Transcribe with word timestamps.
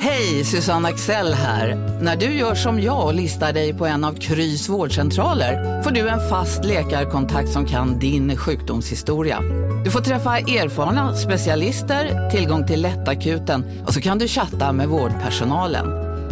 Hej, 0.00 0.44
Susanne 0.44 0.88
Axel 0.88 1.34
här. 1.34 1.76
När 2.02 2.16
du 2.16 2.26
gör 2.26 2.54
som 2.54 2.80
jag 2.80 3.06
och 3.06 3.14
listar 3.14 3.52
dig 3.52 3.74
på 3.74 3.86
en 3.86 4.04
av 4.04 4.14
Krys 4.14 4.68
vårdcentraler 4.68 5.82
får 5.82 5.90
du 5.90 6.08
en 6.08 6.28
fast 6.28 6.64
läkarkontakt 6.64 7.48
som 7.48 7.66
kan 7.66 7.98
din 7.98 8.36
sjukdomshistoria. 8.36 9.40
Du 9.84 9.90
får 9.90 10.00
träffa 10.00 10.38
erfarna 10.38 11.14
specialister, 11.14 12.30
tillgång 12.30 12.66
till 12.66 12.82
lättakuten 12.82 13.84
och 13.86 13.94
så 13.94 14.00
kan 14.00 14.18
du 14.18 14.28
chatta 14.28 14.72
med 14.72 14.88
vårdpersonalen. 14.88 15.86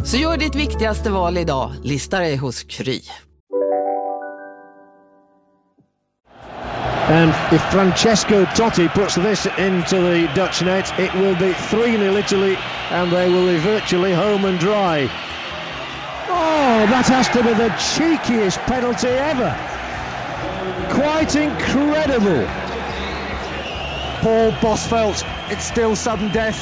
Så 0.04 0.16
gör 0.16 0.36
ditt 0.36 0.54
viktigaste 0.54 1.10
val 1.10 1.38
idag, 1.38 1.72
lista 1.82 2.18
dig 2.18 2.36
hos 2.36 2.62
Kry. 2.62 3.00
And 7.08 7.30
if 7.52 7.62
Francesco 7.62 8.46
Totti 8.56 8.88
puts 8.88 9.14
this 9.14 9.46
into 9.58 9.96
the 9.96 10.28
Dutch 10.34 10.62
net, 10.62 10.92
it 10.98 11.14
will 11.14 11.36
be 11.36 11.54
3 11.70 11.98
0 11.98 12.16
Italy 12.16 12.56
and 12.90 13.10
they 13.10 13.28
will 13.28 13.46
be 13.46 13.58
virtually 13.58 14.12
home 14.12 14.44
and 14.44 14.58
dry. 14.58 15.02
Oh, 16.28 16.86
that 16.90 17.06
has 17.06 17.28
to 17.28 17.42
be 17.42 17.54
the 17.54 17.68
cheekiest 17.94 18.58
penalty 18.66 19.08
ever. 19.08 19.50
Quite 20.92 21.34
incredible. 21.36 22.46
Paul 24.20 24.52
Bosfelt, 24.60 25.22
it's 25.50 25.64
still 25.64 25.96
sudden 25.96 26.30
death. 26.32 26.58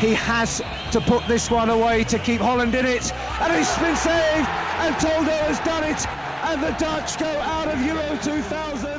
He 0.00 0.14
has 0.14 0.62
to 0.92 1.00
put 1.00 1.26
this 1.28 1.50
one 1.50 1.70
away 1.70 2.04
to 2.04 2.18
keep 2.18 2.40
Holland 2.40 2.74
in 2.74 2.86
it. 2.86 3.12
And 3.40 3.52
it's 3.52 3.76
been 3.78 3.96
saved, 3.96 4.48
and 4.80 4.94
Toldo 4.96 5.36
has 5.46 5.58
done 5.60 5.84
it. 5.84 6.06
And 6.48 6.62
the 6.62 6.72
Dutch 6.78 7.18
go 7.18 7.26
out 7.26 7.68
of 7.68 7.80
Euro 7.84 8.16
2000. 8.22 8.89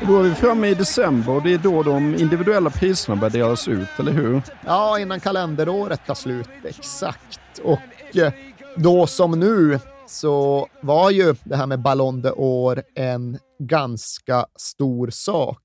Då 0.00 0.18
är 0.18 0.22
vi 0.22 0.34
framme 0.34 0.68
i 0.68 0.74
december 0.74 1.32
och 1.32 1.42
det 1.42 1.54
är 1.54 1.58
då 1.58 1.82
de 1.82 2.14
individuella 2.14 2.70
priserna 2.70 3.16
börjar 3.16 3.30
delas 3.30 3.68
ut, 3.68 3.88
eller 3.98 4.12
hur? 4.12 4.42
Ja, 4.66 4.98
innan 4.98 5.20
kalenderåret 5.20 6.06
tar 6.06 6.14
slut, 6.14 6.48
exakt. 6.64 7.58
Och 7.62 8.16
eh, 8.16 8.32
då 8.76 9.06
som 9.06 9.30
nu 9.30 9.78
så 10.06 10.68
var 10.80 11.10
ju 11.10 11.34
det 11.44 11.56
här 11.56 11.66
med 11.66 11.82
Ballon 11.82 12.22
d'Or 12.22 12.82
en 12.94 13.38
ganska 13.58 14.46
stor 14.56 15.10
sak. 15.10 15.60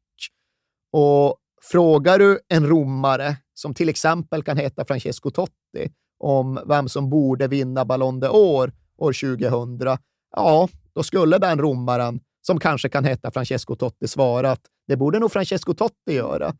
Och 0.91 1.37
frågar 1.71 2.19
du 2.19 2.39
en 2.47 2.67
romare, 2.67 3.35
som 3.53 3.73
till 3.73 3.89
exempel 3.89 4.43
kan 4.43 4.57
heta 4.57 4.85
Francesco 4.85 5.31
Totti, 5.31 5.91
om 6.19 6.59
vem 6.67 6.89
som 6.89 7.09
borde 7.09 7.47
vinna 7.47 7.85
Ballon 7.85 8.23
d'Or 8.23 8.71
år 8.97 9.13
2000, 9.13 9.97
ja, 10.35 10.69
då 10.95 11.03
skulle 11.03 11.37
den 11.37 11.59
romaren 11.59 12.19
som 12.41 12.59
kanske 12.59 12.89
kan 12.89 13.05
heta 13.05 13.31
Francesco 13.31 13.75
Totti, 13.75 14.07
svara 14.07 14.51
att 14.51 14.61
det 14.87 14.97
borde 14.97 15.19
nog 15.19 15.31
Francesco 15.31 15.73
Totti 15.73 16.13
göra. 16.13 16.53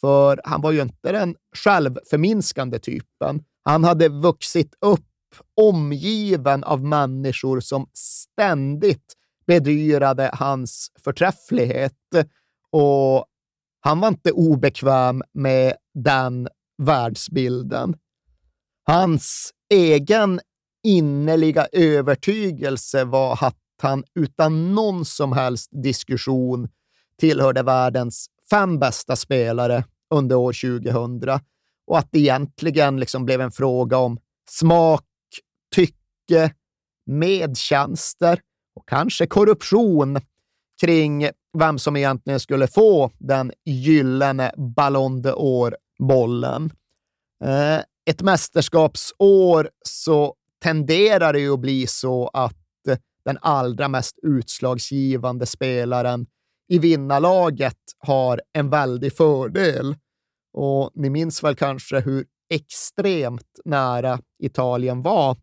För 0.00 0.40
han 0.44 0.60
var 0.60 0.72
ju 0.72 0.82
inte 0.82 1.12
den 1.12 1.36
självförminskande 1.56 2.78
typen. 2.78 3.44
Han 3.64 3.84
hade 3.84 4.08
vuxit 4.08 4.74
upp 4.80 5.00
omgiven 5.56 6.64
av 6.64 6.84
människor 6.84 7.60
som 7.60 7.86
ständigt 7.92 9.14
bedyrade 9.46 10.30
hans 10.32 10.92
förträfflighet. 11.04 11.92
Och 12.70 13.26
han 13.80 14.00
var 14.00 14.08
inte 14.08 14.32
obekväm 14.32 15.22
med 15.32 15.74
den 15.94 16.48
världsbilden. 16.82 17.96
Hans 18.84 19.50
egen 19.74 20.40
innerliga 20.82 21.66
övertygelse 21.72 23.04
var 23.04 23.38
att 23.44 23.61
han 23.82 24.04
utan 24.14 24.74
någon 24.74 25.04
som 25.04 25.32
helst 25.32 25.70
diskussion 25.72 26.68
tillhörde 27.18 27.62
världens 27.62 28.26
fem 28.50 28.78
bästa 28.78 29.16
spelare 29.16 29.84
under 30.10 30.36
år 30.36 30.80
2000 30.82 31.40
och 31.86 31.98
att 31.98 32.08
det 32.10 32.18
egentligen 32.18 33.00
liksom 33.00 33.24
blev 33.24 33.40
en 33.40 33.52
fråga 33.52 33.98
om 33.98 34.18
smak, 34.48 35.04
tycke, 35.74 36.54
medtjänster 37.06 38.40
och 38.74 38.88
kanske 38.88 39.26
korruption 39.26 40.20
kring 40.80 41.28
vem 41.58 41.78
som 41.78 41.96
egentligen 41.96 42.40
skulle 42.40 42.66
få 42.66 43.10
den 43.18 43.52
gyllene 43.64 44.52
Ballon 44.76 45.22
d'Or-bollen. 45.22 46.70
Eh, 47.44 47.78
ett 48.06 48.22
mästerskapsår 48.22 49.70
så 49.82 50.34
tenderar 50.62 51.32
det 51.32 51.40
ju 51.40 51.52
att 51.52 51.60
bli 51.60 51.86
så 51.86 52.30
att 52.32 52.61
den 53.24 53.38
allra 53.40 53.88
mest 53.88 54.18
utslagsgivande 54.22 55.46
spelaren 55.46 56.26
i 56.68 56.78
vinnarlaget 56.78 57.78
har 57.98 58.40
en 58.52 58.70
väldig 58.70 59.16
fördel. 59.16 59.96
Och 60.52 60.90
ni 60.94 61.10
minns 61.10 61.44
väl 61.44 61.54
kanske 61.54 62.00
hur 62.00 62.26
extremt 62.50 63.60
nära 63.64 64.20
Italien 64.42 65.02
var 65.02 65.36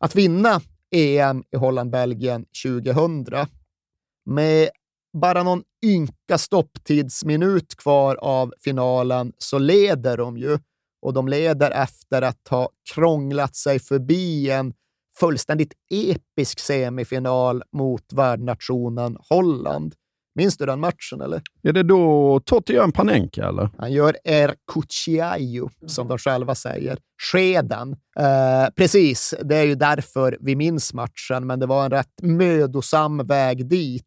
att 0.00 0.14
vinna 0.14 0.60
EM 0.94 1.44
i 1.50 1.56
Holland-Belgien 1.56 2.44
2000. 2.64 3.26
Med 4.24 4.68
bara 5.22 5.42
någon 5.42 5.62
ynka 5.84 6.38
stopptidsminut 6.38 7.76
kvar 7.76 8.16
av 8.16 8.54
finalen 8.64 9.32
så 9.38 9.58
leder 9.58 10.16
de 10.16 10.36
ju 10.36 10.58
och 11.02 11.12
de 11.12 11.28
leder 11.28 11.70
efter 11.70 12.22
att 12.22 12.48
ha 12.48 12.70
krånglat 12.94 13.56
sig 13.56 13.78
förbi 13.78 14.50
en 14.50 14.74
fullständigt 15.20 15.72
episk 15.90 16.60
semifinal 16.60 17.62
mot 17.72 18.12
värdnationen 18.12 19.16
Holland. 19.28 19.94
Minns 20.34 20.56
du 20.56 20.66
den 20.66 20.80
matchen? 20.80 21.20
eller? 21.20 21.42
Är 21.62 21.72
det 21.72 21.82
då 21.82 22.40
Totti 22.40 22.72
gör 22.72 22.84
en 22.84 22.92
panenka, 22.92 23.48
eller? 23.48 23.70
Han 23.78 23.92
gör 23.92 24.16
er 24.24 24.54
cucciaio, 24.72 25.70
som 25.86 26.08
de 26.08 26.18
själva 26.18 26.54
säger. 26.54 26.98
Skeden. 27.22 27.96
Eh, 28.18 28.70
precis, 28.76 29.34
det 29.44 29.56
är 29.56 29.64
ju 29.64 29.74
därför 29.74 30.38
vi 30.40 30.56
minns 30.56 30.94
matchen, 30.94 31.46
men 31.46 31.60
det 31.60 31.66
var 31.66 31.84
en 31.84 31.90
rätt 31.90 32.22
mödosam 32.22 33.26
väg 33.26 33.68
dit. 33.68 34.04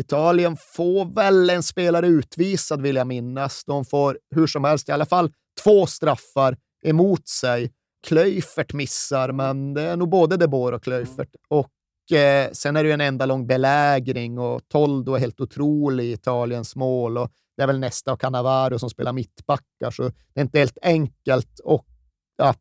Italien 0.00 0.56
får 0.56 1.14
väl 1.14 1.50
en 1.50 1.62
spelare 1.62 2.06
utvisad, 2.06 2.82
vill 2.82 2.96
jag 2.96 3.06
minnas. 3.06 3.64
De 3.64 3.84
får 3.84 4.18
hur 4.34 4.46
som 4.46 4.64
helst 4.64 4.88
i 4.88 4.92
alla 4.92 5.06
fall 5.06 5.30
två 5.64 5.86
straffar 5.86 6.56
emot 6.84 7.28
sig. 7.28 7.72
Klöifert 8.06 8.72
missar, 8.72 9.32
men 9.32 9.74
det 9.74 9.82
är 9.82 9.96
nog 9.96 10.08
både 10.08 10.36
De 10.36 10.46
Boer 10.46 10.72
och 10.72 10.82
Klöifert. 10.82 11.28
Och 11.48 12.12
eh, 12.16 12.50
sen 12.52 12.76
är 12.76 12.82
det 12.82 12.88
ju 12.88 12.92
en 12.92 13.00
enda 13.00 13.26
lång 13.26 13.46
belägring 13.46 14.38
och 14.38 14.60
Toldo 14.68 15.14
är 15.14 15.18
helt 15.18 15.40
otrolig 15.40 16.04
i 16.04 16.12
Italiens 16.12 16.76
mål. 16.76 17.18
Och 17.18 17.30
det 17.56 17.62
är 17.62 17.66
väl 17.66 17.78
nästa 17.78 18.12
och 18.12 18.20
Cannavaro 18.20 18.78
som 18.78 18.90
spelar 18.90 19.12
mittbackar, 19.12 19.90
så 19.90 20.02
det 20.02 20.40
är 20.40 20.42
inte 20.42 20.58
helt 20.58 20.78
enkelt 20.82 21.60
och 21.64 21.86
att 22.42 22.58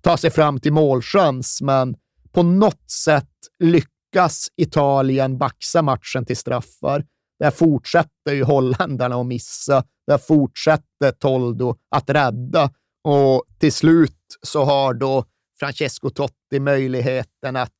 ta 0.00 0.16
sig 0.16 0.30
fram 0.30 0.60
till 0.60 0.72
målchans, 0.72 1.62
men 1.62 1.96
på 2.32 2.42
något 2.42 2.90
sätt 2.90 3.30
lyckas 3.58 4.48
Italien 4.56 5.38
baxa 5.38 5.82
matchen 5.82 6.24
till 6.24 6.36
straffar. 6.36 7.04
Där 7.38 7.50
fortsätter 7.50 8.32
ju 8.32 8.44
holländarna 8.44 9.16
att 9.16 9.26
missa. 9.26 9.84
Där 10.06 10.18
fortsätter 10.18 11.12
Toldo 11.18 11.76
att 11.90 12.10
rädda 12.10 12.70
och 13.04 13.44
till 13.58 13.72
slut 13.72 14.16
så 14.42 14.64
har 14.64 14.94
då 14.94 15.24
Francesco 15.58 16.10
Totti 16.10 16.60
möjligheten 16.60 17.56
att 17.56 17.78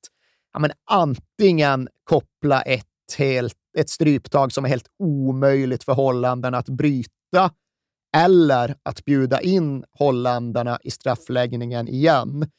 ja, 0.52 0.58
men 0.58 0.70
antingen 0.90 1.88
koppla 2.04 2.62
ett, 2.62 2.86
helt, 3.18 3.56
ett 3.78 3.90
stryptag 3.90 4.52
som 4.52 4.64
är 4.64 4.68
helt 4.68 4.88
omöjligt 4.98 5.84
för 5.84 5.92
holländarna 5.92 6.58
att 6.58 6.68
bryta 6.68 7.50
eller 8.16 8.76
att 8.82 9.04
bjuda 9.04 9.40
in 9.40 9.84
holländarna 9.98 10.78
i 10.82 10.90
straffläggningen 10.90 11.88
igen. 11.88 12.50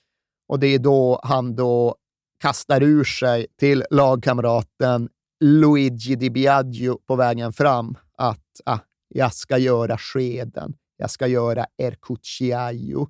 Och 0.48 0.60
det 0.60 0.68
är 0.68 0.80
då 0.80 1.20
han 1.24 1.56
då 1.56 1.96
kastar 2.42 2.84
ur 2.84 3.04
sig 3.04 3.48
till 3.60 3.84
lagkamraten 3.92 5.10
Luigi 5.44 6.16
Di 6.16 6.30
Biagio 6.30 7.00
på 7.08 7.16
vägen 7.16 7.54
fram 7.54 7.98
att 8.18 8.62
ah, 8.66 8.80
jag 9.08 9.34
ska 9.34 9.58
göra 9.58 9.98
skeden 9.98 10.74
jag 10.98 11.10
ska 11.12 11.28
göra 11.28 11.66
Erkuciaio. 11.78 13.08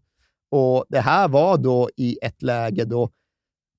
Och 0.52 0.86
det 0.90 1.00
här 1.00 1.28
var 1.28 1.58
då 1.58 1.90
i 1.98 2.18
ett 2.22 2.42
läge 2.42 2.86
då 2.86 3.10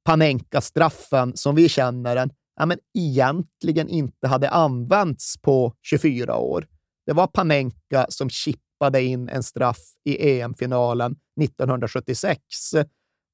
Panenka-straffen, 0.04 1.36
som 1.36 1.54
vi 1.54 1.68
känner 1.68 2.14
den, 2.14 2.30
ja, 2.56 2.66
men 2.66 2.78
egentligen 2.94 3.88
inte 3.88 4.28
hade 4.28 4.50
använts 4.50 5.36
på 5.42 5.72
24 5.82 6.36
år. 6.36 6.66
Det 7.06 7.12
var 7.12 7.26
Panenka 7.26 8.06
som 8.08 8.30
chippade 8.30 9.02
in 9.02 9.28
en 9.28 9.42
straff 9.42 9.82
i 10.04 10.40
EM-finalen 10.40 11.16
1976 11.42 12.40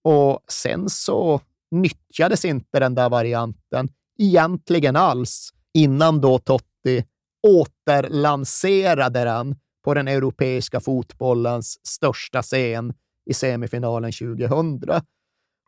och 0.04 0.40
sen 0.48 0.88
så 0.88 1.40
nyttjades 1.70 2.44
inte 2.44 2.80
den 2.80 2.94
där 2.94 3.08
varianten 3.08 3.88
egentligen 4.18 4.96
alls 4.96 5.50
innan 5.74 6.20
då 6.20 6.38
Totti 6.38 7.04
återlanserade 7.46 9.24
den 9.24 9.56
på 9.84 9.94
den 9.94 10.08
europeiska 10.08 10.80
fotbollens 10.80 11.86
största 11.86 12.42
scen 12.42 12.94
i 13.30 13.34
semifinalen 13.34 14.12
2000. 14.12 14.80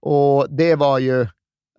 Och 0.01 0.47
det 0.57 0.75
var 0.75 0.99
ju 0.99 1.27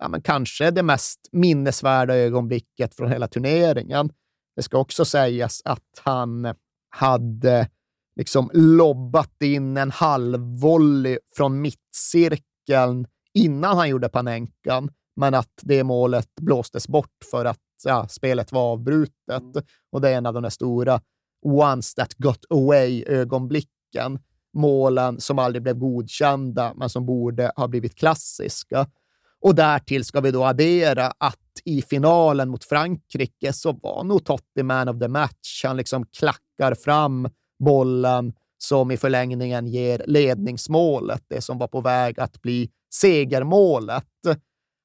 ja, 0.00 0.08
men 0.08 0.22
kanske 0.22 0.70
det 0.70 0.82
mest 0.82 1.28
minnesvärda 1.32 2.14
ögonblicket 2.14 2.94
från 2.94 3.10
hela 3.10 3.28
turneringen. 3.28 4.10
Det 4.56 4.62
ska 4.62 4.78
också 4.78 5.04
sägas 5.04 5.62
att 5.64 6.00
han 6.02 6.54
hade 6.88 7.68
liksom 8.16 8.50
lobbat 8.52 9.42
in 9.42 9.76
en 9.76 9.90
halvvolley 9.90 11.18
från 11.36 11.60
mittcirkeln 11.60 13.06
innan 13.34 13.76
han 13.76 13.88
gjorde 13.88 14.08
Panenkan, 14.08 14.90
men 15.16 15.34
att 15.34 15.52
det 15.62 15.84
målet 15.84 16.34
blåstes 16.40 16.88
bort 16.88 17.24
för 17.30 17.44
att 17.44 17.60
ja, 17.84 18.08
spelet 18.08 18.52
var 18.52 18.72
avbrutet. 18.72 19.66
Och 19.92 20.00
det 20.00 20.10
är 20.10 20.16
en 20.16 20.26
av 20.26 20.34
de 20.34 20.42
där 20.42 20.50
stora 20.50 21.00
once 21.46 21.94
that 21.94 22.14
got 22.14 22.44
away-ögonblicken. 22.50 24.18
Målen 24.54 25.20
som 25.20 25.38
aldrig 25.38 25.62
blev 25.62 25.78
godkända, 25.78 26.72
men 26.76 26.90
som 26.90 27.06
borde 27.06 27.52
ha 27.56 27.68
blivit 27.68 27.94
klassiska. 27.94 28.86
Och 29.40 29.54
därtill 29.54 30.04
ska 30.04 30.20
vi 30.20 30.30
då 30.30 30.44
addera 30.44 31.12
att 31.18 31.38
i 31.64 31.82
finalen 31.82 32.48
mot 32.48 32.64
Frankrike 32.64 33.52
så 33.52 33.72
var 33.72 34.04
nog 34.04 34.24
Totti 34.24 34.62
man 34.62 34.88
of 34.88 34.98
the 34.98 35.08
match. 35.08 35.64
Han 35.64 35.76
liksom 35.76 36.06
klackar 36.06 36.74
fram 36.74 37.28
bollen 37.58 38.32
som 38.58 38.90
i 38.90 38.96
förlängningen 38.96 39.66
ger 39.66 40.02
ledningsmålet, 40.06 41.24
det 41.28 41.40
som 41.40 41.58
var 41.58 41.68
på 41.68 41.80
väg 41.80 42.20
att 42.20 42.42
bli 42.42 42.70
segermålet. 42.94 44.04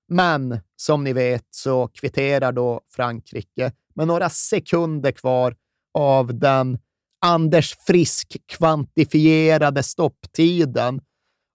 Men 0.07 0.59
som 0.75 1.03
ni 1.03 1.13
vet 1.13 1.47
så 1.49 1.87
kvitterar 1.87 2.51
då 2.51 2.81
Frankrike 2.89 3.71
med 3.95 4.07
några 4.07 4.29
sekunder 4.29 5.11
kvar 5.11 5.55
av 5.93 6.39
den 6.39 6.79
Anders 7.25 7.75
Frisk 7.87 8.37
kvantifierade 8.45 9.83
stopptiden 9.83 11.01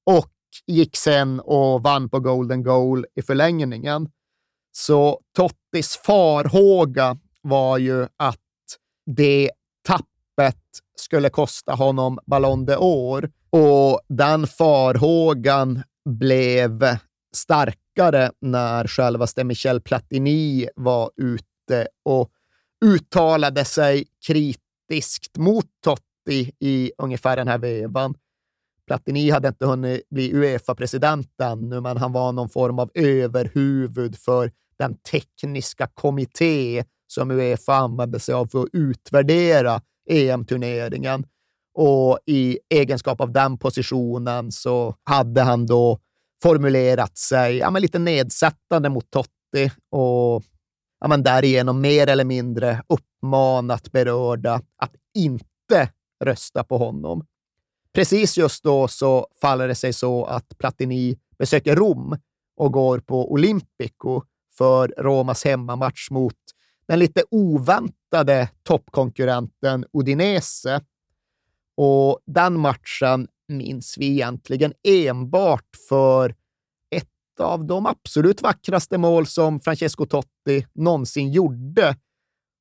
och 0.06 0.30
gick 0.66 0.96
sen 0.96 1.40
och 1.40 1.82
vann 1.82 2.08
på 2.08 2.20
golden 2.20 2.62
goal 2.62 3.06
i 3.14 3.22
förlängningen. 3.22 4.08
Så 4.72 5.20
Tottis 5.36 5.96
farhåga 5.96 7.18
var 7.42 7.78
ju 7.78 8.02
att 8.16 8.40
det 9.06 9.50
tappet 9.86 10.62
skulle 10.96 11.28
kosta 11.28 11.74
honom 11.74 12.18
Ballon 12.26 12.68
d'Or 12.68 13.30
och 13.50 14.00
den 14.08 14.46
farhågan 14.46 15.82
blev 16.08 16.98
starkare 17.34 18.30
när 18.40 18.86
självaste 18.86 19.44
Michel 19.44 19.80
Platini 19.80 20.68
var 20.76 21.10
ute 21.16 21.88
och 22.04 22.30
uttalade 22.84 23.64
sig 23.64 24.04
kritiskt 24.26 25.36
mot 25.38 25.66
Totti 25.84 26.52
i 26.60 26.92
ungefär 26.98 27.36
den 27.36 27.48
här 27.48 27.58
vevan. 27.58 28.14
Platini 28.86 29.30
hade 29.30 29.48
inte 29.48 29.66
hunnit 29.66 30.08
bli 30.08 30.32
Uefa-president 30.34 31.40
ännu, 31.42 31.80
men 31.80 31.96
han 31.96 32.12
var 32.12 32.32
någon 32.32 32.48
form 32.48 32.78
av 32.78 32.90
överhuvud 32.94 34.18
för 34.18 34.52
den 34.78 34.96
tekniska 34.98 35.86
kommitté 35.94 36.84
som 37.06 37.30
Uefa 37.30 37.74
använde 37.74 38.20
sig 38.20 38.34
av 38.34 38.46
för 38.46 38.62
att 38.62 38.68
utvärdera 38.72 39.80
EM-turneringen. 40.10 41.26
Och 41.74 42.18
i 42.26 42.58
egenskap 42.68 43.20
av 43.20 43.32
den 43.32 43.58
positionen 43.58 44.52
så 44.52 44.94
hade 45.04 45.42
han 45.42 45.66
då 45.66 45.98
formulerat 46.42 47.18
sig 47.18 47.56
ja, 47.56 47.70
men 47.70 47.82
lite 47.82 47.98
nedsättande 47.98 48.88
mot 48.88 49.10
Totti 49.10 49.70
och 49.90 50.42
ja, 51.00 51.08
men 51.08 51.22
därigenom 51.22 51.80
mer 51.80 52.06
eller 52.06 52.24
mindre 52.24 52.82
uppmanat 52.88 53.92
berörda 53.92 54.60
att 54.76 54.94
inte 55.14 55.88
rösta 56.24 56.64
på 56.64 56.78
honom. 56.78 57.26
Precis 57.92 58.38
just 58.38 58.64
då 58.64 58.88
så 58.88 59.26
faller 59.40 59.68
det 59.68 59.74
sig 59.74 59.92
så 59.92 60.24
att 60.24 60.58
Platini 60.58 61.18
besöker 61.38 61.76
Rom 61.76 62.18
och 62.56 62.72
går 62.72 62.98
på 62.98 63.32
Olympico 63.32 64.22
för 64.58 64.94
Romas 64.98 65.44
hemmamatch 65.44 66.10
mot 66.10 66.34
den 66.88 66.98
lite 66.98 67.24
oväntade 67.30 68.48
toppkonkurrenten 68.62 69.84
Udinese. 69.92 70.80
Och 71.76 72.20
den 72.26 72.60
matchen 72.60 73.28
minns 73.48 73.98
vi 73.98 74.06
egentligen 74.06 74.72
enbart 74.88 75.68
för 75.88 76.34
ett 77.36 77.40
av 77.40 77.64
de 77.64 77.86
absolut 77.86 78.42
vackraste 78.42 78.98
mål 78.98 79.26
som 79.26 79.60
Francesco 79.60 80.06
Totti 80.06 80.66
någonsin 80.74 81.30
gjorde. 81.30 81.96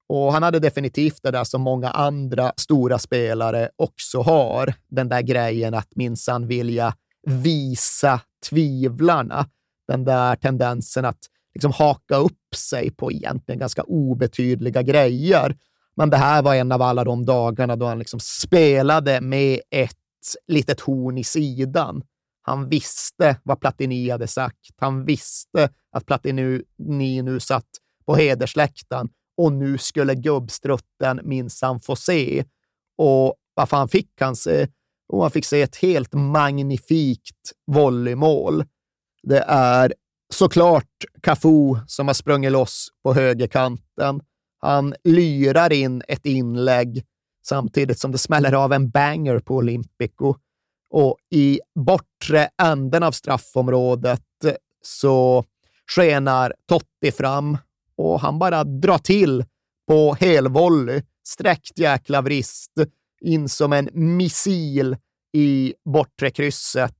Och 0.09 0.33
han 0.33 0.43
hade 0.43 0.59
definitivt 0.59 1.19
det 1.23 1.31
där 1.31 1.43
som 1.43 1.61
många 1.61 1.89
andra 1.89 2.51
stora 2.57 2.99
spelare 2.99 3.69
också 3.75 4.21
har. 4.21 4.73
Den 4.87 5.09
där 5.09 5.21
grejen 5.21 5.73
att 5.73 5.95
minsann 5.95 6.47
vilja 6.47 6.93
visa 7.27 8.21
tvivlarna. 8.49 9.47
Den 9.87 10.05
där 10.05 10.35
tendensen 10.35 11.05
att 11.05 11.19
liksom 11.53 11.71
haka 11.71 12.15
upp 12.15 12.55
sig 12.55 12.91
på 12.91 13.11
egentligen 13.11 13.59
ganska 13.59 13.83
obetydliga 13.83 14.81
grejer. 14.81 15.57
Men 15.95 16.09
det 16.09 16.17
här 16.17 16.41
var 16.41 16.55
en 16.55 16.71
av 16.71 16.81
alla 16.81 17.03
de 17.03 17.25
dagarna 17.25 17.75
då 17.75 17.85
han 17.85 17.99
liksom 17.99 18.19
spelade 18.19 19.21
med 19.21 19.59
ett 19.71 19.95
litet 20.47 20.79
horn 20.79 21.17
i 21.17 21.23
sidan. 21.23 22.03
Han 22.47 22.69
visste 22.69 23.39
vad 23.43 23.59
Platini 23.59 24.09
hade 24.09 24.27
sagt. 24.27 24.69
Han 24.77 25.05
visste 25.05 25.69
att 25.91 26.05
Platini 26.05 26.63
nu 27.23 27.39
satt 27.39 27.67
på 28.05 28.15
hedersläktaren 28.15 29.09
och 29.37 29.53
nu 29.53 29.77
skulle 29.77 30.15
gubbstrutten 30.15 31.19
minsann 31.23 31.79
få 31.79 31.95
se. 31.95 32.45
Och 32.97 33.35
vad 33.53 33.69
fan 33.69 33.89
fick 33.89 34.11
han 34.19 34.35
se? 34.35 34.67
Och 35.07 35.21
han 35.21 35.31
fick 35.31 35.45
se 35.45 35.61
ett 35.61 35.75
helt 35.75 36.13
magnifikt 36.13 37.51
volleymål. 37.67 38.63
Det 39.23 39.43
är 39.47 39.93
såklart 40.33 41.05
Cafu 41.21 41.75
som 41.87 42.07
har 42.07 42.13
sprungit 42.13 42.51
loss 42.51 42.87
på 43.03 43.13
högerkanten. 43.13 44.21
Han 44.59 44.95
lyrar 45.03 45.73
in 45.73 46.03
ett 46.07 46.25
inlägg 46.25 47.05
samtidigt 47.47 47.99
som 47.99 48.11
det 48.11 48.17
smäller 48.17 48.53
av 48.53 48.73
en 48.73 48.89
banger 48.89 49.39
på 49.39 49.55
Olympico. 49.55 50.35
Och 50.89 51.17
i 51.31 51.59
bortre 51.75 52.49
änden 52.61 53.03
av 53.03 53.11
straffområdet 53.11 54.43
eh, 54.45 54.53
så 54.81 55.43
skenar 55.95 56.53
Totti 56.67 57.11
fram 57.11 57.57
och 57.97 58.19
han 58.19 58.39
bara 58.39 58.63
drar 58.63 58.97
till 58.97 59.45
på 59.87 60.13
helvolley. 60.13 61.01
Sträckt 61.27 61.79
jäkla 61.79 62.21
vrist 62.21 62.71
in 63.21 63.49
som 63.49 63.73
en 63.73 63.89
missil 63.93 64.97
i 65.33 65.73
bortre 65.85 66.29
krysset. 66.29 66.97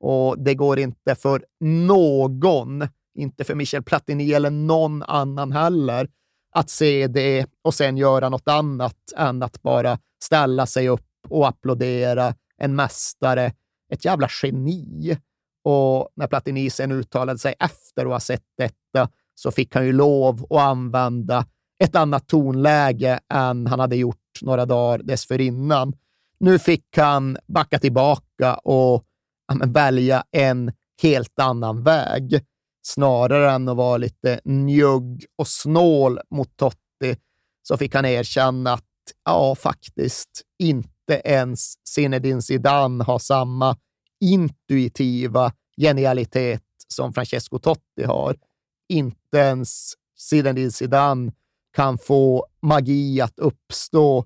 Och 0.00 0.38
det 0.38 0.54
går 0.54 0.78
inte 0.78 1.14
för 1.14 1.44
någon, 1.60 2.88
inte 3.18 3.44
för 3.44 3.54
Michel 3.54 3.82
Platini 3.82 4.32
eller 4.32 4.50
någon 4.50 5.02
annan 5.02 5.52
heller, 5.52 6.08
att 6.54 6.70
se 6.70 7.06
det 7.06 7.46
och 7.62 7.74
sen 7.74 7.96
göra 7.96 8.28
något 8.28 8.48
annat 8.48 9.12
än 9.16 9.42
att 9.42 9.62
bara 9.62 9.98
ställa 10.22 10.66
sig 10.66 10.88
upp 10.88 11.06
och 11.28 11.48
applådera 11.48 12.34
en 12.58 12.76
mästare, 12.76 13.52
ett 13.92 14.04
jävla 14.04 14.28
geni. 14.42 15.18
Och 15.64 16.08
när 16.14 16.26
Platini 16.26 16.70
sen 16.70 16.92
uttalade 16.92 17.38
sig 17.38 17.54
efter 17.60 18.06
att 18.06 18.12
ha 18.12 18.20
sett 18.20 18.44
detta 18.58 19.08
så 19.34 19.50
fick 19.50 19.74
han 19.74 19.86
ju 19.86 19.92
lov 19.92 20.46
att 20.50 20.60
använda 20.60 21.46
ett 21.78 21.96
annat 21.96 22.28
tonläge 22.28 23.20
än 23.32 23.66
han 23.66 23.80
hade 23.80 23.96
gjort 23.96 24.16
några 24.42 24.66
dagar 24.66 24.98
dessförinnan. 24.98 25.92
Nu 26.38 26.58
fick 26.58 26.96
han 26.96 27.38
backa 27.46 27.78
tillbaka 27.78 28.54
och 28.54 29.04
ja, 29.48 29.66
välja 29.66 30.24
en 30.30 30.72
helt 31.02 31.38
annan 31.38 31.82
väg. 31.82 32.44
Snarare 32.82 33.52
än 33.52 33.68
att 33.68 33.76
vara 33.76 33.96
lite 33.96 34.40
njugg 34.44 35.24
och 35.38 35.48
snål 35.48 36.20
mot 36.30 36.56
Totti 36.56 37.16
så 37.62 37.76
fick 37.76 37.94
han 37.94 38.04
erkänna 38.04 38.72
att 38.72 38.84
ja, 39.24 39.54
faktiskt 39.54 40.42
inte 40.58 40.93
inte 41.08 41.28
ens 41.28 41.74
Zinedine 41.88 42.42
Zidane 42.42 43.04
har 43.04 43.18
samma 43.18 43.76
intuitiva 44.20 45.52
genialitet 45.80 46.62
som 46.88 47.12
Francesco 47.12 47.58
Totti 47.58 48.04
har. 48.06 48.36
Inte 48.88 49.38
ens 49.38 49.92
Zinedine 50.18 50.70
Zidane 50.70 51.32
kan 51.76 51.98
få 51.98 52.46
magi 52.62 53.20
att 53.20 53.38
uppstå 53.38 54.24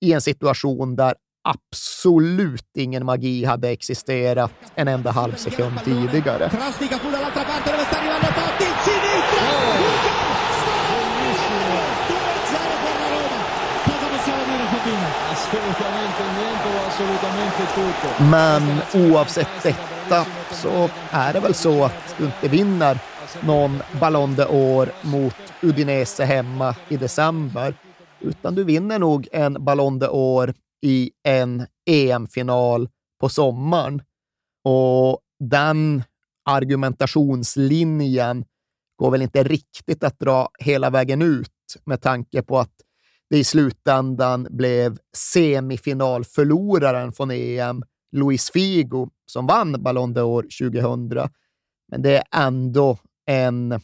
i 0.00 0.12
en 0.12 0.20
situation 0.20 0.96
där 0.96 1.14
absolut 1.48 2.76
ingen 2.76 3.06
magi 3.06 3.44
hade 3.44 3.68
existerat 3.68 4.52
en 4.74 4.88
enda 4.88 5.10
halv 5.10 5.34
sekund 5.34 5.80
tidigare. 5.84 6.50
Men 18.30 18.62
oavsett 18.94 19.62
detta 19.62 20.26
så 20.52 20.90
är 21.10 21.32
det 21.32 21.40
väl 21.40 21.54
så 21.54 21.84
att 21.84 22.14
du 22.18 22.24
inte 22.24 22.48
vinner 22.48 22.98
någon 23.40 23.82
Ballon 24.00 24.36
d'Or 24.36 24.88
mot 25.02 25.34
Udinese 25.62 26.24
hemma 26.24 26.76
i 26.88 26.96
december 26.96 27.74
utan 28.20 28.54
du 28.54 28.64
vinner 28.64 28.98
nog 28.98 29.28
en 29.32 29.64
Ballon 29.64 30.02
d'Or 30.02 30.54
i 30.82 31.10
en 31.22 31.66
EM-final 31.90 32.88
på 33.20 33.28
sommaren. 33.28 34.02
Och 34.64 35.20
den 35.40 36.02
argumentationslinjen 36.44 38.44
går 38.96 39.10
väl 39.10 39.22
inte 39.22 39.42
riktigt 39.42 40.04
att 40.04 40.18
dra 40.18 40.48
hela 40.58 40.90
vägen 40.90 41.22
ut 41.22 41.50
med 41.84 42.02
tanke 42.02 42.42
på 42.42 42.58
att 42.58 42.72
det 43.34 43.38
i 43.38 43.44
slutändan 43.44 44.46
blev 44.50 44.98
semifinalförloraren 45.16 47.12
från 47.12 47.30
EM, 47.30 47.82
Luis 48.12 48.50
Figo, 48.50 49.08
som 49.26 49.46
vann 49.46 49.82
Ballon 49.82 50.16
d'Or 50.16 50.42
2000. 50.42 51.30
Men 51.88 52.02
det 52.02 52.16
är 52.16 52.24
ändå 52.46 52.98
en 53.26 53.80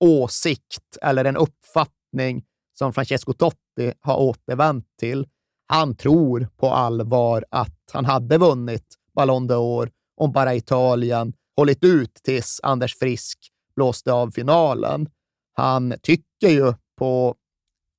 åsikt 0.00 0.98
eller 1.02 1.24
en 1.24 1.36
uppfattning 1.36 2.44
som 2.78 2.92
Francesco 2.92 3.32
Totti 3.32 3.92
har 4.00 4.16
återvänt 4.16 4.86
till. 5.00 5.26
Han 5.66 5.96
tror 5.96 6.48
på 6.56 6.70
allvar 6.70 7.44
att 7.50 7.90
han 7.92 8.04
hade 8.04 8.38
vunnit 8.38 8.86
Ballon 9.14 9.50
d'Or 9.50 9.90
om 10.16 10.32
bara 10.32 10.54
Italien 10.54 11.32
hållit 11.56 11.84
ut 11.84 12.14
tills 12.14 12.60
Anders 12.62 12.98
Frisk 12.98 13.38
blåste 13.76 14.12
av 14.12 14.30
finalen. 14.30 15.08
Han 15.52 15.94
tycker 16.02 16.48
ju 16.48 16.74
på 16.96 17.34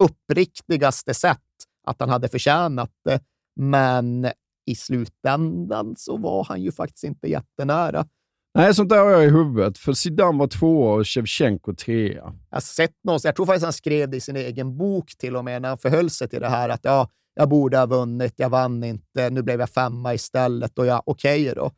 uppriktigaste 0.03 1.13
sätt 1.13 1.39
att 1.87 1.99
han 1.99 2.09
hade 2.09 2.27
förtjänat 2.27 2.91
det, 3.05 3.19
men 3.55 4.31
i 4.65 4.75
slutändan 4.75 5.95
så 5.97 6.17
var 6.17 6.43
han 6.43 6.61
ju 6.61 6.71
faktiskt 6.71 7.03
inte 7.03 7.27
jättenära. 7.27 8.07
Nej, 8.53 8.73
sånt 8.73 8.89
där 8.89 9.03
har 9.03 9.11
jag 9.11 9.25
i 9.25 9.29
huvudet. 9.29 9.77
För 9.77 9.93
Zidane 9.93 10.39
var 10.39 10.47
tvåa 10.47 10.93
och 10.95 11.07
Shevchenko 11.07 11.75
trea. 11.75 12.33
Jag 12.49 12.55
har 12.55 12.61
sett 12.61 12.93
någonstans, 13.03 13.29
jag 13.29 13.35
tror 13.35 13.45
faktiskt 13.45 13.63
han 13.63 13.73
skrev 13.73 14.09
det 14.09 14.17
i 14.17 14.21
sin 14.21 14.35
egen 14.35 14.77
bok 14.77 15.17
till 15.17 15.35
och 15.35 15.45
med, 15.45 15.61
när 15.61 15.69
han 15.69 15.77
förhöll 15.77 16.09
sig 16.09 16.29
till 16.29 16.41
det 16.41 16.49
här 16.49 16.69
att 16.69 16.79
ja, 16.83 17.09
jag 17.33 17.49
borde 17.49 17.77
ha 17.77 17.85
vunnit, 17.85 18.33
jag 18.35 18.49
vann 18.49 18.83
inte, 18.83 19.29
nu 19.29 19.41
blev 19.41 19.59
jag 19.59 19.69
femma 19.69 20.13
istället 20.13 20.79
och 20.79 20.85
ja, 20.85 21.03
okej 21.05 21.41
okay 21.41 21.53
då. 21.53 21.71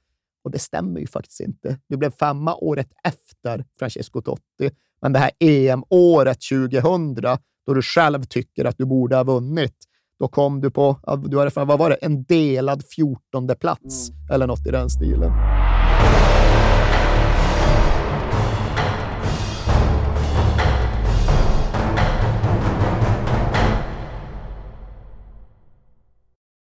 Och 0.43 0.51
det 0.51 0.59
stämmer 0.59 0.99
ju 0.99 1.07
faktiskt 1.07 1.39
inte. 1.39 1.79
Du 1.87 1.97
blev 1.97 2.11
femma 2.11 2.55
året 2.55 2.87
efter 3.03 3.65
Francesco 3.79 4.21
Totti, 4.21 4.71
men 5.01 5.13
det 5.13 5.19
här 5.19 5.31
EM-året 5.39 6.37
2000, 6.49 7.15
då 7.65 7.73
du 7.73 7.81
själv 7.81 8.23
tycker 8.23 8.65
att 8.65 8.77
du 8.77 8.85
borde 8.85 9.15
ha 9.15 9.23
vunnit, 9.23 9.75
då 10.19 10.27
kom 10.27 10.61
du 10.61 10.71
på, 10.71 10.99
du 11.25 11.39
hade, 11.39 11.65
vad 11.65 11.79
var 11.79 11.89
det, 11.89 11.95
en 11.95 12.23
delad 12.23 12.83
fjortonde 12.95 13.55
plats 13.55 14.09
mm. 14.09 14.33
eller 14.33 14.47
något 14.47 14.67
i 14.67 14.71
den 14.71 14.89
stilen. 14.89 15.31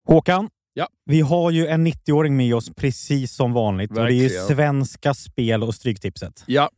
Håkan, 0.06 0.48
Ja. 0.78 0.88
Vi 1.04 1.20
har 1.20 1.50
ju 1.50 1.66
en 1.66 1.86
90-åring 1.86 2.36
med 2.36 2.54
oss 2.54 2.70
precis 2.76 3.32
som 3.32 3.52
vanligt. 3.52 3.90
Verkligen. 3.90 4.04
Och 4.04 4.30
det 4.30 4.36
är 4.36 4.48
ju 4.48 4.54
Svenska 4.54 5.14
Spel 5.14 5.62
och 5.62 5.74
Stryktipset. 5.74 6.44
Ja, 6.46 6.70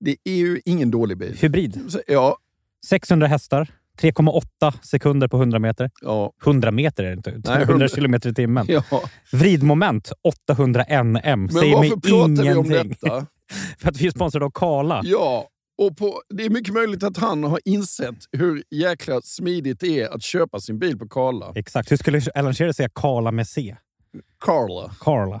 Det 0.00 0.16
är 0.24 0.34
ju 0.34 0.60
ingen 0.64 0.90
dålig 0.90 1.18
bil. 1.18 1.36
Hybrid. 1.40 1.80
Ja, 2.06 2.36
600 2.86 3.26
hästar. 3.26 3.68
3,8 4.00 4.72
sekunder 4.82 5.28
på 5.28 5.36
100 5.36 5.58
meter. 5.58 5.90
ja, 6.00 6.32
100 6.44 6.70
meter 6.70 7.04
är 7.04 7.08
det 7.08 7.14
inte. 7.16 7.30
100 7.30 7.60
100 7.62 7.88
kilometer 7.88 8.30
i 8.30 8.34
timmen. 8.34 8.66
ja. 8.68 8.82
Vridmoment 9.32 10.12
800 10.48 10.84
NM. 11.02 11.20
Men 11.22 11.48
Säger 11.48 11.80
mig 11.80 11.90
varför 11.90 11.96
pratar 12.08 12.42
vi 12.42 12.54
om 12.54 12.66
ingenting. 12.66 12.96
detta? 13.02 13.26
För 13.78 13.88
att 13.88 13.96
vi 14.00 14.06
är 14.06 14.10
sponsrade 14.10 14.46
av 14.46 14.50
Kala. 14.54 15.00
Ja, 15.04 15.46
och 15.78 15.96
på, 15.96 16.22
det 16.34 16.44
är 16.44 16.50
mycket 16.50 16.74
möjligt 16.74 17.02
att 17.02 17.16
han 17.16 17.44
har 17.44 17.60
insett 17.64 18.16
hur 18.32 18.62
jäkla 18.70 19.20
smidigt 19.22 19.80
det 19.80 20.00
är 20.00 20.08
att 20.14 20.22
köpa 20.22 20.60
sin 20.60 20.78
bil 20.78 20.98
på 20.98 21.08
Karla. 21.08 21.52
Exakt. 21.54 21.92
Hur 21.92 21.96
skulle 21.96 22.22
Alan 22.34 22.54
Shearer 22.54 22.72
säga 22.72 22.88
Kala 22.94 23.32
med 23.32 23.48
C? 23.48 23.76
Karla. 24.40 24.90
Carla. 25.00 25.40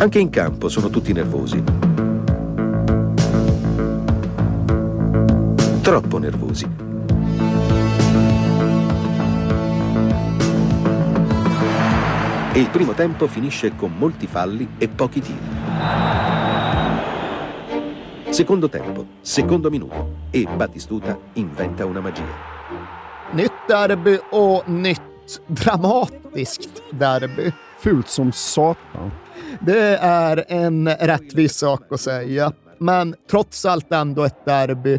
Anche 0.00 0.20
in 0.20 0.30
campo 0.30 0.68
sono 0.68 0.90
tutti 0.90 1.12
nervosi. 1.12 1.60
Troppo 5.82 6.18
nervosi. 6.18 6.64
E 12.52 12.60
il 12.60 12.70
primo 12.70 12.92
tempo 12.92 13.26
finisce 13.26 13.74
con 13.74 13.92
molti 13.98 14.28
falli 14.28 14.68
e 14.78 14.86
pochi 14.86 15.20
tiri. 15.20 15.48
Secondo 18.30 18.68
tempo, 18.68 19.04
secondo 19.20 19.68
minuto 19.68 20.26
e 20.30 20.46
Battistuta 20.46 21.18
inventa 21.32 21.84
una 21.84 22.00
magia. 22.00 22.22
Nytt 23.32 23.66
derby 23.66 24.20
och 24.30 24.62
nytt 24.68 25.40
dramatiskt 25.46 26.82
derby. 26.92 27.52
Fult 27.78 28.08
som 28.08 28.32
satan. 28.32 29.10
Det 29.60 29.96
är 29.96 30.44
en 30.48 30.88
rättvis 30.88 31.56
sak 31.56 31.92
att 31.92 32.00
säga, 32.00 32.52
men 32.78 33.14
trots 33.30 33.64
allt 33.64 33.92
ändå 33.92 34.24
ett 34.24 34.44
derby 34.44 34.98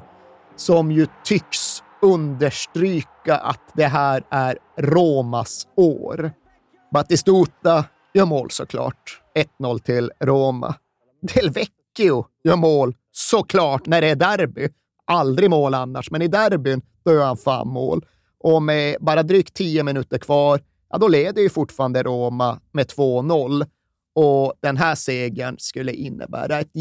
som 0.56 0.92
ju 0.92 1.08
tycks 1.24 1.84
understryka 2.02 3.38
att 3.38 3.72
det 3.74 3.86
här 3.86 4.24
är 4.30 4.58
Romas 4.78 5.68
år. 5.76 6.32
Battistuta 6.94 7.86
gör 8.14 8.26
mål 8.26 8.52
såklart. 8.52 9.22
1-0 9.60 9.80
till 9.80 10.12
Roma. 10.20 10.76
Del 11.22 11.50
Vecchio 11.50 12.26
gör 12.44 12.56
mål 12.56 12.96
såklart 13.12 13.86
när 13.86 14.02
det 14.02 14.08
är 14.08 14.16
derby. 14.16 14.70
Aldrig 15.06 15.50
mål 15.50 15.74
annars, 15.74 16.12
men 16.12 16.22
i 16.22 16.28
derbyn 16.28 16.82
då 17.06 17.14
gör 17.14 17.26
han 17.26 17.38
fan 17.38 17.68
mål. 17.68 18.06
Och 18.40 18.64
med 18.64 18.98
bara 19.00 19.24
drygt 19.24 19.54
tio 19.54 19.84
minuter 19.84 20.18
kvar, 20.18 20.60
ja 20.90 20.98
då 20.98 21.08
leder 21.08 21.42
ju 21.42 21.50
fortfarande 21.50 22.04
Roma 22.04 22.60
med 22.72 22.86
2-0. 22.86 23.66
Och 24.16 24.54
den 24.60 24.78
här 24.78 24.96
segern 24.96 25.56
skulle 25.60 25.94
innebära 25.94 26.60
ett 26.60 26.72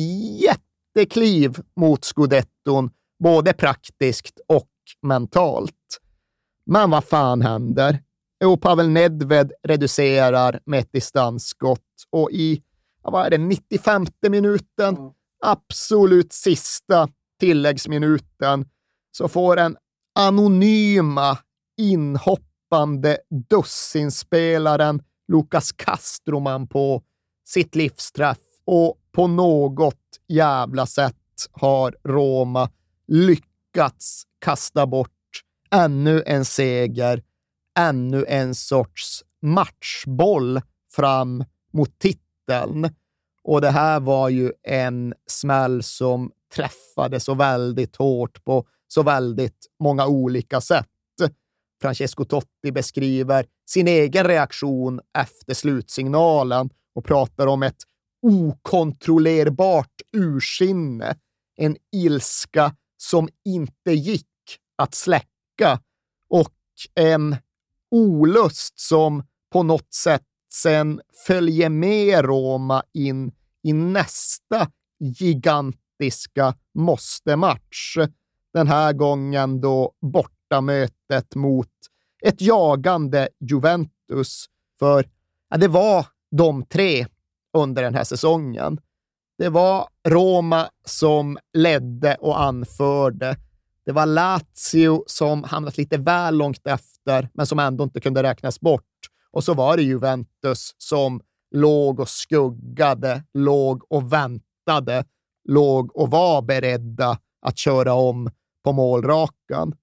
jättekliv 0.43 1.57
mot 1.77 2.05
scudetton, 2.05 2.91
både 3.19 3.53
praktiskt 3.53 4.41
och 4.47 4.71
mentalt. 5.03 5.75
Men 6.67 6.91
vad 6.91 7.05
fan 7.05 7.43
händer? 7.43 8.03
Jo, 8.45 8.57
Pavel 8.57 8.89
Nedved 8.89 9.53
reducerar 9.63 10.61
med 10.65 10.81
ett 10.81 10.93
distansskott 10.93 11.81
och 12.11 12.31
i 12.31 12.63
vad 13.03 13.27
är 13.27 13.31
det, 13.31 13.39
95 13.39 14.07
minuten, 14.29 14.97
absolut 15.45 16.33
sista 16.33 17.09
tilläggsminuten, 17.41 18.69
så 19.13 19.29
får 19.29 19.57
den 19.57 19.77
anonyma 20.15 21.39
inhoppande 22.69 23.19
dussinspelaren 23.51 25.03
Lukas 25.29 25.73
Castroman 25.73 26.67
på 26.67 27.03
sitt 27.45 27.75
livsträff 27.75 28.39
och 28.65 28.99
på 29.13 29.27
något 29.27 29.95
jävla 30.29 30.87
sätt 30.87 31.15
har 31.53 31.95
Roma 32.05 32.71
lyckats 33.07 34.23
kasta 34.39 34.87
bort 34.87 35.11
ännu 35.71 36.23
en 36.27 36.45
seger, 36.45 37.23
ännu 37.79 38.25
en 38.29 38.55
sorts 38.55 39.25
matchboll 39.43 40.61
fram 40.93 41.45
mot 41.73 41.99
titeln. 41.99 42.89
Och 43.43 43.61
det 43.61 43.71
här 43.71 44.01
var 44.01 44.29
ju 44.29 44.53
en 44.63 45.15
smäll 45.27 45.83
som 45.83 46.33
träffade 46.55 47.21
så 47.21 47.35
väldigt 47.35 47.97
hårt 47.97 48.45
på 48.45 48.67
så 48.89 49.03
väldigt 49.03 49.67
många 49.81 50.07
olika 50.07 50.61
sätt. 50.61 50.87
Francesco 51.81 52.25
Totti 52.25 52.73
beskriver 52.73 53.47
sin 53.71 53.89
egen 53.89 54.25
reaktion 54.25 55.01
efter 55.19 55.55
slutsignalen 55.55 56.71
och 56.95 57.05
pratar 57.05 57.47
om 57.47 57.63
ett 57.63 57.83
okontrollerbart 58.23 60.01
ursinne, 60.13 61.17
en 61.57 61.77
ilska 61.93 62.77
som 62.97 63.29
inte 63.45 63.93
gick 63.93 64.27
att 64.77 64.95
släcka 64.95 65.81
och 66.31 66.55
en 66.95 67.37
olust 67.91 68.81
som 68.81 69.23
på 69.53 69.63
något 69.63 69.95
sätt 69.95 70.23
sen 70.53 71.01
följer 71.27 71.69
med 71.69 72.25
Roma 72.25 72.83
in 72.95 73.33
i 73.63 73.73
nästa 73.73 74.71
gigantiska 75.01 76.55
måste-match. 76.75 77.97
Den 78.53 78.69
här 78.69 78.93
gången 78.93 79.61
då 79.61 79.93
bortamötet 80.49 81.35
mot 81.35 81.69
ett 82.23 82.41
jagande 82.41 83.29
Juventus. 83.41 84.47
För 84.79 85.05
ja, 85.51 85.57
det 85.57 85.69
var 85.69 86.07
de 86.31 86.65
tre 86.65 87.07
under 87.57 87.83
den 87.83 87.95
här 87.95 88.05
säsongen. 88.05 88.81
Det 89.39 89.49
var 89.49 89.89
Roma 90.09 90.69
som 90.85 91.39
ledde 91.53 92.15
och 92.15 92.41
anförde. 92.41 93.37
Det 93.87 93.93
var 93.93 94.07
Lazio 94.07 95.05
som 95.07 95.45
hamnat 95.45 95.79
lite 95.79 95.99
väl 95.99 96.37
långt 96.37 96.67
efter, 96.67 97.29
men 97.35 97.47
som 97.47 97.59
ändå 97.59 97.85
inte 97.85 98.01
kunde 98.01 98.23
räknas 98.23 98.61
bort. 98.61 98.85
Och 99.31 99.45
så 99.45 99.55
var 99.55 99.77
det 99.77 99.83
Juventus 99.83 100.75
som 100.79 101.21
låg 101.51 102.01
och 102.01 102.09
skuggade, 102.09 103.23
låg 103.35 103.93
och 103.93 104.13
väntade, 104.13 105.05
låg 105.49 105.97
och 105.97 106.11
var 106.11 106.43
beredda 106.43 107.19
att 107.43 107.59
köra 107.59 107.95
om 107.95 108.31
på 108.65 108.73
målrakan. 108.73 109.75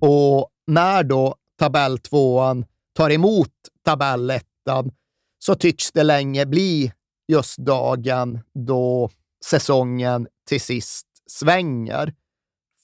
Och 0.00 0.48
när 0.66 1.02
då 1.04 1.34
tabelltvåan 1.58 2.64
tar 2.94 3.10
emot 3.10 3.52
tabellettan 3.84 4.92
så 5.38 5.54
tycks 5.54 5.92
det 5.92 6.02
länge 6.02 6.46
bli 6.46 6.92
just 7.28 7.58
dagen 7.58 8.40
då 8.54 9.10
säsongen 9.44 10.26
till 10.48 10.60
sist 10.60 11.06
svänger. 11.30 12.14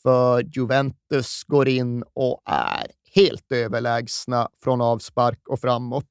För 0.02 0.42
Juventus 0.56 1.44
går 1.46 1.68
in 1.68 2.04
och 2.14 2.42
är 2.46 2.86
helt 3.14 3.52
överlägsna 3.52 4.48
från 4.62 4.80
avspark 4.80 5.48
och 5.48 5.60
framåt. 5.60 6.10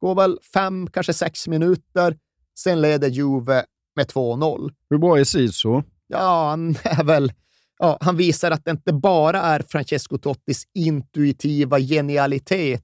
Går 0.00 0.14
väl 0.14 0.38
fem, 0.54 0.90
kanske 0.90 1.12
sex 1.12 1.48
minuter. 1.48 2.18
Sen 2.58 2.80
leder 2.80 3.08
Juve 3.08 3.64
med 3.96 4.06
2-0. 4.06 4.72
Hur 4.90 4.98
bra 4.98 5.18
är 5.18 5.24
Siso? 5.24 5.82
Ja, 6.06 6.48
han 6.50 6.76
är 6.84 7.04
väl... 7.04 7.32
Ja, 7.78 7.98
han 8.00 8.16
visar 8.16 8.50
att 8.50 8.64
det 8.64 8.70
inte 8.70 8.92
bara 8.92 9.40
är 9.40 9.62
Francesco 9.68 10.18
Tottis 10.18 10.64
intuitiva 10.74 11.80
genialitet 11.80 12.82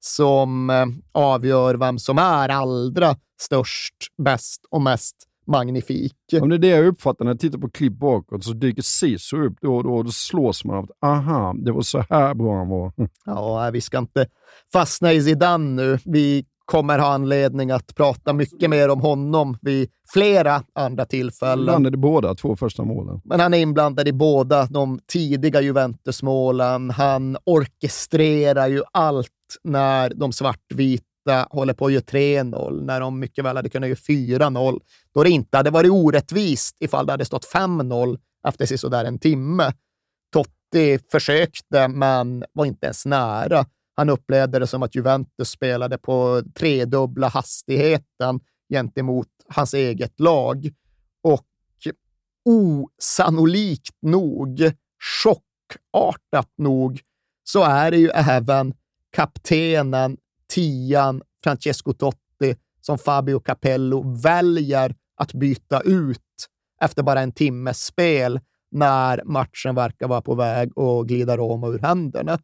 som 0.00 0.70
eh, 0.70 0.86
avgör 1.12 1.74
vem 1.74 1.98
som 1.98 2.18
är 2.18 2.48
allra 2.48 3.16
störst, 3.40 3.94
bäst 4.22 4.60
och 4.70 4.82
mest 4.82 5.16
magnifik. 5.46 6.16
Om 6.40 6.48
det 6.48 6.56
är 6.56 6.58
det 6.58 6.68
jag 6.68 6.86
uppfattar 6.86 7.24
när 7.24 7.32
jag 7.32 7.40
tittar 7.40 7.58
på 7.58 7.70
klipp 7.70 7.92
bakåt 7.92 8.44
så 8.44 8.52
dyker 8.52 8.82
Sisu 8.82 9.46
upp 9.46 9.56
då 9.60 9.76
och 9.76 9.84
då 9.84 9.94
och 9.94 10.04
då 10.04 10.10
slås 10.10 10.64
man 10.64 10.76
av 10.76 10.84
att 10.84 11.08
aha, 11.08 11.54
det 11.58 11.72
var 11.72 11.82
så 11.82 12.04
här 12.10 12.34
bra 12.34 12.58
han 12.58 12.68
var. 12.68 12.92
Ja, 13.24 13.70
vi 13.72 13.80
ska 13.80 13.98
inte 13.98 14.26
fastna 14.72 15.12
i 15.12 15.22
Zidane 15.22 15.82
nu. 15.82 15.98
Vi 16.04 16.44
kommer 16.66 16.98
ha 16.98 17.08
anledning 17.08 17.70
att 17.70 17.94
prata 17.94 18.32
mycket 18.32 18.70
mer 18.70 18.88
om 18.88 19.00
honom 19.00 19.58
vid 19.60 19.90
flera 20.12 20.62
andra 20.72 21.04
tillfällen. 21.04 21.74
Han 21.74 21.86
är 21.86 21.90
båda 21.90 22.34
två 22.34 22.56
första 22.56 22.84
målen. 22.84 23.20
Men 23.24 23.40
han 23.40 23.54
är 23.54 23.58
inblandad 23.58 24.08
i 24.08 24.12
båda 24.12 24.66
de 24.66 25.00
tidiga 25.06 25.60
Juventus-målen. 25.60 26.90
Han 26.90 27.36
orkestrerar 27.44 28.66
ju 28.66 28.82
allt 28.92 29.30
när 29.64 30.14
de 30.14 30.32
svartvita 30.32 31.46
håller 31.50 31.74
på 31.74 31.86
att 31.86 31.92
göra 31.92 32.02
3-0, 32.02 32.84
när 32.84 33.00
de 33.00 33.20
mycket 33.20 33.44
väl 33.44 33.56
hade 33.56 33.68
kunnat 33.68 33.88
göra 33.88 33.98
4-0. 33.98 34.80
Då 35.14 35.22
det 35.22 35.30
inte 35.30 35.56
hade 35.56 35.70
varit 35.70 35.90
orättvist 35.90 36.76
ifall 36.80 37.06
det 37.06 37.12
hade 37.12 37.24
stått 37.24 37.52
5-0 37.54 38.18
efter 38.48 38.76
sådär 38.76 39.04
en 39.04 39.18
timme. 39.18 39.72
Totti 40.32 40.98
försökte, 41.10 41.88
men 41.88 42.44
var 42.52 42.64
inte 42.64 42.86
ens 42.86 43.06
nära. 43.06 43.66
Han 43.96 44.08
upplevde 44.08 44.58
det 44.58 44.66
som 44.66 44.82
att 44.82 44.94
Juventus 44.94 45.50
spelade 45.50 45.98
på 45.98 46.42
tredubbla 46.54 47.28
hastigheten 47.28 48.40
gentemot 48.72 49.28
hans 49.48 49.74
eget 49.74 50.20
lag. 50.20 50.70
Och 51.22 51.46
osannolikt 52.44 53.96
nog, 54.02 54.72
chockartat 55.22 56.52
nog, 56.58 57.00
så 57.44 57.62
är 57.62 57.90
det 57.90 57.96
ju 57.96 58.08
även 58.08 58.74
kaptenen, 59.12 60.16
tian, 60.48 61.22
Francesco 61.44 61.92
Totti, 61.92 62.56
som 62.80 62.98
Fabio 62.98 63.40
Capello 63.40 64.18
väljer 64.22 64.94
att 65.16 65.32
byta 65.32 65.80
ut 65.80 66.20
efter 66.80 67.02
bara 67.02 67.20
en 67.20 67.32
timmes 67.32 67.84
spel 67.84 68.40
när 68.70 69.22
matchen 69.24 69.74
verkar 69.74 70.08
vara 70.08 70.22
på 70.22 70.34
väg 70.34 70.78
att 70.78 71.06
glida 71.06 71.36
Roma 71.36 71.68
ur 71.68 71.78
händerna. 71.78 72.38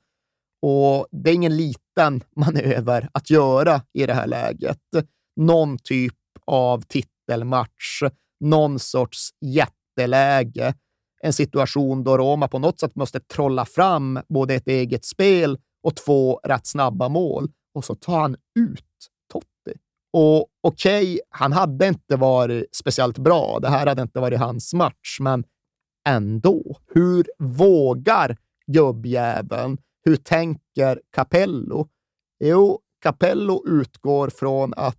Och 0.62 1.06
det 1.10 1.30
är 1.30 1.34
ingen 1.34 1.56
liten 1.56 2.22
manöver 2.36 3.08
att 3.12 3.30
göra 3.30 3.82
i 3.92 4.06
det 4.06 4.14
här 4.14 4.26
läget. 4.26 4.78
Någon 5.36 5.78
typ 5.78 6.14
av 6.46 6.82
titelmatch, 6.82 8.02
någon 8.40 8.78
sorts 8.78 9.30
jätteläge. 9.40 10.74
En 11.22 11.32
situation 11.32 12.04
då 12.04 12.18
Roma 12.18 12.48
på 12.48 12.58
något 12.58 12.80
sätt 12.80 12.96
måste 12.96 13.20
trolla 13.20 13.64
fram 13.64 14.20
både 14.28 14.54
ett 14.54 14.68
eget 14.68 15.04
spel 15.04 15.58
och 15.82 15.96
två 15.96 16.40
rätt 16.44 16.66
snabba 16.66 17.08
mål. 17.08 17.48
Och 17.74 17.84
så 17.84 17.94
tar 17.94 18.20
han 18.20 18.36
ut 18.58 18.84
Totti. 19.32 19.78
Och 20.12 20.46
okej, 20.60 21.02
okay, 21.02 21.20
han 21.30 21.52
hade 21.52 21.88
inte 21.88 22.16
varit 22.16 22.76
speciellt 22.76 23.18
bra. 23.18 23.58
Det 23.62 23.68
här 23.68 23.86
hade 23.86 24.02
inte 24.02 24.20
varit 24.20 24.38
hans 24.38 24.74
match, 24.74 25.18
men 25.20 25.44
ändå. 26.08 26.76
Hur 26.94 27.26
vågar 27.38 28.36
gubbjäveln? 28.66 29.78
Hur 30.04 30.16
tänker 30.16 31.00
Capello? 31.10 31.88
Jo, 32.44 32.80
Capello 33.02 33.64
utgår 33.66 34.28
från 34.28 34.74
att 34.76 34.98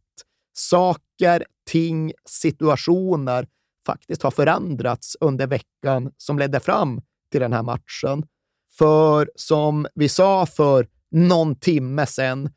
saker, 0.54 1.46
ting, 1.66 2.14
situationer 2.26 3.48
faktiskt 3.86 4.24
har 4.24 4.32
förändrats 4.32 5.18
under 5.20 5.48
veckan 5.48 6.12
som 6.18 6.40
ledde 6.40 6.60
fram 6.60 7.02
till 7.32 7.42
den 7.42 7.54
här 7.54 7.64
matchen. 7.64 8.26
För 8.78 9.32
som 9.36 9.88
vi 9.96 10.10
sa 10.10 10.46
för 10.46 10.88
någon 11.12 11.56
timme 11.56 12.06
sedan 12.06 12.50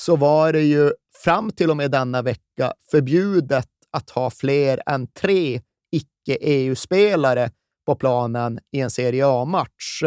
så 0.00 0.16
var 0.16 0.52
det 0.52 0.62
ju 0.62 0.92
fram 1.24 1.50
till 1.50 1.70
och 1.70 1.76
med 1.76 1.90
denna 1.90 2.22
vecka 2.22 2.72
förbjudet 2.90 3.68
att 3.90 4.10
ha 4.10 4.30
fler 4.30 4.80
än 4.86 5.06
tre 5.06 5.60
icke-EU-spelare 5.92 7.50
på 7.86 7.94
planen 7.94 8.58
i 8.72 8.80
en 8.80 8.90
Serie 8.90 9.26
A-match. 9.26 10.02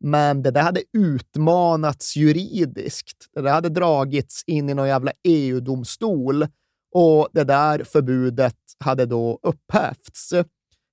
Men 0.00 0.42
det 0.42 0.50
där 0.50 0.62
hade 0.62 0.82
utmanats 0.92 2.16
juridiskt. 2.16 3.16
Det 3.34 3.40
där 3.40 3.52
hade 3.52 3.68
dragits 3.68 4.44
in 4.46 4.70
i 4.70 4.74
någon 4.74 4.88
jävla 4.88 5.12
EU-domstol 5.24 6.46
och 6.94 7.28
det 7.32 7.44
där 7.44 7.84
förbudet 7.84 8.56
hade 8.78 9.06
då 9.06 9.38
upphävts. 9.42 10.32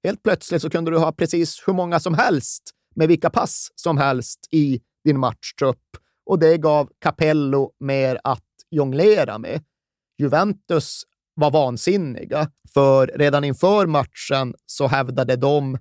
Helt 0.03 0.23
plötsligt 0.23 0.61
så 0.61 0.69
kunde 0.69 0.91
du 0.91 0.97
ha 0.97 1.11
precis 1.11 1.63
hur 1.67 1.73
många 1.73 1.99
som 1.99 2.13
helst 2.13 2.63
med 2.95 3.07
vilka 3.07 3.29
pass 3.29 3.71
som 3.75 3.97
helst 3.97 4.47
i 4.51 4.81
din 5.03 5.19
matchtrupp 5.19 5.97
och 6.25 6.39
det 6.39 6.57
gav 6.57 6.89
Capello 6.99 7.71
mer 7.79 8.19
att 8.23 8.43
jonglera 8.69 9.37
med. 9.37 9.63
Juventus 10.17 11.03
var 11.33 11.51
vansinniga, 11.51 12.51
för 12.73 13.07
redan 13.07 13.43
inför 13.43 13.85
matchen 13.85 14.55
så 14.65 14.87
hävdade 14.87 15.35
de, 15.35 15.77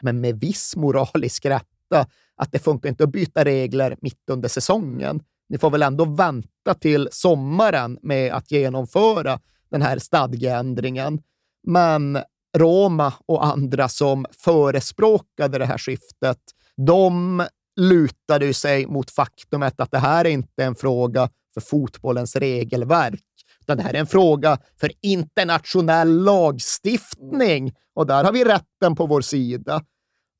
men 0.00 0.20
med 0.20 0.40
viss 0.40 0.76
moralisk 0.76 1.46
rätt, 1.46 1.66
veta 1.90 2.06
att 2.36 2.52
det 2.52 2.58
funkar 2.58 2.88
inte 2.88 3.04
att 3.04 3.12
byta 3.12 3.44
regler 3.44 3.96
mitt 4.00 4.30
under 4.30 4.48
säsongen. 4.48 5.22
Ni 5.48 5.58
får 5.58 5.70
väl 5.70 5.82
ändå 5.82 6.04
vänta 6.04 6.74
till 6.80 7.08
sommaren 7.12 7.98
med 8.02 8.32
att 8.32 8.50
genomföra 8.50 9.40
den 9.70 9.82
här 9.82 9.98
stadgeändringen. 9.98 11.20
Men 11.66 12.18
Roma 12.56 13.12
och 13.26 13.46
andra 13.46 13.88
som 13.88 14.26
förespråkade 14.30 15.58
det 15.58 15.66
här 15.66 15.78
skiftet, 15.78 16.38
de 16.86 17.42
lutade 17.76 18.54
sig 18.54 18.86
mot 18.86 19.10
faktumet 19.10 19.80
att 19.80 19.90
det 19.90 19.98
här 19.98 20.24
är 20.24 20.30
inte 20.30 20.64
en 20.64 20.74
fråga 20.74 21.28
för 21.54 21.60
fotbollens 21.60 22.36
regelverk, 22.36 23.24
utan 23.60 23.76
det 23.76 23.82
här 23.82 23.94
är 23.94 24.00
en 24.00 24.06
fråga 24.06 24.58
för 24.80 24.92
internationell 25.02 26.22
lagstiftning. 26.22 27.72
Och 27.94 28.06
där 28.06 28.24
har 28.24 28.32
vi 28.32 28.44
rätten 28.44 28.96
på 28.96 29.06
vår 29.06 29.20
sida. 29.20 29.82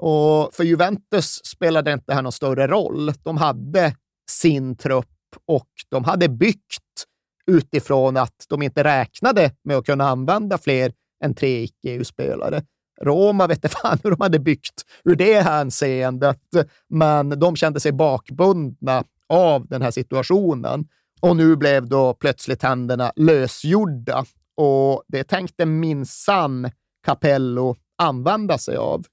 Och 0.02 0.54
för 0.54 0.64
Juventus 0.64 1.40
spelade 1.44 1.92
inte 1.92 2.04
det 2.06 2.14
här 2.14 2.22
någon 2.22 2.32
större 2.32 2.66
roll. 2.66 3.12
De 3.22 3.36
hade 3.36 3.94
sin 4.30 4.76
trupp 4.76 5.06
och 5.46 5.68
de 5.88 6.04
hade 6.04 6.28
byggt 6.28 7.06
utifrån 7.46 8.16
att 8.16 8.46
de 8.48 8.62
inte 8.62 8.84
räknade 8.84 9.50
med 9.64 9.76
att 9.76 9.86
kunna 9.86 10.08
använda 10.08 10.58
fler 10.58 10.92
än 11.24 11.34
tre 11.34 11.62
icke-EU-spelare. 11.62 12.62
Roma 13.02 13.46
vet 13.46 13.64
inte 13.64 13.68
fan 13.68 13.98
hur 14.02 14.10
de 14.10 14.20
hade 14.20 14.38
byggt 14.38 14.82
ur 15.04 15.16
det 15.16 15.40
hänseendet, 15.40 16.40
men 16.88 17.28
de 17.28 17.56
kände 17.56 17.80
sig 17.80 17.92
bakbundna 17.92 19.04
av 19.28 19.66
den 19.66 19.82
här 19.82 19.90
situationen. 19.90 20.88
Och 21.20 21.36
nu 21.36 21.56
blev 21.56 21.88
då 21.88 22.14
plötsligt 22.14 22.62
händerna 22.62 23.12
lösgjorda 23.16 24.24
och 24.56 25.02
det 25.08 25.24
tänkte 25.24 25.66
minsann 25.66 26.70
Capello 27.06 27.76
använda 27.98 28.58
sig 28.58 28.76
av. 28.76 29.04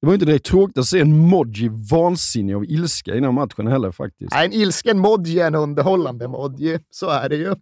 Det 0.00 0.06
var 0.06 0.14
inte 0.14 0.26
direkt 0.26 0.46
tråkigt 0.46 0.78
att 0.78 0.86
se 0.86 1.00
en 1.00 1.18
Modji 1.18 1.68
vansinnig 1.90 2.54
av 2.54 2.64
ilska 2.64 3.16
innan 3.16 3.34
matchen 3.34 3.66
heller 3.66 3.92
faktiskt. 3.92 4.32
Nej, 4.32 4.46
en 4.46 4.52
ilsken 4.52 4.98
Modji 4.98 5.40
är 5.40 5.46
en 5.46 5.54
underhållande 5.54 6.28
Modji, 6.28 6.78
så 6.90 7.10
är 7.10 7.28
det 7.28 7.36
ju. 7.36 7.54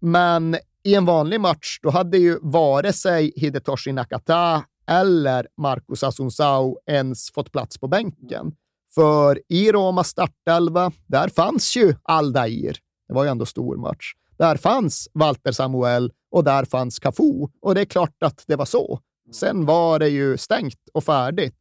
Men 0.00 0.56
i 0.84 0.94
en 0.94 1.04
vanlig 1.04 1.40
match, 1.40 1.78
då 1.82 1.90
hade 1.90 2.18
ju 2.18 2.38
vare 2.42 2.92
sig 2.92 3.32
Hidetoshi 3.36 3.92
Nakata 3.92 4.64
eller 4.86 5.46
Marcus 5.56 6.02
Asunsao 6.02 6.78
ens 6.86 7.32
fått 7.32 7.52
plats 7.52 7.78
på 7.78 7.88
bänken. 7.88 8.52
För 8.94 9.40
i 9.48 9.72
Romas 9.72 10.08
startelva, 10.08 10.92
där 11.06 11.28
fanns 11.28 11.76
ju 11.76 11.94
Aldair. 12.02 12.76
Det 13.08 13.14
var 13.14 13.24
ju 13.24 13.30
ändå 13.30 13.46
stor 13.46 13.76
match. 13.76 14.12
Där 14.38 14.56
fanns 14.56 15.08
Walter 15.14 15.52
Samuel 15.52 16.12
och 16.30 16.44
där 16.44 16.64
fanns 16.64 16.98
Cafu. 16.98 17.48
Och 17.62 17.74
det 17.74 17.80
är 17.80 17.84
klart 17.84 18.22
att 18.22 18.44
det 18.46 18.56
var 18.56 18.64
så. 18.64 19.00
Sen 19.32 19.66
var 19.66 19.98
det 19.98 20.08
ju 20.08 20.36
stängt 20.36 20.88
och 20.94 21.04
färdigt. 21.04 21.60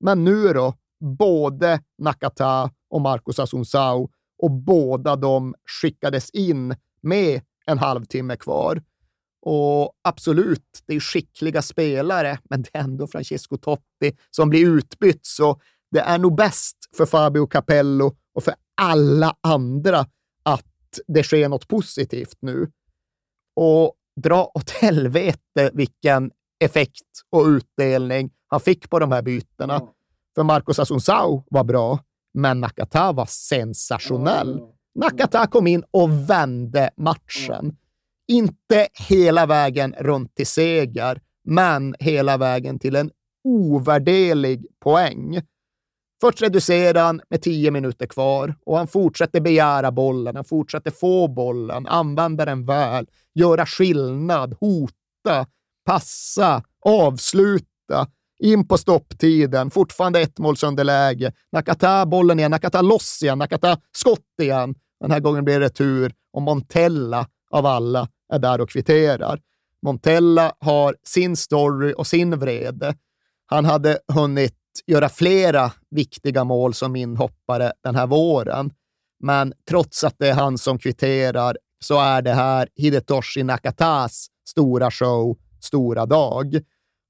Men 0.00 0.24
nu 0.24 0.52
då, 0.52 0.74
både 1.00 1.80
Nakata 1.98 2.70
och 2.90 3.00
Marcus 3.00 3.38
Asunsao 3.38 4.10
och 4.42 4.50
båda 4.50 5.16
de 5.16 5.54
skickades 5.66 6.30
in 6.30 6.76
med 7.00 7.40
en 7.66 7.78
halvtimme 7.78 8.36
kvar. 8.36 8.82
Och 9.42 9.92
absolut, 10.02 10.82
det 10.86 10.94
är 10.94 11.00
skickliga 11.00 11.62
spelare, 11.62 12.38
men 12.44 12.62
det 12.62 12.70
är 12.72 12.82
ändå 12.82 13.06
Francesco 13.06 13.56
Totti 13.56 14.16
som 14.30 14.50
blir 14.50 14.66
utbytt, 14.66 15.26
så 15.26 15.60
det 15.90 16.00
är 16.00 16.18
nog 16.18 16.36
bäst 16.36 16.76
för 16.96 17.06
Fabio 17.06 17.46
Capello 17.46 18.16
och 18.34 18.44
för 18.44 18.54
alla 18.74 19.36
andra 19.40 20.06
att 20.42 21.00
det 21.06 21.22
sker 21.22 21.48
något 21.48 21.68
positivt 21.68 22.38
nu. 22.40 22.70
Och 23.56 23.94
dra 24.22 24.50
åt 24.54 24.70
helvete 24.70 25.70
vilken 25.72 26.30
effekt 26.64 27.06
och 27.30 27.44
utdelning 27.46 28.30
han 28.54 28.60
fick 28.60 28.90
på 28.90 28.98
de 28.98 29.12
här 29.12 29.22
bytena. 29.22 29.74
Mm. 29.76 29.88
För 30.34 30.42
Marcos 30.42 30.78
Asunsao 30.78 31.44
var 31.50 31.64
bra, 31.64 31.98
men 32.34 32.60
Nakata 32.60 33.12
var 33.12 33.26
sensationell. 33.26 34.52
Mm. 34.52 34.68
Nakata 34.94 35.46
kom 35.46 35.66
in 35.66 35.84
och 35.90 36.30
vände 36.30 36.90
matchen. 36.96 37.76
Inte 38.28 38.88
hela 39.08 39.46
vägen 39.46 39.94
runt 39.98 40.34
till 40.34 40.46
seger, 40.46 41.20
men 41.44 41.94
hela 41.98 42.36
vägen 42.36 42.78
till 42.78 42.96
en 42.96 43.10
ovärderlig 43.44 44.66
poäng. 44.80 45.40
Först 46.20 46.42
reducerar 46.42 47.04
han 47.04 47.20
med 47.30 47.42
tio 47.42 47.70
minuter 47.70 48.06
kvar 48.06 48.54
och 48.66 48.76
han 48.78 48.86
fortsätter 48.86 49.40
begära 49.40 49.92
bollen, 49.92 50.36
han 50.36 50.44
fortsätter 50.44 50.90
få 50.90 51.28
bollen, 51.28 51.86
använda 51.86 52.44
den 52.44 52.66
väl, 52.66 53.06
göra 53.34 53.66
skillnad, 53.66 54.56
hota, 54.60 55.46
passa, 55.84 56.62
avsluta, 56.84 58.06
in 58.38 58.68
på 58.68 58.78
stopptiden, 58.78 59.70
fortfarande 59.70 60.20
ett 60.20 60.38
målsunderläge. 60.38 61.32
Nakata 61.52 62.06
bollen 62.06 62.38
igen, 62.38 62.50
Nakata 62.50 62.82
loss 62.82 63.22
igen, 63.22 63.38
Nakata 63.38 63.78
skott 63.92 64.40
igen. 64.42 64.74
Den 65.00 65.10
här 65.10 65.20
gången 65.20 65.44
blir 65.44 65.60
det 65.60 65.66
retur 65.66 66.12
och 66.32 66.42
Montella 66.42 67.26
av 67.50 67.66
alla 67.66 68.08
är 68.32 68.38
där 68.38 68.60
och 68.60 68.70
kvitterar. 68.70 69.40
Montella 69.82 70.52
har 70.58 70.96
sin 71.06 71.36
story 71.36 71.94
och 71.96 72.06
sin 72.06 72.38
vrede. 72.38 72.94
Han 73.46 73.64
hade 73.64 73.98
hunnit 74.12 74.56
göra 74.86 75.08
flera 75.08 75.72
viktiga 75.90 76.44
mål 76.44 76.74
som 76.74 76.96
inhoppare 76.96 77.72
den 77.82 77.94
här 77.94 78.06
våren. 78.06 78.70
Men 79.20 79.52
trots 79.68 80.04
att 80.04 80.14
det 80.18 80.28
är 80.28 80.34
han 80.34 80.58
som 80.58 80.78
kvitterar 80.78 81.56
så 81.80 82.00
är 82.00 82.22
det 82.22 82.32
här 82.32 82.68
Hidetoshi 82.76 83.42
Nakatas 83.42 84.26
stora 84.48 84.90
show, 84.90 85.36
stora 85.64 86.06
dag. 86.06 86.60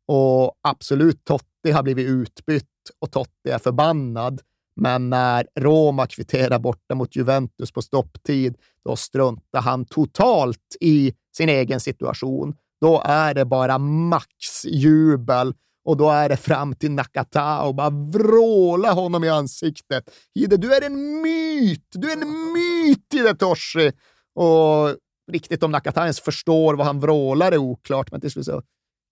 Och 0.09 0.53
absolut, 0.62 1.25
Totti 1.25 1.71
har 1.73 1.83
blivit 1.83 2.09
utbytt 2.09 2.64
och 2.99 3.12
Totti 3.12 3.51
är 3.51 3.59
förbannad. 3.59 4.40
Men 4.77 5.11
när 5.11 5.47
Roma 5.61 6.07
kvitterar 6.07 6.59
borta 6.59 6.95
mot 6.95 7.17
Juventus 7.17 7.73
på 7.73 7.83
stopptid, 7.83 8.57
då 8.85 8.97
struntar 8.97 9.61
han 9.61 9.85
totalt 9.85 10.77
i 10.81 11.14
sin 11.37 11.49
egen 11.49 11.81
situation. 11.81 12.55
Då 12.81 13.03
är 13.05 13.35
det 13.35 13.45
bara 13.45 13.79
maxjubel 13.79 15.55
och 15.85 15.97
då 15.97 16.11
är 16.11 16.29
det 16.29 16.37
fram 16.37 16.75
till 16.75 16.90
Nakata 16.90 17.62
och 17.62 17.75
bara 17.75 17.90
vråla 17.90 18.93
honom 18.93 19.25
i 19.25 19.29
ansiktet. 19.29 20.11
Hide, 20.35 20.57
du 20.57 20.75
är 20.75 20.83
en 20.83 21.23
myt! 21.23 21.88
Du 21.93 22.12
är 22.12 22.17
en 22.17 22.53
myt, 22.53 23.07
Hidetoshi! 23.12 23.93
Och 24.35 24.97
riktigt 25.32 25.62
om 25.62 25.70
Nakata 25.70 26.02
ens 26.02 26.20
förstår 26.20 26.74
vad 26.74 26.87
han 26.87 27.00
vrålar 27.00 27.52
är 27.52 27.58
oklart, 27.58 28.10
men 28.10 28.20
till 28.20 28.30
slut 28.30 28.46
så 28.46 28.62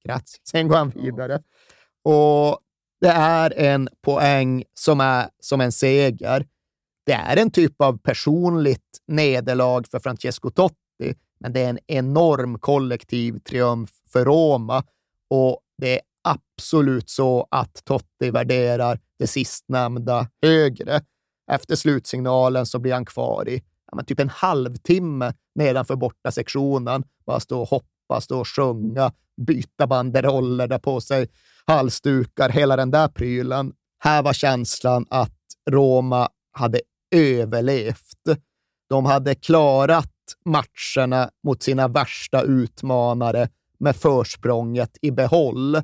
grazie. 0.05 0.41
Sen 0.51 0.69
går 0.69 0.77
han 0.77 0.91
vidare. 0.91 1.43
Och 2.05 2.59
det 3.01 3.09
är 3.09 3.59
en 3.59 3.89
poäng 4.03 4.65
som 4.75 5.01
är 5.01 5.29
som 5.41 5.61
en 5.61 5.73
seger. 5.73 6.47
Det 7.07 7.13
är 7.13 7.37
en 7.37 7.51
typ 7.51 7.81
av 7.81 7.99
personligt 7.99 8.99
nederlag 9.07 9.83
för 9.91 9.99
Francesco 9.99 10.51
Totti, 10.51 11.15
men 11.41 11.53
det 11.53 11.61
är 11.61 11.71
en 11.71 11.79
enorm 11.87 12.59
kollektiv 12.59 13.39
triumf 13.39 13.91
för 14.09 14.25
Roma 14.25 14.85
och 15.31 15.61
det 15.79 15.95
är 15.95 16.01
absolut 16.25 17.11
så 17.11 17.47
att 17.51 17.85
Totti 17.85 18.31
värderar 18.31 19.01
det 19.19 19.27
sistnämnda 19.27 20.29
högre. 20.43 21.01
Efter 21.51 21.77
slutsignalen 21.77 22.67
så 22.67 22.79
blir 22.79 22.93
han 22.93 23.05
kvar 23.05 23.49
i 23.49 23.63
ja, 23.93 23.97
men 23.97 24.05
typ 24.05 24.21
en 24.21 24.29
halvtimme 24.29 25.35
nedanför 25.55 25.97
borta 25.97 26.31
sektionen. 26.31 27.05
Bara 27.27 27.41
stå 27.41 27.61
och 27.61 27.69
hoppa, 27.69 28.21
stå 28.21 28.41
och 28.41 28.49
sjunga, 28.49 29.13
byta 29.47 29.87
banderoller 29.87 30.69
där 30.69 30.79
på 30.79 31.01
sig, 31.01 31.29
halsdukar, 31.67 32.49
hela 32.49 32.77
den 32.77 32.91
där 32.91 33.09
prylen. 33.09 33.73
Här 33.99 34.23
var 34.23 34.33
känslan 34.33 35.07
att 35.11 35.39
Roma 35.71 36.29
hade 36.53 36.81
överlevt. 37.15 38.39
De 38.89 39.05
hade 39.05 39.35
klarat 39.35 40.09
matcherna 40.45 41.31
mot 41.45 41.63
sina 41.63 41.89
värsta 41.89 42.43
utmanare 42.43 43.49
med 43.79 43.97
försprånget 43.97 44.99
i 45.03 45.11
behåll. 45.11 45.77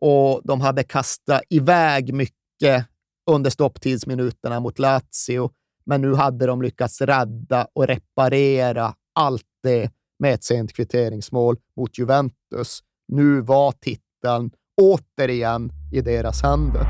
Och 0.00 0.40
de 0.44 0.60
hade 0.60 0.84
kastat 0.84 1.42
iväg 1.50 2.14
mycket 2.14 2.86
under 3.30 3.50
stopptidsminuterna 3.50 4.60
mot 4.60 4.78
Lazio, 4.78 5.50
men 5.86 6.00
nu 6.00 6.14
hade 6.14 6.46
de 6.46 6.62
lyckats 6.62 7.00
rädda 7.00 7.66
och 7.72 7.86
reparera 7.86 8.94
allt 9.14 9.46
det 9.62 9.90
med 10.18 10.34
ett 10.34 10.44
sent 10.44 10.72
kvitteringsmål 10.72 11.56
mot 11.76 11.98
Juventus. 11.98 12.80
Nu 13.08 13.40
var 13.40 13.72
titeln 13.72 14.50
återigen 14.82 15.72
i 15.92 16.00
deras 16.00 16.42
händer. 16.42 16.86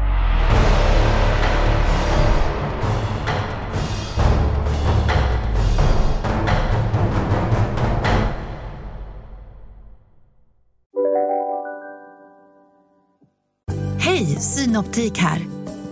Hej, 13.99 14.27
Synoptik 14.27 15.19
här. 15.19 15.64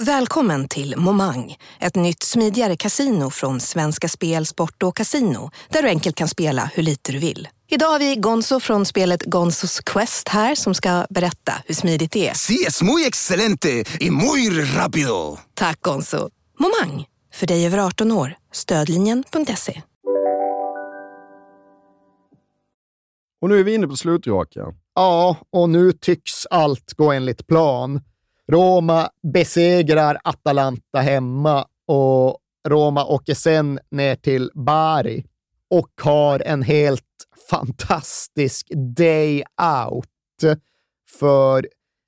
Välkommen 0.00 0.68
till 0.68 0.94
Momang, 0.96 1.56
ett 1.80 1.94
nytt 1.94 2.22
smidigare 2.22 2.76
kasino 2.76 3.30
från 3.30 3.60
Svenska 3.60 4.08
Spel, 4.08 4.46
Sport 4.46 4.82
och 4.82 4.96
Casino 4.96 5.50
där 5.68 5.82
du 5.82 5.88
enkelt 5.88 6.16
kan 6.16 6.28
spela 6.28 6.70
hur 6.74 6.82
lite 6.82 7.12
du 7.12 7.18
vill. 7.18 7.48
Idag 7.70 7.86
har 7.86 7.98
vi 7.98 8.16
Gonzo 8.16 8.60
från 8.60 8.86
spelet 8.86 9.22
Gonzos 9.22 9.80
Quest 9.80 10.28
här 10.28 10.54
som 10.54 10.74
ska 10.74 11.06
berätta 11.10 11.52
hur 11.66 11.74
smidigt 11.74 12.12
det 12.12 12.28
är. 12.28 12.34
Sí, 12.34 12.64
es 12.68 12.82
muy 12.82 13.04
excelente 13.06 13.84
y 14.00 14.10
muy 14.10 14.50
rápido. 14.76 15.38
Tack 15.54 15.80
Gonzo. 15.80 16.28
Momang, 16.58 17.04
för 17.34 17.46
dig 17.46 17.66
över 17.66 17.78
18 17.78 18.12
år. 18.12 18.34
Stödlinjen.se. 18.52 19.82
Och 23.42 23.48
nu 23.48 23.60
är 23.60 23.64
vi 23.64 23.74
inne 23.74 23.86
på 23.86 23.96
slutrakan. 23.96 24.74
Ja, 24.94 25.36
och 25.52 25.70
nu 25.70 25.92
tycks 25.92 26.46
allt 26.50 26.92
gå 26.92 27.12
enligt 27.12 27.46
plan. 27.46 28.00
Roma 28.52 29.10
besegrar 29.32 30.18
Atalanta 30.24 30.98
hemma 30.98 31.66
och 31.86 32.38
Roma 32.68 33.04
åker 33.04 33.34
sen 33.34 33.80
ner 33.90 34.16
till 34.16 34.50
Bari 34.54 35.24
och 35.70 35.90
har 36.00 36.42
en 36.46 36.62
helt 36.62 37.02
fantastisk 37.50 38.66
day 38.96 39.44
out. 39.82 40.58
För 41.18 41.62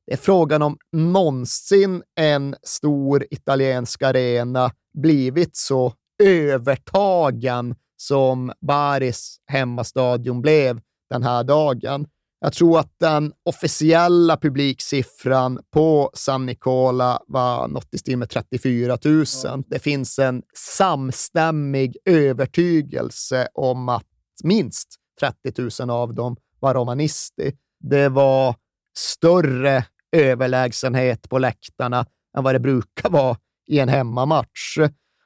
det 0.06 0.12
är 0.12 0.16
frågan 0.16 0.62
om 0.62 0.76
någonsin 0.92 2.02
en 2.20 2.56
stor 2.62 3.26
italiensk 3.30 4.02
arena 4.02 4.70
blivit 4.94 5.56
så 5.56 5.92
övertagen 6.22 7.74
som 7.96 8.52
Baris 8.60 9.36
hemmastadion 9.46 10.42
blev 10.42 10.80
den 11.10 11.22
här 11.22 11.44
dagen. 11.44 12.06
Jag 12.44 12.52
tror 12.52 12.78
att 12.78 12.98
den 13.00 13.32
officiella 13.44 14.36
publiksiffran 14.36 15.60
på 15.72 16.10
San 16.14 16.46
Nicola 16.46 17.22
var 17.26 17.68
något 17.68 17.94
i 17.94 17.98
stil 17.98 18.18
med 18.18 18.30
34 18.30 18.98
000. 19.04 19.62
Det 19.66 19.78
finns 19.78 20.18
en 20.18 20.42
samstämmig 20.54 21.96
övertygelse 22.04 23.48
om 23.54 23.88
att 23.88 24.06
minst 24.42 24.88
30 25.20 25.82
000 25.82 25.90
av 25.90 26.14
dem 26.14 26.36
var 26.60 26.74
romanisti. 26.74 27.52
Det 27.80 28.08
var 28.08 28.54
större 28.98 29.84
överlägsenhet 30.12 31.28
på 31.28 31.38
läktarna 31.38 32.06
än 32.36 32.44
vad 32.44 32.54
det 32.54 32.60
brukar 32.60 33.10
vara 33.10 33.36
i 33.66 33.78
en 33.78 33.88
hemmamatch. 33.88 34.78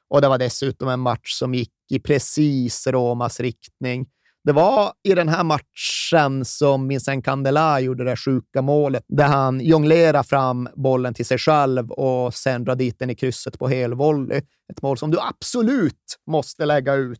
Och 0.09 0.21
det 0.21 0.27
var 0.27 0.37
dessutom 0.37 0.89
en 0.89 0.99
match 0.99 1.31
som 1.33 1.53
gick 1.53 1.73
i 1.89 1.99
precis 1.99 2.87
Romas 2.87 3.39
riktning. 3.39 4.07
Det 4.43 4.51
var 4.51 4.93
i 5.03 5.15
den 5.15 5.29
här 5.29 5.43
matchen 5.43 6.45
som 6.45 6.87
Vincent 6.87 7.25
Candela 7.25 7.79
gjorde 7.79 8.03
det 8.03 8.15
sjuka 8.15 8.61
målet, 8.61 9.03
där 9.07 9.27
han 9.27 9.59
jonglerade 9.61 10.23
fram 10.23 10.69
bollen 10.75 11.13
till 11.13 11.25
sig 11.25 11.37
själv 11.37 11.91
och 11.91 12.33
sen 12.33 12.63
drar 12.63 12.75
dit 12.75 12.99
den 12.99 13.09
i 13.09 13.15
krysset 13.15 13.59
på 13.59 13.67
helvolley. 13.67 14.41
Ett 14.71 14.81
mål 14.81 14.97
som 14.97 15.11
du 15.11 15.17
absolut 15.19 16.17
måste 16.27 16.65
lägga 16.65 16.93
ut. 16.93 17.19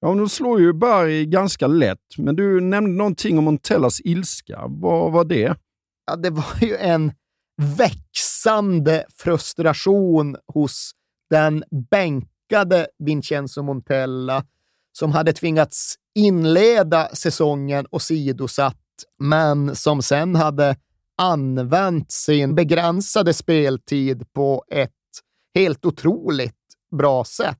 Ja, 0.00 0.14
nu 0.14 0.28
slår 0.28 0.60
ju 0.60 0.72
Berg 0.72 1.26
ganska 1.26 1.66
lätt, 1.66 2.18
men 2.18 2.36
du 2.36 2.60
nämnde 2.60 2.96
någonting 2.96 3.38
om 3.38 3.44
Montellas 3.44 4.00
ilska. 4.00 4.62
Vad 4.66 5.12
var 5.12 5.24
det? 5.24 5.56
Ja, 6.06 6.16
det 6.16 6.30
var 6.30 6.54
ju 6.60 6.76
en 6.76 7.12
växande 7.78 9.04
frustration 9.14 10.36
hos 10.46 10.92
den 11.30 11.64
bänkade 11.90 12.86
Vincenzo 12.98 13.62
Montella 13.62 14.44
som 14.98 15.12
hade 15.12 15.32
tvingats 15.32 15.94
inleda 16.14 17.08
säsongen 17.08 17.86
och 17.86 18.02
sidosatt, 18.02 18.76
men 19.18 19.76
som 19.76 20.02
sen 20.02 20.34
hade 20.34 20.76
använt 21.18 22.12
sin 22.12 22.54
begränsade 22.54 23.34
speltid 23.34 24.32
på 24.32 24.64
ett 24.70 24.90
helt 25.54 25.84
otroligt 25.84 26.54
bra 26.98 27.24
sätt. 27.24 27.58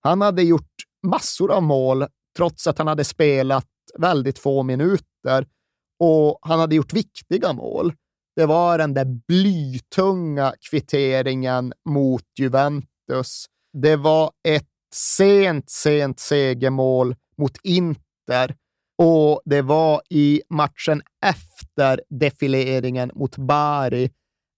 Han 0.00 0.20
hade 0.20 0.42
gjort 0.42 0.74
massor 1.06 1.52
av 1.52 1.62
mål 1.62 2.06
trots 2.36 2.66
att 2.66 2.78
han 2.78 2.86
hade 2.86 3.04
spelat 3.04 3.66
väldigt 3.98 4.38
få 4.38 4.62
minuter 4.62 5.46
och 5.98 6.38
han 6.42 6.60
hade 6.60 6.74
gjort 6.74 6.92
viktiga 6.92 7.52
mål. 7.52 7.92
Det 8.36 8.46
var 8.46 8.78
den 8.78 8.94
där 8.94 9.04
blytunga 9.04 10.54
kvitteringen 10.70 11.72
mot 11.88 12.24
Juventus. 12.38 13.46
Det 13.72 13.96
var 13.96 14.30
ett 14.48 14.67
sent, 14.94 15.70
sent 15.70 16.20
segermål 16.20 17.16
mot 17.38 17.58
Inter 17.62 18.56
och 18.98 19.42
det 19.44 19.62
var 19.62 20.02
i 20.10 20.42
matchen 20.50 21.02
efter 21.24 22.00
defileringen 22.10 23.10
mot 23.14 23.36
Bari 23.36 24.10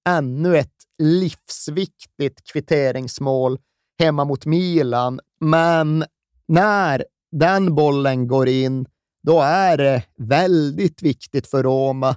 ännu 0.09 0.59
ett 0.59 0.75
livsviktigt 0.99 2.53
kvitteringsmål 2.53 3.59
hemma 3.99 4.25
mot 4.25 4.47
Milan. 4.47 5.21
Men 5.41 6.05
när 6.49 7.05
den 7.33 7.75
bollen 7.75 8.29
går 8.29 8.49
in, 8.49 8.87
då 9.23 9.41
är 9.41 9.77
det 9.77 10.03
väldigt 10.17 11.03
viktigt 11.03 11.47
för 11.47 11.63
Roma, 11.63 12.17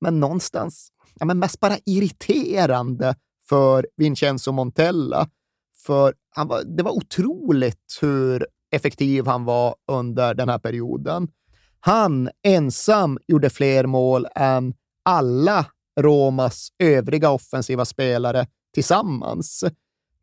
men 0.00 0.20
någonstans 0.20 0.92
ja, 1.14 1.26
men 1.26 1.38
mest 1.38 1.60
bara 1.60 1.78
irriterande 1.86 3.14
för 3.48 3.86
Vincenzo 3.96 4.52
Montella. 4.52 5.28
För 5.86 6.14
han 6.36 6.48
var, 6.48 6.64
det 6.64 6.82
var 6.82 6.92
otroligt 6.92 7.98
hur 8.00 8.46
effektiv 8.70 9.26
han 9.26 9.44
var 9.44 9.74
under 9.92 10.34
den 10.34 10.48
här 10.48 10.58
perioden. 10.58 11.28
Han 11.80 12.30
ensam 12.42 13.18
gjorde 13.26 13.50
fler 13.50 13.86
mål 13.86 14.26
än 14.34 14.74
alla 15.04 15.66
Romas 16.00 16.68
övriga 16.78 17.30
offensiva 17.30 17.84
spelare 17.84 18.46
tillsammans. 18.74 19.64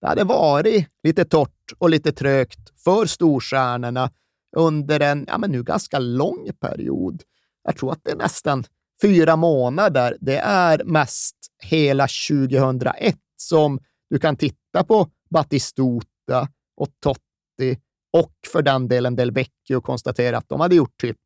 Det 0.02 0.08
hade 0.08 0.24
varit 0.24 0.88
lite 1.04 1.26
torrt 1.26 1.74
och 1.78 1.90
lite 1.90 2.12
trögt 2.12 2.82
för 2.84 3.06
storstjärnorna 3.06 4.12
under 4.58 5.00
en 5.00 5.26
ja, 5.28 5.38
men 5.38 5.52
nu 5.52 5.64
ganska 5.64 6.00
lång 6.00 6.50
period. 6.60 7.22
Jag 7.64 7.78
tror 7.78 7.92
att 7.92 8.04
det 8.04 8.12
är 8.12 8.16
nästan 8.16 8.64
fyra 9.02 9.36
månader, 9.36 10.18
det 10.22 10.38
är 10.38 10.84
mest 10.84 11.36
hela 11.64 12.08
2001 12.30 13.16
som 13.38 13.80
du 14.10 14.20
kan 14.20 14.36
titta 14.36 14.84
på 14.84 15.10
Battistuta 15.34 16.48
och 16.78 16.88
Totti 17.00 17.80
och 18.14 18.34
för 18.52 18.62
den 18.62 18.88
delen 18.88 19.16
Del 19.16 19.32
Vecchio 19.32 19.82
konstatera 19.82 20.38
att 20.38 20.50
de 20.50 20.60
hade 20.60 20.76
gjort 20.76 21.02
typ 21.02 21.18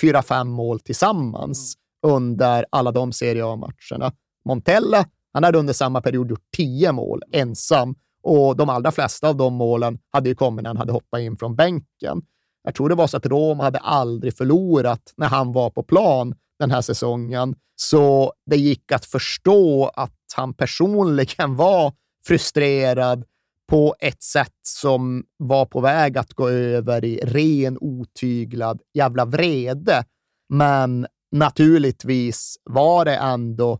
fyra, 0.00 0.22
fem 0.22 0.48
mål 0.48 0.80
tillsammans 0.80 1.74
under 2.06 2.66
alla 2.70 2.92
de 2.92 3.12
Serie 3.12 3.44
A-matcherna. 3.44 4.12
Montella, 4.44 5.06
han 5.32 5.44
hade 5.44 5.58
under 5.58 5.72
samma 5.72 6.00
period 6.00 6.30
gjort 6.30 6.50
tio 6.56 6.92
mål 6.92 7.22
ensam 7.32 7.94
och 8.22 8.56
de 8.56 8.68
allra 8.68 8.92
flesta 8.92 9.28
av 9.28 9.36
de 9.36 9.54
målen 9.54 9.98
hade 10.10 10.28
ju 10.28 10.34
kommit 10.34 10.62
när 10.62 10.70
han 10.70 10.76
hade 10.76 10.92
hoppat 10.92 11.20
in 11.20 11.36
från 11.36 11.56
bänken. 11.56 12.22
Jag 12.62 12.74
tror 12.74 12.88
det 12.88 12.94
var 12.94 13.06
så 13.06 13.16
att 13.16 13.26
Rom 13.26 13.60
hade 13.60 13.78
aldrig 13.78 14.36
förlorat 14.36 15.12
när 15.16 15.28
han 15.28 15.52
var 15.52 15.70
på 15.70 15.82
plan 15.82 16.34
den 16.58 16.70
här 16.70 16.80
säsongen, 16.80 17.54
så 17.76 18.32
det 18.46 18.56
gick 18.56 18.92
att 18.92 19.04
förstå 19.04 19.90
att 19.94 20.18
han 20.36 20.54
personligen 20.54 21.56
var 21.56 21.92
frustrerad 22.26 23.24
på 23.70 23.94
ett 24.00 24.22
sätt 24.22 24.58
som 24.62 25.24
var 25.36 25.66
på 25.66 25.80
väg 25.80 26.18
att 26.18 26.32
gå 26.32 26.48
över 26.48 27.04
i 27.04 27.20
ren 27.22 27.78
otyglad 27.80 28.80
jävla 28.94 29.24
vrede. 29.24 30.04
Men 30.48 31.06
naturligtvis 31.32 32.56
var 32.64 33.04
det 33.04 33.16
ändå 33.16 33.78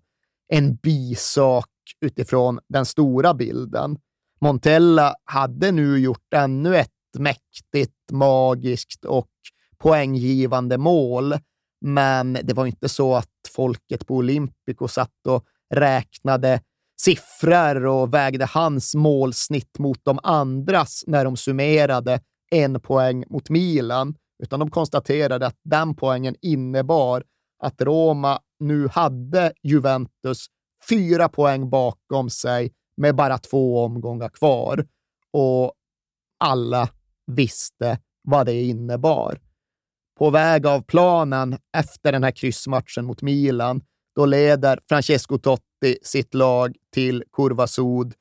en 0.52 0.76
bisak 0.76 1.68
utifrån 2.00 2.60
den 2.68 2.86
stora 2.86 3.34
bilden. 3.34 3.98
Montella 4.40 5.14
hade 5.24 5.72
nu 5.72 5.98
gjort 5.98 6.34
ännu 6.34 6.76
ett 6.76 6.90
mäktigt, 7.18 8.12
magiskt 8.12 9.04
och 9.04 9.30
poänggivande 9.78 10.78
mål. 10.78 11.34
Men 11.80 12.32
det 12.42 12.54
var 12.54 12.66
inte 12.66 12.88
så 12.88 13.14
att 13.14 13.28
folket 13.54 14.06
på 14.06 14.14
Olympico 14.16 14.88
satt 14.88 15.26
och 15.28 15.44
räknade 15.74 16.60
siffror 17.04 17.86
och 17.86 18.14
vägde 18.14 18.44
hans 18.44 18.94
målsnitt 18.94 19.78
mot 19.78 20.04
de 20.04 20.18
andras 20.22 21.04
när 21.06 21.24
de 21.24 21.36
summerade 21.36 22.20
en 22.50 22.80
poäng 22.80 23.24
mot 23.30 23.50
Milan, 23.50 24.14
utan 24.42 24.60
de 24.60 24.70
konstaterade 24.70 25.46
att 25.46 25.56
den 25.64 25.94
poängen 25.94 26.36
innebar 26.42 27.24
att 27.62 27.82
Roma 27.82 28.40
nu 28.60 28.88
hade 28.88 29.52
Juventus 29.62 30.46
fyra 30.88 31.28
poäng 31.28 31.70
bakom 31.70 32.30
sig 32.30 32.72
med 32.96 33.16
bara 33.16 33.38
två 33.38 33.84
omgångar 33.84 34.28
kvar. 34.28 34.86
Och 35.32 35.72
alla 36.40 36.88
visste 37.26 37.98
vad 38.22 38.46
det 38.46 38.62
innebar. 38.62 39.40
På 40.18 40.30
väg 40.30 40.66
av 40.66 40.82
planen 40.82 41.58
efter 41.76 42.12
den 42.12 42.24
här 42.24 42.30
kryssmatchen 42.30 43.04
mot 43.04 43.22
Milan, 43.22 43.82
då 44.16 44.26
leder 44.26 44.80
Francesco 44.88 45.38
Totti 45.38 45.69
sitt 46.02 46.34
lag 46.34 46.76
till 46.94 47.24
Curva 47.32 47.66
Sud 47.66 48.14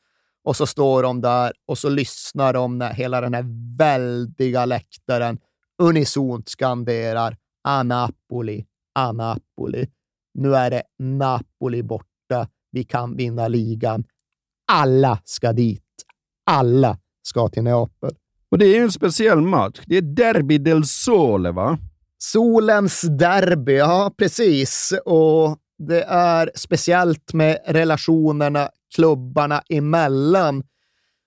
och 0.43 0.55
så 0.55 0.65
står 0.65 1.03
de 1.03 1.21
där 1.21 1.53
och 1.65 1.77
så 1.77 1.89
lyssnar 1.89 2.53
de 2.53 2.77
när 2.77 2.93
hela 2.93 3.21
den 3.21 3.33
här 3.33 3.45
väldiga 3.77 4.65
läktaren 4.65 5.39
unisont 5.81 6.49
skanderar 6.49 7.37
A 7.63 7.83
Napoli, 7.83 8.65
A 8.95 9.11
Napoli. 9.11 9.87
Nu 10.33 10.55
är 10.55 10.69
det 10.69 10.83
Napoli 10.99 11.83
borta. 11.83 12.47
Vi 12.71 12.83
kan 12.83 13.15
vinna 13.15 13.47
ligan. 13.47 14.03
Alla 14.71 15.19
ska 15.25 15.53
dit. 15.53 15.83
Alla 16.45 16.97
ska 17.21 17.49
till 17.49 17.63
Neapel. 17.63 18.15
Och 18.51 18.57
det 18.57 18.65
är 18.65 18.75
ju 18.75 18.83
en 18.83 18.91
speciell 18.91 19.41
match. 19.41 19.81
Det 19.85 19.97
är 19.97 20.01
Derby 20.01 20.57
del 20.57 20.85
Sole, 20.85 21.51
va? 21.51 21.77
Solens 22.17 23.01
derby, 23.01 23.75
ja 23.77 24.13
precis. 24.17 24.93
Och 25.05 25.57
det 25.79 26.03
är 26.03 26.51
speciellt 26.55 27.33
med 27.33 27.59
relationerna 27.65 28.69
klubbarna 28.95 29.63
emellan. 29.69 30.63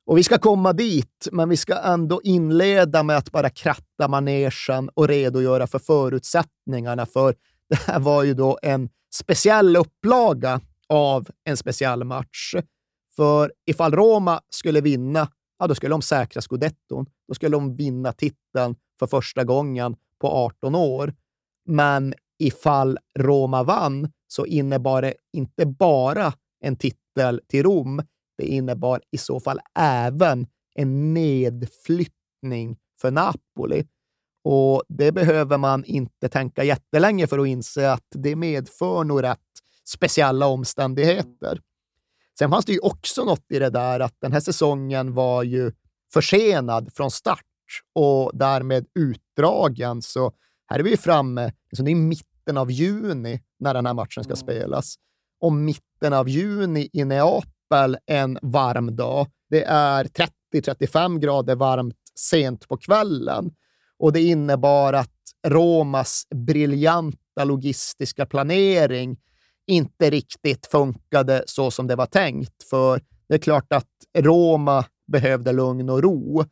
Och 0.06 0.18
vi 0.18 0.22
ska 0.22 0.38
komma 0.38 0.72
dit, 0.72 1.28
men 1.32 1.48
vi 1.48 1.56
ska 1.56 1.78
ändå 1.78 2.20
inleda 2.24 3.02
med 3.02 3.16
att 3.16 3.32
bara 3.32 3.50
kratta 3.50 4.08
manegen 4.08 4.88
och 4.94 5.08
redogöra 5.08 5.66
för 5.66 5.78
förutsättningarna. 5.78 7.06
För 7.06 7.34
det 7.68 7.76
här 7.76 8.00
var 8.00 8.22
ju 8.22 8.34
då 8.34 8.58
en 8.62 8.88
speciell 9.14 9.76
upplaga 9.76 10.60
av 10.88 11.28
en 11.44 11.56
speciell 11.56 12.04
match. 12.04 12.54
För 13.16 13.52
ifall 13.66 13.92
Roma 13.92 14.40
skulle 14.50 14.80
vinna, 14.80 15.28
ja, 15.58 15.66
då 15.66 15.74
skulle 15.74 15.94
de 15.94 16.02
säkra 16.02 16.42
scudetton. 16.42 17.06
Då 17.28 17.34
skulle 17.34 17.56
de 17.56 17.76
vinna 17.76 18.12
titeln 18.12 18.76
för 18.98 19.06
första 19.06 19.44
gången 19.44 19.96
på 20.20 20.28
18 20.28 20.74
år. 20.74 21.14
Men 21.66 22.14
ifall 22.46 22.98
Roma 23.18 23.62
vann 23.62 24.12
så 24.28 24.46
innebar 24.46 25.02
det 25.02 25.14
inte 25.32 25.66
bara 25.66 26.32
en 26.60 26.76
titel 26.76 27.40
till 27.48 27.62
Rom. 27.62 28.02
Det 28.38 28.46
innebar 28.46 29.00
i 29.10 29.18
så 29.18 29.40
fall 29.40 29.60
även 29.78 30.46
en 30.74 31.14
nedflyttning 31.14 32.76
för 33.00 33.10
Napoli. 33.10 33.86
Och 34.44 34.82
det 34.88 35.12
behöver 35.12 35.58
man 35.58 35.84
inte 35.84 36.28
tänka 36.28 36.64
jättelänge 36.64 37.26
för 37.26 37.38
att 37.38 37.46
inse 37.46 37.92
att 37.92 38.06
det 38.14 38.36
medför 38.36 39.04
nog 39.04 39.22
rätt 39.22 39.38
speciella 39.84 40.46
omständigheter. 40.46 41.60
Sen 42.38 42.50
fanns 42.50 42.64
det 42.64 42.72
ju 42.72 42.78
också 42.78 43.24
något 43.24 43.44
i 43.52 43.58
det 43.58 43.70
där 43.70 44.00
att 44.00 44.20
den 44.20 44.32
här 44.32 44.40
säsongen 44.40 45.14
var 45.14 45.42
ju 45.42 45.72
försenad 46.12 46.92
från 46.94 47.10
start 47.10 47.44
och 47.94 48.30
därmed 48.34 48.86
utdragen. 48.94 50.02
Så 50.02 50.32
här 50.66 50.78
är 50.78 50.82
vi 50.82 50.96
framme, 50.96 51.44
alltså 51.44 51.82
det 51.82 51.90
är 51.90 51.94
mitt 51.94 52.31
mitten 52.42 52.58
av 52.58 52.70
juni 52.70 53.40
när 53.58 53.74
den 53.74 53.86
här 53.86 53.94
matchen 53.94 54.24
ska 54.24 54.36
spelas. 54.36 54.94
Och 55.40 55.52
mitten 55.52 56.12
av 56.12 56.28
juni 56.28 56.88
i 56.92 57.04
Neapel 57.04 57.98
en 58.06 58.38
varm 58.42 58.96
dag. 58.96 59.26
Det 59.50 59.64
är 59.64 60.04
30-35 60.54 61.18
grader 61.18 61.56
varmt 61.56 61.96
sent 62.14 62.68
på 62.68 62.76
kvällen 62.76 63.50
och 63.98 64.12
det 64.12 64.20
innebar 64.20 64.92
att 64.92 65.10
Romas 65.46 66.26
briljanta 66.34 67.44
logistiska 67.44 68.26
planering 68.26 69.16
inte 69.66 70.10
riktigt 70.10 70.66
funkade 70.66 71.44
så 71.46 71.70
som 71.70 71.86
det 71.86 71.96
var 71.96 72.06
tänkt. 72.06 72.62
För 72.70 73.00
det 73.28 73.34
är 73.34 73.38
klart 73.38 73.72
att 73.72 73.88
Roma 74.18 74.84
behövde 75.06 75.52
lugn 75.52 75.90
och 75.90 76.02
ro. 76.02 76.44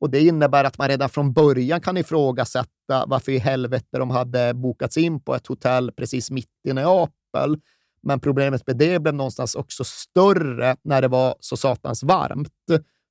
Och 0.00 0.10
Det 0.10 0.20
innebär 0.20 0.64
att 0.64 0.78
man 0.78 0.88
redan 0.88 1.08
från 1.08 1.32
början 1.32 1.80
kan 1.80 1.96
ifrågasätta 1.96 3.04
varför 3.06 3.32
i 3.32 3.38
helvete 3.38 3.98
de 3.98 4.10
hade 4.10 4.54
bokats 4.54 4.96
in 4.96 5.20
på 5.20 5.34
ett 5.34 5.46
hotell 5.46 5.92
precis 5.92 6.30
mitt 6.30 6.50
i 6.68 6.72
Neapel. 6.72 7.60
Men 8.02 8.20
problemet 8.20 8.66
med 8.66 8.76
det 8.76 8.98
blev 8.98 9.14
någonstans 9.14 9.54
också 9.54 9.84
större 9.84 10.76
när 10.82 11.02
det 11.02 11.08
var 11.08 11.34
så 11.40 11.56
satans 11.56 12.02
varmt. 12.02 12.52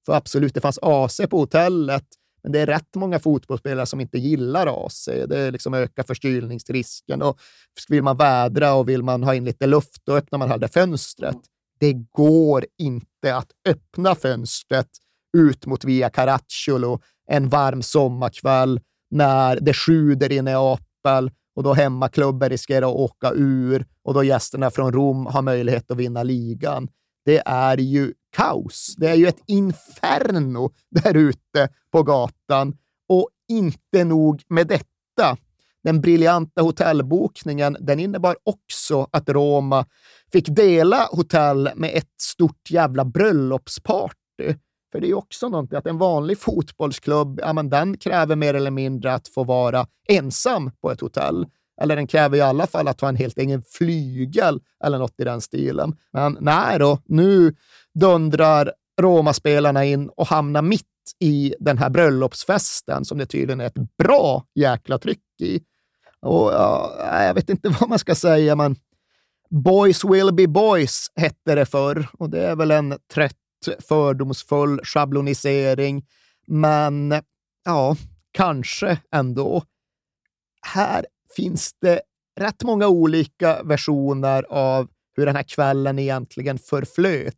För 0.06 0.14
absolut, 0.14 0.54
det 0.54 0.62
fanns 0.62 0.80
AC 0.82 1.22
på 1.30 1.38
hotellet, 1.38 2.06
men 2.44 2.52
det 2.52 2.60
är 2.60 2.66
rätt 2.66 2.96
många 2.96 3.20
fotbollsspelare 3.20 3.86
som 3.86 4.02
inte 4.02 4.18
gillar 4.18 4.86
AC. 4.86 5.10
Det 5.28 5.52
liksom 5.52 5.74
ökar 5.74 6.04
förkylningsrisken. 6.04 7.22
Och 7.22 7.40
vill 7.90 8.04
man 8.04 8.18
vädra 8.18 8.74
och 8.74 8.90
vill 8.90 9.04
man 9.04 9.24
ha 9.24 9.36
in 9.36 9.46
lite 9.46 9.68
luft, 9.68 10.02
då 10.04 10.16
öppnar 10.16 10.40
man 10.40 10.50
hellre 10.50 10.68
fönstret. 10.68 11.38
Det 11.80 11.94
går 11.94 12.66
inte 12.78 13.36
att 13.36 13.52
öppna 13.68 14.16
fönstret 14.16 14.88
ut 15.36 15.66
mot 15.66 15.84
Via 15.84 16.10
Caracciolo 16.10 17.00
en 17.28 17.50
varm 17.50 17.82
sommarkväll 17.82 18.80
när 19.12 19.60
det 19.62 19.74
sjuder 19.74 20.32
i 20.32 20.42
Neapel 20.42 21.32
och 21.56 21.64
då 21.64 21.74
hemmaklubben 21.74 22.50
riskerar 22.50 22.88
att 22.88 22.96
åka 22.96 23.32
ur 23.36 23.86
och 24.04 24.14
då 24.14 24.24
gästerna 24.24 24.72
från 24.72 24.94
Rom 24.94 25.26
har 25.26 25.42
möjlighet 25.42 25.92
att 25.92 25.98
vinna 25.98 26.24
ligan. 26.24 26.88
Det 27.26 27.42
är 27.46 27.78
ju 27.78 28.14
kaos. 28.36 28.96
Det 28.98 29.10
är 29.10 29.16
ju 29.16 29.28
ett 29.28 29.44
inferno 29.48 30.72
där 30.92 31.18
ute 31.18 31.70
på 31.92 32.04
gatan. 32.04 32.78
Och 33.10 33.30
inte 33.50 34.04
nog 34.04 34.42
med 34.48 34.68
detta. 34.68 35.38
Den 35.84 36.02
briljanta 36.02 36.62
hotellbokningen 36.62 37.78
den 37.80 38.00
innebar 38.00 38.36
också 38.44 39.08
att 39.12 39.30
Roma 39.30 39.86
fick 40.32 40.48
dela 40.48 41.08
hotell 41.12 41.70
med 41.76 41.92
ett 41.94 42.22
stort 42.22 42.72
jävla 42.72 43.06
bröllopsparty. 43.06 44.56
För 44.96 45.00
det 45.00 45.08
är 45.08 45.10
ju 45.10 45.16
också 45.16 45.50
någonting 45.50 45.78
att 45.78 45.88
en 45.88 45.98
vanlig 45.98 46.38
fotbollsklubb, 46.40 47.40
ja, 47.44 47.54
men 47.54 47.70
den 47.70 47.98
kräver 47.98 48.36
mer 48.36 48.54
eller 48.54 48.72
mindre 48.72 49.14
att 49.14 49.28
få 49.28 49.44
vara 49.44 49.88
ensam 50.08 50.72
på 50.82 50.92
ett 50.92 51.02
hotell. 51.02 51.46
Eller 51.82 51.96
den 51.96 52.08
kräver 52.08 52.38
i 52.38 52.42
alla 52.42 52.68
fall 52.68 52.88
att 52.88 53.02
ha 53.02 53.10
en 53.10 53.16
helt 53.16 53.38
egen 53.38 53.64
flygel 53.72 54.62
eller 54.84 55.00
något 55.00 55.20
i 55.20 55.24
den 55.24 55.42
stilen. 55.42 55.96
Men 56.14 56.38
nej 56.42 56.80
då, 56.80 57.00
nu 57.06 57.56
dundrar 57.94 58.72
Roma-spelarna 59.02 59.86
in 59.86 60.10
och 60.10 60.28
hamnar 60.28 60.62
mitt 60.62 60.86
i 61.20 61.56
den 61.60 61.78
här 61.78 61.90
bröllopsfesten 61.90 63.06
som 63.06 63.18
det 63.18 63.26
tydligen 63.26 63.62
är 63.62 63.66
ett 63.66 63.98
bra 63.98 64.46
jäkla 64.56 64.98
tryck 64.98 65.42
i. 65.42 65.60
Och 66.22 66.52
ja, 66.54 67.24
Jag 67.24 67.34
vet 67.34 67.50
inte 67.50 67.70
vad 67.80 67.90
man 67.90 68.00
ska 68.00 68.16
säga, 68.16 68.56
men 68.56 68.76
Boys 69.50 70.06
will 70.06 70.34
be 70.34 70.48
boys 70.48 71.08
hette 71.16 71.56
det 71.56 71.66
förr 71.66 72.08
och 72.20 72.30
det 72.30 72.48
är 72.48 72.56
väl 72.56 72.72
en 72.72 72.98
trött, 73.14 73.38
fördomsfull 73.88 74.80
schablonisering. 74.84 76.06
Men 76.48 77.22
ja, 77.66 77.96
kanske 78.32 78.98
ändå. 79.12 79.64
Här 80.62 81.06
finns 81.36 81.74
det 81.82 82.02
rätt 82.40 82.64
många 82.64 82.88
olika 82.88 83.64
versioner 83.64 84.46
av 84.50 84.88
hur 85.16 85.26
den 85.26 85.36
här 85.36 85.44
kvällen 85.44 86.00
egentligen 86.00 86.58
förflöt. 86.58 87.36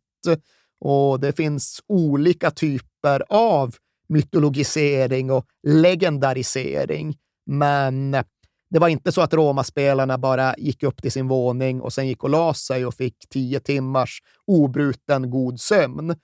Och 0.80 1.20
det 1.20 1.32
finns 1.32 1.82
olika 1.86 2.50
typer 2.50 3.22
av 3.28 3.74
mytologisering 4.08 5.30
och 5.30 5.46
legendarisering. 5.66 7.16
Men 7.46 8.16
det 8.70 8.78
var 8.78 8.88
inte 8.88 9.12
så 9.12 9.20
att 9.20 9.34
Roma-spelarna 9.34 10.18
bara 10.18 10.54
gick 10.58 10.82
upp 10.82 11.02
till 11.02 11.12
sin 11.12 11.28
våning 11.28 11.80
och 11.80 11.92
sen 11.92 12.08
gick 12.08 12.24
och 12.24 12.30
la 12.30 12.54
sig 12.54 12.86
och 12.86 12.94
fick 12.94 13.28
tio 13.28 13.60
timmars 13.60 14.22
obruten 14.46 15.30
god 15.30 15.60
sömn, 15.60 16.14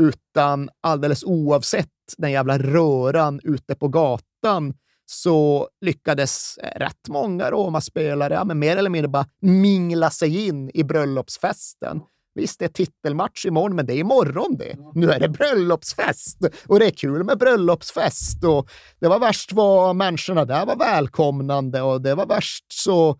utan 0.00 0.70
alldeles 0.80 1.24
oavsett 1.24 1.88
den 2.16 2.32
jävla 2.32 2.58
röran 2.58 3.40
ute 3.44 3.74
på 3.74 3.88
gatan 3.88 4.74
så 5.06 5.68
lyckades 5.80 6.58
eh, 6.58 6.78
rätt 6.78 7.08
många 7.08 7.50
Roma-spelare 7.50 8.34
ja, 8.34 8.44
mer 8.44 8.76
eller 8.76 8.90
mindre 8.90 9.08
bara 9.08 9.26
mingla 9.40 10.10
sig 10.10 10.46
in 10.46 10.70
i 10.74 10.84
bröllopsfesten. 10.84 12.00
Visst, 12.34 12.58
det 12.58 12.64
är 12.64 12.68
titelmatch 12.68 13.46
imorgon, 13.46 13.76
men 13.76 13.86
det 13.86 13.94
är 13.94 13.98
imorgon 13.98 14.56
det. 14.56 14.76
Nu 14.94 15.10
är 15.10 15.20
det 15.20 15.28
bröllopsfest 15.28 16.38
och 16.66 16.78
det 16.78 16.86
är 16.86 16.90
kul 16.90 17.24
med 17.24 17.38
bröllopsfest. 17.38 18.44
Och 18.44 18.70
det 19.00 19.08
var 19.08 19.18
värst 19.18 19.52
vad 19.52 19.96
människorna 19.96 20.44
där 20.44 20.66
var 20.66 20.76
välkomnande 20.76 21.82
och 21.82 22.02
det 22.02 22.14
var 22.14 22.26
värst 22.26 22.64
så 22.68 23.16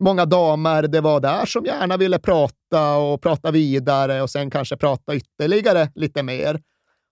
många 0.00 0.24
damer 0.24 0.82
det 0.82 1.00
var 1.00 1.20
där 1.20 1.46
som 1.46 1.64
gärna 1.64 1.96
ville 1.96 2.18
prata 2.18 2.96
och 2.96 3.22
prata 3.22 3.50
vidare 3.50 4.22
och 4.22 4.30
sen 4.30 4.50
kanske 4.50 4.76
prata 4.76 5.14
ytterligare 5.14 5.88
lite 5.94 6.22
mer. 6.22 6.60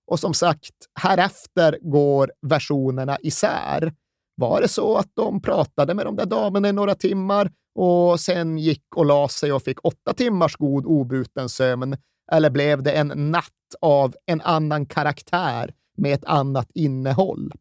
Och 0.07 0.21
som 0.21 0.35
sagt, 0.35 0.75
härefter 1.01 1.79
går 1.83 2.33
versionerna 2.43 3.19
isär. 3.23 3.93
Var 4.35 4.61
det 4.61 4.69
så 4.69 4.97
att 4.97 5.11
de 5.15 5.43
pratade 5.43 5.95
med 5.95 6.07
de 6.07 6.17
där 6.17 6.27
damerna 6.27 6.69
i 6.69 6.73
några 6.73 6.95
timmar 6.95 7.51
och 7.81 8.21
sen 8.21 8.59
gick 8.59 8.97
och 8.97 9.07
la 9.07 9.29
sig 9.29 9.53
och 9.53 9.63
fick 9.63 9.85
åtta 9.85 10.15
timmars 10.15 10.57
god 10.57 10.87
obruten 10.87 11.49
sömn? 11.49 11.97
Eller 12.33 12.51
blev 12.51 12.83
det 12.83 12.93
en 12.93 13.31
natt 13.31 13.45
av 13.81 14.15
en 14.27 14.41
annan 14.41 14.87
karaktär 14.87 15.75
med 15.97 16.15
ett 16.15 16.25
annat 16.25 16.71
innehåll? 16.75 17.53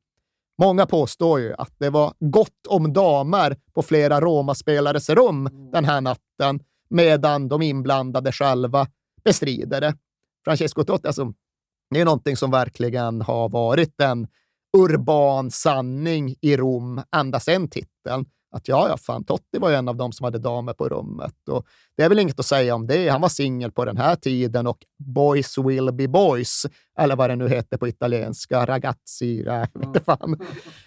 Många 0.62 0.86
påstår 0.86 1.40
ju 1.40 1.54
att 1.54 1.74
det 1.78 1.90
var 1.90 2.14
gott 2.20 2.68
om 2.68 2.94
damer 2.94 3.58
på 3.74 3.82
flera 3.82 4.22
Roma-spelares 4.22 5.10
rum 5.10 5.70
den 5.72 5.86
här 5.86 6.02
natten, 6.02 6.60
medan 6.90 7.48
de 7.48 7.62
inblandade 7.62 8.32
själva 8.32 8.88
bestrider 9.24 9.82
det. 9.82 9.98
Francesco 10.46 10.84
Totti, 10.84 11.08
alltså, 11.08 11.34
det 11.90 12.02
är 12.02 12.06
någonting 12.06 12.38
som 12.38 12.52
verkligen 12.52 13.22
har 13.22 13.50
varit 13.50 14.02
en 14.02 14.28
urban 14.78 15.52
sanning 15.52 16.36
i 16.42 16.58
Rom 16.58 17.02
ända 17.16 17.40
sedan 17.40 17.68
titeln. 17.68 18.26
Att 18.58 18.68
ja, 18.68 18.90
ja, 18.90 18.98
fan, 18.98 19.24
Totti 19.24 19.58
var 19.60 19.70
ju 19.70 19.76
en 19.76 19.88
av 19.88 19.96
dem 19.96 20.12
som 20.12 20.24
hade 20.24 20.40
damer 20.40 20.74
på 20.74 20.90
rummet. 20.90 21.50
Och 21.50 21.66
det 21.98 22.04
är 22.04 22.10
väl 22.10 22.20
inget 22.20 22.40
att 22.40 22.46
säga 22.46 22.76
om 22.76 22.88
det. 22.88 23.10
Han 23.10 23.22
var 23.22 23.30
singel 23.30 23.72
på 23.72 23.86
den 23.86 23.98
här 23.98 24.16
tiden 24.16 24.68
och 24.68 24.78
boys 24.98 25.58
will 25.58 25.94
be 25.94 26.08
boys, 26.08 26.66
eller 27.00 27.16
vad 27.16 27.30
det 27.30 27.36
nu 27.36 27.50
heter 27.50 27.78
på 27.78 27.88
italienska, 27.88 28.66
ragazzi, 28.66 29.44
jag 29.46 29.60
vet 29.60 29.84
inte 29.84 30.00
fan. 30.00 30.40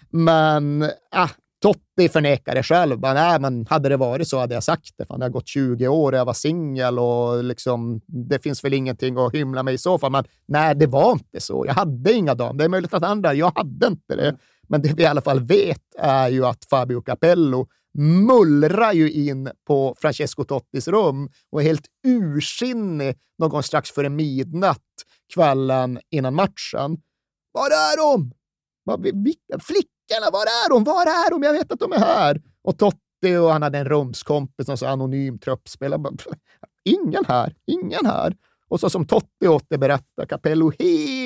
Men 0.09 0.81
äh, 0.81 1.31
Totti 1.61 2.09
förnekar 2.09 2.55
det 2.55 2.63
själv. 2.63 2.99
Bara, 2.99 3.13
nej, 3.13 3.39
men 3.39 3.65
hade 3.69 3.89
det 3.89 3.97
varit 3.97 4.27
så 4.27 4.39
hade 4.39 4.53
jag 4.53 4.63
sagt 4.63 4.97
det. 4.97 5.05
Fan, 5.05 5.19
det 5.19 5.25
har 5.25 5.29
gått 5.29 5.47
20 5.47 5.87
år 5.87 6.11
och 6.11 6.17
jag 6.17 6.25
var 6.25 6.33
singel 6.33 6.99
och 6.99 7.43
liksom, 7.43 8.01
det 8.07 8.43
finns 8.43 8.63
väl 8.63 8.73
ingenting 8.73 9.17
att 9.17 9.33
hymla 9.33 9.63
med 9.63 9.73
i 9.73 9.77
så 9.77 9.97
fall. 9.97 10.11
Men 10.11 10.23
nej, 10.45 10.75
det 10.75 10.87
var 10.87 11.11
inte 11.11 11.39
så. 11.39 11.63
Jag 11.67 11.73
hade 11.73 12.13
inga 12.13 12.35
damer. 12.35 12.53
Det 12.53 12.63
är 12.63 12.69
möjligt 12.69 12.93
att 12.93 13.03
andra, 13.03 13.33
jag 13.33 13.51
hade 13.55 13.87
inte 13.87 14.15
det. 14.15 14.37
Men 14.71 14.81
det 14.81 14.93
vi 14.93 15.03
i 15.03 15.05
alla 15.05 15.21
fall 15.21 15.39
vet 15.39 15.95
är 15.97 16.29
ju 16.29 16.45
att 16.45 16.65
Fabio 16.65 17.01
Capello 17.01 17.67
mullrar 18.27 18.93
ju 18.93 19.11
in 19.11 19.51
på 19.67 19.95
Francesco 20.01 20.43
Tottis 20.43 20.87
rum 20.87 21.29
och 21.49 21.61
är 21.61 21.65
helt 21.65 21.85
ursinnig 22.07 23.17
någon 23.37 23.49
gång 23.49 23.63
strax 23.63 23.91
före 23.91 24.09
midnatt 24.09 24.77
kvällen 25.33 25.99
innan 26.11 26.35
matchen. 26.35 26.97
Var 27.51 27.67
är 27.67 27.97
de? 27.97 28.31
Flickorna, 29.61 30.31
var 30.31 30.45
är 30.45 30.69
de? 30.69 30.83
Var 30.83 31.05
är 31.05 31.29
de? 31.29 31.43
Jag 31.43 31.53
vet 31.53 31.71
att 31.71 31.79
de 31.79 31.91
är 31.91 31.99
här. 31.99 32.41
Och 32.63 32.77
Totti 32.77 33.35
och 33.39 33.51
han 33.51 33.61
hade 33.61 33.77
en 33.77 33.85
rumskompis, 33.85 34.65
som 34.65 34.77
så 34.77 34.85
anonym 34.85 35.39
truppspelare. 35.39 36.01
Ingen 36.83 37.25
här, 37.27 37.55
ingen 37.65 38.05
här. 38.05 38.35
Och 38.67 38.79
så 38.79 38.89
som 38.89 39.07
Totti 39.07 39.47
återberättar 39.47 40.25
Capello 40.25 40.71
helt 40.79 40.81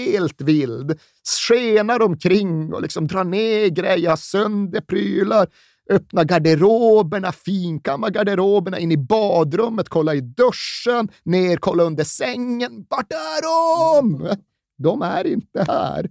helt 0.05 0.41
vild, 0.41 0.99
skenar 1.47 2.01
omkring 2.01 2.73
och 2.73 2.81
liksom 2.81 3.07
drar 3.07 3.23
ner 3.23 3.67
grejer, 3.67 4.15
sönder 4.15 4.81
prylar, 4.81 5.47
öppnar 5.89 6.23
garderoberna, 6.23 7.31
finkammar 7.31 8.09
garderoberna, 8.09 8.79
in 8.79 8.91
i 8.91 8.97
badrummet, 8.97 9.89
kolla 9.89 10.15
i 10.15 10.21
duschen, 10.21 11.09
ner, 11.23 11.57
kolla 11.57 11.83
under 11.83 12.03
sängen. 12.03 12.85
Vart 12.89 13.11
är 13.11 13.41
de? 13.41 14.29
De 14.77 15.01
är 15.01 15.27
inte 15.27 15.65
här. 15.67 16.09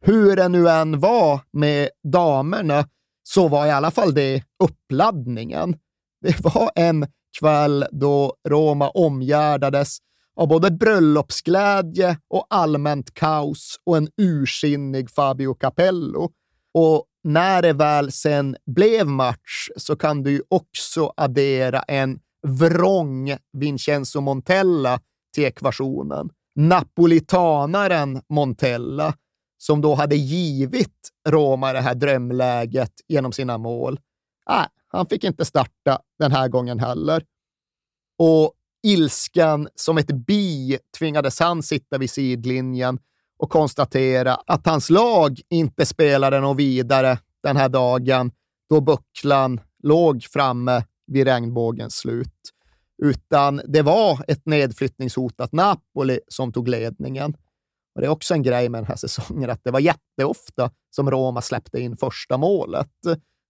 Hur 0.00 0.36
det 0.36 0.48
nu 0.48 0.68
än 0.68 1.00
var 1.00 1.40
med 1.52 1.88
damerna 2.12 2.88
så 3.22 3.48
var 3.48 3.66
i 3.66 3.70
alla 3.70 3.90
fall 3.90 4.14
det 4.14 4.42
uppladdningen. 4.64 5.76
Det 6.20 6.40
var 6.44 6.70
en 6.74 7.06
kväll 7.38 7.84
då 7.92 8.34
Roma 8.48 8.88
omgärdades 8.88 9.98
av 10.38 10.48
både 10.48 10.70
bröllopsglädje 10.70 12.18
och 12.28 12.46
allmänt 12.50 13.14
kaos 13.14 13.80
och 13.84 13.96
en 13.96 14.08
ursinnig 14.16 15.10
Fabio 15.10 15.54
Capello. 15.54 16.30
Och 16.74 17.04
när 17.24 17.62
det 17.62 17.72
väl 17.72 18.12
sen 18.12 18.56
blev 18.66 19.06
match 19.06 19.68
så 19.76 19.96
kan 19.96 20.22
du 20.22 20.30
ju 20.30 20.42
också 20.48 21.12
addera 21.16 21.80
en 21.80 22.18
vrång 22.46 23.36
Vincenzo 23.52 24.20
Montella 24.20 25.00
till 25.34 25.44
ekvationen. 25.44 26.30
Napolitanaren 26.54 28.22
Montella, 28.28 29.14
som 29.58 29.80
då 29.80 29.94
hade 29.94 30.16
givit 30.16 31.10
Roma 31.28 31.72
det 31.72 31.80
här 31.80 31.94
drömläget 31.94 32.92
genom 33.08 33.32
sina 33.32 33.58
mål. 33.58 34.00
Äh, 34.50 34.66
han 34.88 35.06
fick 35.06 35.24
inte 35.24 35.44
starta 35.44 36.00
den 36.18 36.32
här 36.32 36.48
gången 36.48 36.78
heller. 36.78 37.24
Och 38.18 38.52
ilskan 38.82 39.68
som 39.74 39.98
ett 39.98 40.12
bi 40.26 40.78
tvingades 40.98 41.40
han 41.40 41.62
sitta 41.62 41.98
vid 41.98 42.10
sidlinjen 42.10 42.98
och 43.38 43.50
konstatera 43.50 44.34
att 44.34 44.66
hans 44.66 44.90
lag 44.90 45.40
inte 45.50 45.86
spelade 45.86 46.40
något 46.40 46.56
vidare 46.56 47.18
den 47.42 47.56
här 47.56 47.68
dagen 47.68 48.30
då 48.70 48.80
bucklan 48.80 49.60
låg 49.82 50.24
framme 50.24 50.84
vid 51.06 51.26
regnbågens 51.26 51.96
slut. 51.96 52.34
Utan 53.02 53.60
det 53.64 53.82
var 53.82 54.24
ett 54.28 54.46
nedflyttningshotat 54.46 55.52
Napoli 55.52 56.20
som 56.28 56.52
tog 56.52 56.68
ledningen. 56.68 57.34
Och 57.94 58.00
Det 58.00 58.06
är 58.06 58.10
också 58.10 58.34
en 58.34 58.42
grej 58.42 58.68
med 58.68 58.80
den 58.80 58.86
här 58.86 58.96
säsongen 58.96 59.50
att 59.50 59.64
det 59.64 59.70
var 59.70 59.80
jätteofta 59.80 60.70
som 60.90 61.10
Roma 61.10 61.42
släppte 61.42 61.80
in 61.80 61.96
första 61.96 62.36
målet. 62.36 62.92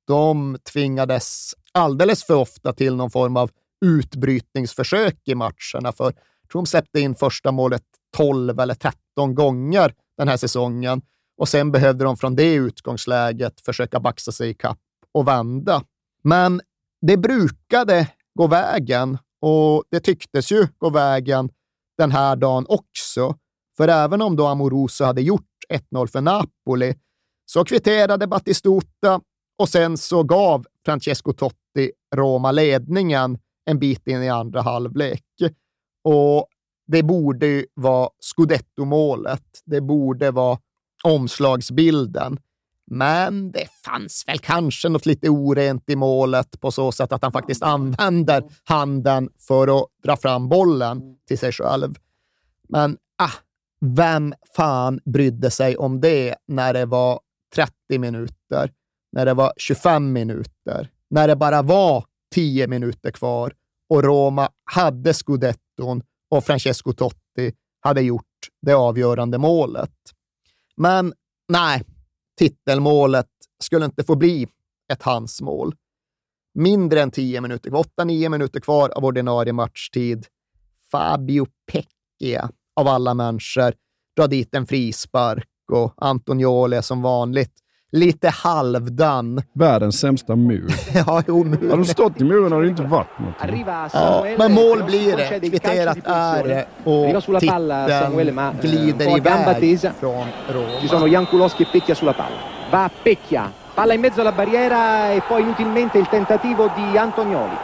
De 0.07 0.59
tvingades 0.73 1.55
alldeles 1.73 2.25
för 2.25 2.35
ofta 2.35 2.73
till 2.73 2.97
någon 2.97 3.11
form 3.11 3.37
av 3.37 3.51
utbrytningsförsök 3.85 5.17
i 5.25 5.35
matcherna. 5.35 5.93
För 5.93 6.05
jag 6.05 6.15
tror 6.53 6.63
de 6.63 6.67
släppte 6.67 7.01
in 7.01 7.15
första 7.15 7.53
målet 7.53 7.83
12 8.17 8.61
eller 8.61 8.75
13 8.75 9.35
gånger 9.35 9.95
den 10.17 10.29
här 10.29 10.37
säsongen 10.37 11.03
och 11.39 11.49
sen 11.49 11.73
behövde 11.73 12.05
de 12.05 12.17
från 12.17 12.37
det 12.37 12.55
utgångsläget 12.55 13.61
försöka 13.61 14.01
baxa 14.01 14.33
sig 14.33 14.51
i 14.51 14.55
kapp 14.55 14.79
och 15.13 15.29
vända. 15.29 15.83
Men 16.23 16.61
det 17.01 17.17
brukade 17.17 18.09
gå 18.35 18.47
vägen 18.47 19.19
och 19.41 19.85
det 19.91 20.01
tycktes 20.01 20.53
ju 20.53 20.67
gå 20.79 20.91
vägen 20.91 21.51
den 21.99 22.11
här 22.11 22.37
dagen 22.37 22.67
också. 22.69 23.37
För 23.77 23.89
även 23.89 24.23
om 24.23 24.37
då 24.37 24.47
Amoroso 24.47 25.05
hade 25.05 25.23
gjort 25.23 25.45
1-0 25.93 26.07
för 26.07 26.21
Napoli 26.21 26.95
så 27.47 27.65
kvitterade 27.65 28.27
Battistuta 28.27 29.21
och 29.59 29.69
sen 29.69 29.97
så 29.97 30.23
gav 30.23 30.67
Francesco 30.85 31.33
Totti 31.33 31.93
Roma 32.17 32.53
ledningen 32.53 33.39
en 33.69 33.79
bit 33.79 34.07
in 34.07 34.23
i 34.23 34.29
andra 34.29 34.63
halvlek. 34.63 35.25
Och 36.05 36.47
det 36.87 37.03
borde 37.03 37.65
vara 37.75 38.09
scudetto-målet. 38.21 39.43
Det 39.65 39.81
borde 39.81 40.31
vara 40.31 40.59
omslagsbilden. 41.05 42.39
Men 42.91 43.53
det 43.53 43.69
fanns 43.85 44.25
väl 44.27 44.39
kanske 44.39 44.89
något 44.89 45.07
lite 45.07 45.29
orent 45.29 45.91
i 45.91 45.97
målet 45.97 46.61
på 46.61 46.71
så 46.71 46.93
sätt 46.93 47.13
att 47.13 47.23
han 47.23 47.33
faktiskt 47.33 47.63
använder 47.63 48.45
handen 48.65 49.29
för 49.39 49.79
att 49.79 49.87
dra 50.05 50.17
fram 50.17 50.49
bollen 50.49 51.01
till 51.29 51.39
sig 51.39 51.53
själv. 51.53 51.95
Men 52.69 52.97
ah, 53.19 53.33
vem 53.81 54.35
fan 54.57 55.01
brydde 55.05 55.51
sig 55.51 55.77
om 55.77 56.01
det 56.01 56.35
när 56.47 56.75
det 56.75 56.87
var 56.87 57.21
30 57.55 57.99
minuter, 57.99 58.73
när 59.13 59.27
det 59.27 59.35
var 59.35 59.53
25 59.57 60.13
minuter, 60.13 60.91
när 61.11 61.29
det 61.29 61.37
bara 61.37 61.63
var 61.63 62.05
10 62.35 62.67
minuter 62.67 63.11
kvar 63.11 63.53
och 63.89 64.05
Roma 64.05 64.49
hade 64.65 65.15
scudetton 65.15 66.03
och 66.31 66.45
Francesco 66.45 66.93
Totti 66.93 67.53
hade 67.81 68.03
gjort 68.03 68.25
det 68.63 68.73
avgörande 68.73 69.39
målet. 69.39 69.95
Men 70.77 71.13
nej, 71.49 71.85
titelmålet 72.39 73.29
skulle 73.63 73.85
inte 73.85 74.05
få 74.05 74.17
bli 74.17 74.49
ett 74.93 75.03
hans 75.03 75.41
mål. 75.41 75.75
mindre 76.55 77.03
än 77.03 77.11
10 77.11 77.41
minuter, 77.41 77.71
8-9 77.71 78.29
minuter 78.29 78.61
kvar 78.61 78.89
av 78.89 79.05
ordinarie 79.05 79.53
matchtid. 79.53 80.27
Fabio 80.91 81.47
Pecchia, 81.73 82.51
av 82.77 82.89
alla 82.89 83.15
människor, 83.15 83.75
drar 84.17 84.29
dit 84.29 84.55
en 84.55 84.67
frispark 84.67 85.49
och 85.73 85.95
Antonioli 85.97 86.77
är 86.77 86.83
som 86.83 87.03
vanligt 87.03 87.53
lite 87.93 88.29
halvdan. 88.29 89.43
Världens 89.53 90.01
sämsta 90.01 90.37
mur. 90.37 90.75
ja, 91.07 91.23
jo, 91.27 91.45
mur. 91.45 91.71
Hade 91.71 91.83
de 91.83 91.85
stått 91.85 92.21
i 92.21 92.25
muren 92.25 92.53
hade 92.53 92.65
det 92.65 92.69
inte 92.69 92.83
varit 92.83 93.19
något. 93.19 93.93
Ja, 93.93 94.27
men 94.39 94.53
mål 94.53 94.83
blir 94.83 95.17
det. 95.17 95.41
Kvitterat 95.41 95.99
är 96.05 96.45
det 96.45 96.67
och 96.85 97.41
titeln 97.41 98.59
glider 98.61 99.17
iväg 99.17 99.93
från 100.01 100.27
Roma. 100.49 100.81
Ci 100.81 100.89
sono 100.89 101.07
Jankulowski 101.07 101.63
e 101.63 101.67
Pecchia 101.73 101.95
sulla 101.95 102.13
palla. 102.13 102.37
Va 102.71 102.91
Pecchia, 103.03 103.51
palla 103.75 103.95
in 103.95 104.01
mezzo 104.01 104.21
alla 104.21 104.33
barriera 104.33 105.11
e 105.13 105.23
poi 105.29 105.43
inutilmente 105.43 105.99
il 105.99 106.09
tentativo 106.09 106.71
di 106.75 106.99
Antonioli. 106.99 107.57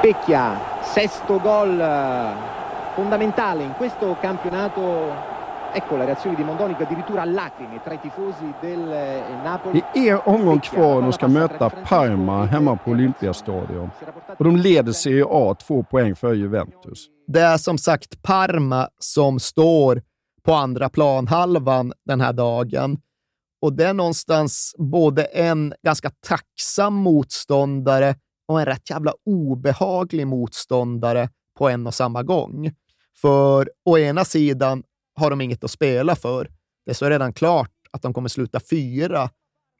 Pecchia, 0.00 0.60
sesto 0.82 1.40
gol 1.40 1.80
eh, 1.80 2.54
fondamentale 2.94 3.62
in 3.62 3.72
questo 3.76 4.16
campionato 4.20 5.34
Ecco 5.74 5.96
la 5.96 6.04
reazione 6.04 6.36
di 6.36 6.44
Mondonico 6.44 6.82
addirittura 6.82 7.22
a 7.22 7.24
lacrime 7.24 7.80
tra 7.84 7.94
i 7.94 8.00
tifosi 8.00 8.54
del 8.60 8.92
eh, 8.92 9.42
Napoli. 9.44 9.82
Det 9.94 10.08
är 10.08 10.28
omgång 10.28 10.60
kvar 10.60 10.96
och 10.96 11.02
de 11.02 11.12
ska 11.12 11.28
möta 11.28 11.70
Parma 11.70 12.44
hemma 12.44 12.76
på 12.76 12.90
Olympiastadion. 12.90 13.90
Och 14.38 14.44
de 14.44 14.56
leder 14.56 14.92
Serie 14.92 15.24
A 15.28 15.54
två 15.54 15.82
poäng 15.82 16.16
för 16.16 16.34
Juventus. 16.34 17.06
Det 17.26 17.40
är 17.40 17.56
som 17.56 17.78
sagt 17.78 18.22
Parma 18.22 18.88
som 18.98 19.40
står 19.40 20.02
på 20.42 20.54
andra 20.54 20.88
planhalvan 20.88 21.92
den 22.04 22.20
här 22.20 22.32
dagen. 22.32 22.98
Och 23.60 23.72
det 23.72 23.84
är 23.84 23.94
någonstans 23.94 24.74
både 24.78 25.24
en 25.24 25.74
ganska 25.82 26.10
tacksam 26.10 26.94
motståndare 26.94 28.14
och 28.48 28.60
en 28.60 28.66
rätt 28.66 28.90
jävla 28.90 29.12
obehaglig 29.24 30.26
motståndare 30.26 31.28
på 31.58 31.68
en 31.68 31.86
och 31.86 31.94
samma 31.94 32.22
gång. 32.22 32.70
För 33.20 33.70
å 33.84 33.98
ena 33.98 34.24
sidan 34.24 34.82
har 35.16 35.30
de 35.30 35.40
inget 35.40 35.64
att 35.64 35.70
spela 35.70 36.16
för. 36.16 36.50
Det 36.84 36.90
är 36.90 36.94
så 36.94 37.08
redan 37.08 37.32
klart 37.32 37.70
att 37.90 38.02
de 38.02 38.14
kommer 38.14 38.28
sluta 38.28 38.60
fyra, 38.70 39.30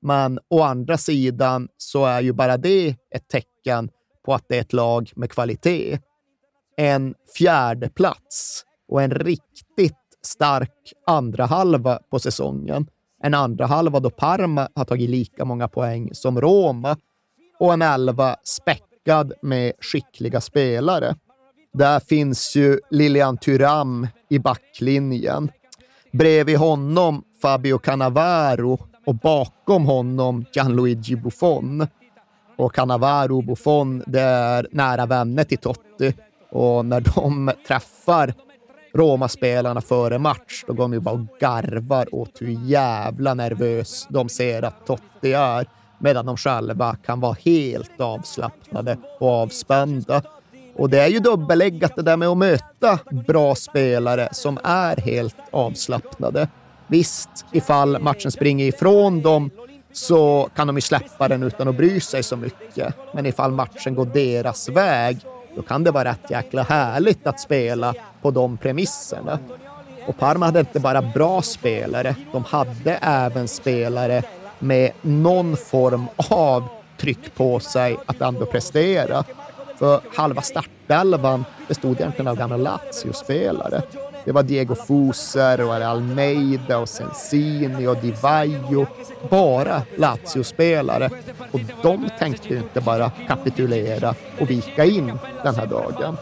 men 0.03 0.39
å 0.51 0.63
andra 0.63 0.99
sidan 0.99 1.69
så 1.77 2.05
är 2.05 2.21
ju 2.21 2.33
bara 2.33 2.57
det 2.57 2.97
ett 3.15 3.29
tecken 3.29 3.91
på 4.25 4.35
att 4.35 4.45
det 4.49 4.57
är 4.57 4.61
ett 4.61 4.73
lag 4.73 5.11
med 5.17 5.31
kvalitet. 5.31 5.99
En 6.77 7.15
fjärde 7.39 7.89
plats 7.89 8.65
och 8.89 9.03
en 9.03 9.11
riktigt 9.11 9.97
stark 10.23 10.93
andra 11.07 11.47
halva 11.47 11.99
på 12.11 12.19
säsongen. 12.19 12.87
En 13.23 13.35
andra 13.35 13.67
halva 13.67 14.01
då 14.01 14.11
Parma 14.11 14.69
har 14.75 14.85
tagit 14.85 15.11
lika 15.11 15.45
många 15.45 15.69
poäng 15.69 16.11
som 16.13 16.41
Roma 16.41 16.97
och 17.59 17.73
en 17.73 17.83
elva 17.83 18.37
späckad 18.45 19.33
med 19.43 19.73
skickliga 19.81 20.41
spelare. 20.41 21.17
Där 21.77 22.01
finns 22.01 22.57
ju 22.57 22.81
Lilian 22.91 23.37
Thuram 23.37 24.07
i 24.29 24.39
backlinjen. 24.39 25.51
Bredvid 26.13 26.57
honom 26.57 27.23
Fabio 27.43 27.79
Cannavaro 27.79 28.79
och 29.07 29.15
bakom 29.15 29.87
honom 29.87 30.45
Gianluigi 30.53 31.17
Buffon. 31.17 31.87
Och 32.57 32.75
Cannavaro 32.75 33.37
och 33.37 33.45
Buffon, 33.45 34.03
det 34.07 34.21
är 34.21 34.69
nära 34.71 35.07
vänner 35.07 35.45
till 35.45 35.59
Totti. 35.59 36.15
Och 36.51 36.87
när 36.87 37.01
de 37.01 37.51
träffar 37.69 38.35
Roma-spelarna 38.95 39.81
före 39.81 40.19
match, 40.19 40.65
då 40.67 40.73
går 40.73 40.85
de 40.85 40.93
ju 40.93 41.01
bara 41.01 41.15
och 41.15 41.39
garvar 41.41 42.15
åt 42.15 42.41
hur 42.41 42.59
jävla 42.65 43.35
nervös 43.35 44.07
de 44.11 44.29
ser 44.29 44.63
att 44.63 44.87
Totti 44.87 45.33
är, 45.33 45.67
medan 45.99 46.27
de 46.27 46.37
själva 46.37 46.97
kan 46.97 47.21
vara 47.21 47.37
helt 47.45 48.01
avslappnade 48.01 48.99
och 49.21 49.31
avspända. 49.31 50.23
Och 50.79 50.91
det 50.91 51.01
är 51.01 51.09
ju 51.09 51.19
dubbeläggat 51.19 51.97
det 51.97 52.03
där 52.03 52.17
med 52.17 52.29
att 52.29 52.39
möta 52.39 52.99
bra 53.27 53.55
spelare 53.55 54.29
som 54.33 54.59
är 54.65 54.97
helt 54.97 55.37
avslappnade. 55.51 56.49
Visst, 56.87 57.29
ifall 57.53 58.01
matchen 58.01 58.31
springer 58.31 58.67
ifrån 58.67 59.23
dem 59.23 59.51
så 59.93 60.49
kan 60.57 60.67
de 60.67 60.77
ju 60.77 60.81
släppa 60.81 61.29
den 61.29 61.43
utan 61.43 61.69
att 61.69 61.77
bry 61.77 62.01
sig 62.01 62.23
så 62.23 62.37
mycket. 62.37 62.95
Men 63.13 63.27
ifall 63.27 63.53
matchen 63.53 63.95
går 63.95 64.07
deras 64.07 64.69
väg, 64.69 65.19
då 65.57 65.63
kan 65.63 65.85
det 65.85 65.91
vara 65.91 66.09
rätt 66.09 66.31
jäkla 66.31 66.63
härligt 66.63 67.27
att 67.27 67.41
spela 67.41 67.95
på 68.23 68.31
de 68.31 68.57
premisserna. 68.57 69.39
Och 70.07 70.19
Parma 70.19 70.47
hade 70.47 70.61
inte 70.61 70.81
bara 70.81 71.03
bra 71.03 71.43
spelare, 71.43 72.15
de 72.33 72.45
hade 72.45 72.95
även 73.03 73.49
spelare 73.49 74.23
med 74.59 74.91
någon 75.03 75.57
form 75.57 76.07
av 76.17 76.69
tryck 76.97 77.35
på 77.35 77.61
sig 77.61 77.97
att 78.07 78.21
ändå 78.21 78.47
prestera. 78.47 79.25
För 79.79 80.01
halva 80.17 80.43
startelvan 80.43 81.45
bestod 81.69 82.01
egentligen 82.01 82.29
av 82.29 82.37
gamla 82.37 82.57
Lazio-spelare. 82.57 83.83
Det 84.25 84.33
var 84.33 84.43
Diego 84.43 84.75
Fuser 84.75 85.61
och 85.61 85.75
Almeida 85.75 86.79
och 86.79 86.89
Sensini 86.89 87.87
och 87.87 87.97
Di 87.97 88.11
Vaio. 88.23 88.87
Bara 89.31 89.83
Lazio-spelare. 89.97 91.11
Och 91.53 91.61
de 91.83 92.09
tänkte 92.19 92.55
inte 92.55 92.81
bara 92.81 93.11
kapitulera 93.29 94.15
och 94.41 94.51
vika 94.51 94.85
in 94.85 95.19
den 95.43 95.55
här 95.55 95.67
dagen. 95.67 96.17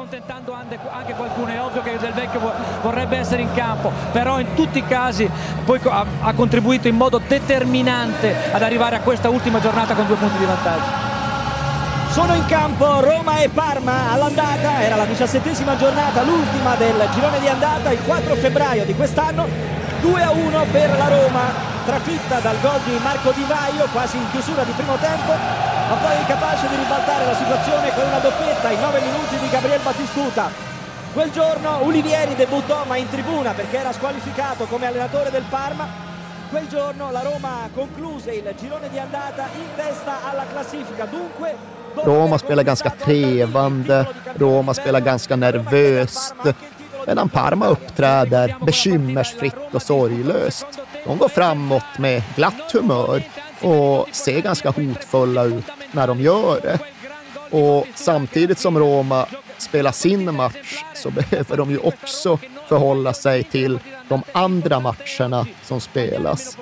scontentando 0.00 0.52
anche 0.52 1.12
qualcuno, 1.14 1.48
è 1.48 1.60
ovvio 1.60 1.82
che 1.82 1.98
Del 1.98 2.12
Vecchio 2.12 2.40
vorrebbe 2.82 3.18
essere 3.18 3.42
in 3.42 3.52
campo, 3.54 3.92
però 4.12 4.40
in 4.40 4.54
tutti 4.54 4.78
i 4.78 4.86
casi 4.86 5.28
poi 5.64 5.78
ha 5.84 6.32
contribuito 6.34 6.88
in 6.88 6.96
modo 6.96 7.20
determinante 7.28 8.34
ad 8.52 8.62
arrivare 8.62 8.96
a 8.96 9.00
questa 9.00 9.28
ultima 9.28 9.60
giornata 9.60 9.94
con 9.94 10.06
due 10.06 10.16
punti 10.16 10.38
di 10.38 10.44
vantaggio. 10.46 11.09
Sono 12.10 12.34
in 12.34 12.44
campo 12.46 12.98
Roma 12.98 13.38
e 13.38 13.48
Parma 13.50 14.10
all'andata, 14.10 14.82
era 14.82 14.96
la 14.96 15.04
diciassettesima 15.04 15.76
giornata, 15.76 16.22
l'ultima 16.22 16.74
del 16.74 17.08
girone 17.14 17.38
di 17.38 17.46
andata, 17.46 17.92
il 17.92 18.02
4 18.02 18.34
febbraio 18.34 18.84
di 18.84 18.96
quest'anno, 18.96 19.46
2 20.00 20.22
a 20.22 20.30
1 20.32 20.64
per 20.72 20.98
la 20.98 21.06
Roma, 21.06 21.42
trafitta 21.84 22.40
dal 22.40 22.60
gol 22.60 22.80
di 22.84 22.98
Marco 23.00 23.30
Di 23.30 23.44
Vaio, 23.46 23.86
quasi 23.92 24.16
in 24.16 24.28
chiusura 24.32 24.64
di 24.64 24.72
primo 24.72 24.96
tempo, 24.96 25.30
ma 25.30 25.94
poi 26.02 26.18
incapace 26.18 26.66
di 26.66 26.74
ribaltare 26.74 27.26
la 27.26 27.36
situazione 27.36 27.94
con 27.94 28.04
una 28.04 28.18
doppietta 28.18 28.70
in 28.70 28.80
9 28.80 29.00
minuti 29.02 29.38
di 29.38 29.48
Gabriel 29.48 29.80
Battistuta. 29.80 30.50
Quel 31.12 31.30
giorno 31.30 31.78
Ulivieri 31.82 32.34
debuttò 32.34 32.82
ma 32.86 32.96
in 32.96 33.08
tribuna 33.08 33.52
perché 33.52 33.78
era 33.78 33.92
squalificato 33.92 34.64
come 34.66 34.86
allenatore 34.86 35.30
del 35.30 35.44
Parma. 35.48 35.86
Quel 36.50 36.66
giorno 36.66 37.12
la 37.12 37.22
Roma 37.22 37.68
concluse 37.72 38.32
il 38.32 38.52
girone 38.58 38.88
di 38.90 38.98
andata 38.98 39.46
in 39.54 39.66
testa 39.76 40.28
alla 40.28 40.44
classifica, 40.50 41.04
dunque 41.04 41.78
Roma 41.94 42.38
spelar 42.38 42.62
ganska 42.62 42.90
trevande, 42.90 44.06
Roma 44.34 44.74
spelar 44.74 45.00
ganska 45.00 45.36
nervöst, 45.36 46.34
medan 47.06 47.28
Parma 47.28 47.66
uppträder 47.66 48.56
bekymmersfritt 48.66 49.54
och 49.72 49.82
sorglöst. 49.82 50.66
De 51.06 51.18
går 51.18 51.28
framåt 51.28 51.98
med 51.98 52.22
glatt 52.36 52.72
humör 52.72 53.22
och 53.60 54.08
ser 54.12 54.40
ganska 54.40 54.70
hotfulla 54.70 55.44
ut 55.44 55.64
när 55.92 56.06
de 56.06 56.20
gör 56.20 56.60
det. 56.60 56.78
Och 57.56 57.86
samtidigt 57.94 58.58
som 58.58 58.78
Roma 58.78 59.26
spelar 59.58 59.92
sin 59.92 60.34
match 60.34 60.84
så 60.94 61.10
behöver 61.10 61.56
de 61.56 61.70
ju 61.70 61.78
också 61.78 62.38
förhålla 62.68 63.12
sig 63.12 63.44
till 63.44 63.78
de 64.08 64.22
andra 64.32 64.80
matcherna 64.80 65.46
som 65.62 65.80
spelas. 65.80 66.58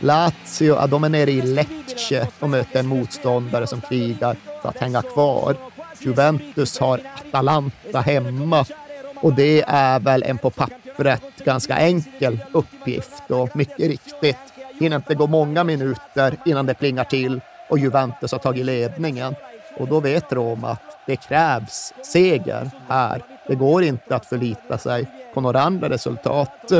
Lazio, 0.00 0.74
ja, 0.74 0.86
de 0.86 1.04
är 1.04 1.08
nere 1.08 1.30
i 1.30 1.42
Lecce 1.42 2.28
och 2.40 2.50
möter 2.50 2.80
en 2.80 2.86
motståndare 2.86 3.66
som 3.66 3.80
krigar 3.80 4.36
för 4.62 4.68
att 4.68 4.78
hänga 4.78 5.02
kvar. 5.02 5.56
Juventus 6.00 6.78
har 6.78 7.00
Atalanta 7.14 8.00
hemma 8.00 8.64
och 9.16 9.34
det 9.34 9.64
är 9.66 10.00
väl 10.00 10.22
en 10.22 10.38
på 10.38 10.50
pappret 10.50 11.22
ganska 11.44 11.76
enkel 11.76 12.38
uppgift 12.52 13.30
och 13.30 13.56
mycket 13.56 13.88
riktigt 13.88 14.36
hinner 14.80 14.96
inte 14.96 15.14
gå 15.14 15.26
många 15.26 15.64
minuter 15.64 16.36
innan 16.46 16.66
det 16.66 16.74
plingar 16.74 17.04
till 17.04 17.40
och 17.68 17.78
Juventus 17.78 18.32
har 18.32 18.38
tagit 18.38 18.66
ledningen. 18.66 19.34
Och 19.76 19.88
då 19.88 20.00
vet 20.00 20.32
Roma 20.32 20.70
att 20.70 20.98
det 21.06 21.16
krävs 21.16 21.92
seger 22.02 22.70
här. 22.88 23.22
Det 23.48 23.54
går 23.54 23.82
inte 23.82 24.16
att 24.16 24.26
förlita 24.26 24.78
sig 24.78 25.06
på 25.34 25.40
några 25.40 25.60
andra 25.60 25.88
resultat. 25.88 26.72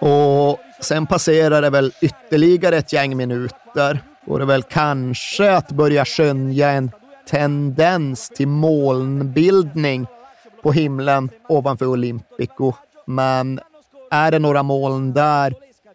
Och 0.00 0.60
sen 0.80 1.06
passerar 1.06 1.62
det 1.62 1.70
väl 1.70 1.92
ytterligare 2.00 2.76
ett 2.76 2.92
gäng 2.92 3.16
minuter. 3.16 4.00
Går 4.26 4.38
det 4.38 4.44
väl 4.44 4.62
kanske 4.62 5.52
att 5.52 5.72
börja 5.72 6.04
skönja 6.04 6.70
en 6.70 6.90
tendens 7.28 8.28
till 8.28 8.48
molnbildning 8.48 10.06
på 10.62 10.72
himlen 10.72 11.30
ovanför 11.48 11.86
Olympico. 11.86 12.72
Men 13.06 13.60
är 14.10 14.30
det 14.30 14.38
några 14.38 14.62
moln 14.62 15.12
där 15.12 15.54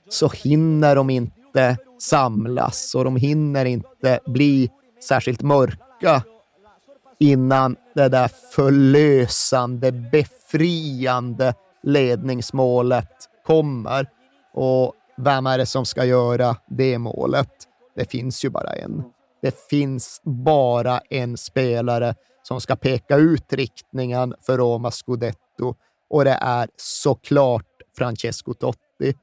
så 0.10 0.30
hinner 0.30 0.96
de 0.96 1.10
inte 1.10 1.78
samlas 2.00 2.96
och 2.96 3.04
de 3.04 3.16
hinner 3.16 3.66
inte 3.66 4.20
bli 4.26 4.70
särskilt 5.04 5.42
mörka 5.42 6.24
innan 7.20 7.76
det 7.96 8.10
där 8.10 8.30
förlösande, 8.56 9.92
befriande 9.92 11.54
ledningsmålet 11.84 13.10
kommer. 13.46 14.08
Och 14.56 14.94
vem 15.18 15.48
är 15.48 15.58
det 15.58 15.66
som 15.66 15.86
ska 15.86 16.06
göra 16.06 16.56
det 16.70 16.98
målet? 16.98 17.50
Det 17.96 18.12
finns 18.12 18.46
ju 18.46 18.50
bara 18.50 18.74
en. 18.74 19.04
Det 19.42 19.56
finns 19.70 20.22
bara 20.24 21.00
en 21.10 21.38
spelare 21.38 22.16
som 22.44 22.62
ska 22.62 22.76
peka 22.76 23.16
ut 23.18 23.54
riktningen 23.54 24.34
för 24.42 24.58
Roma 24.58 24.92
Scudetto 24.92 25.76
och 26.10 26.26
det 26.26 26.38
är 26.42 26.70
såklart 26.78 27.66
Francesco 27.98 28.54
Totti. 28.54 29.14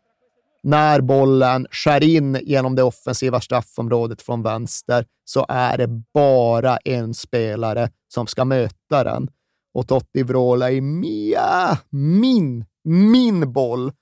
När 0.62 1.00
bollen 1.00 1.66
skär 1.70 2.02
in 2.02 2.38
genom 2.42 2.74
det 2.74 2.82
offensiva 2.82 3.40
straffområdet 3.40 4.22
från 4.22 4.42
vänster 4.42 5.06
så 5.24 5.46
är 5.48 5.78
det 5.78 5.88
bara 6.14 6.76
en 6.76 7.14
spelare 7.14 7.90
som 8.08 8.26
ska 8.26 8.44
möta 8.44 9.04
den. 9.04 9.28
Och 9.74 9.88
Totti 9.88 10.22
vrålar 10.22 10.70
i 10.70 10.80
Mia, 10.80 11.78
min, 11.90 12.64
min 12.84 13.52
boll. 13.52 13.92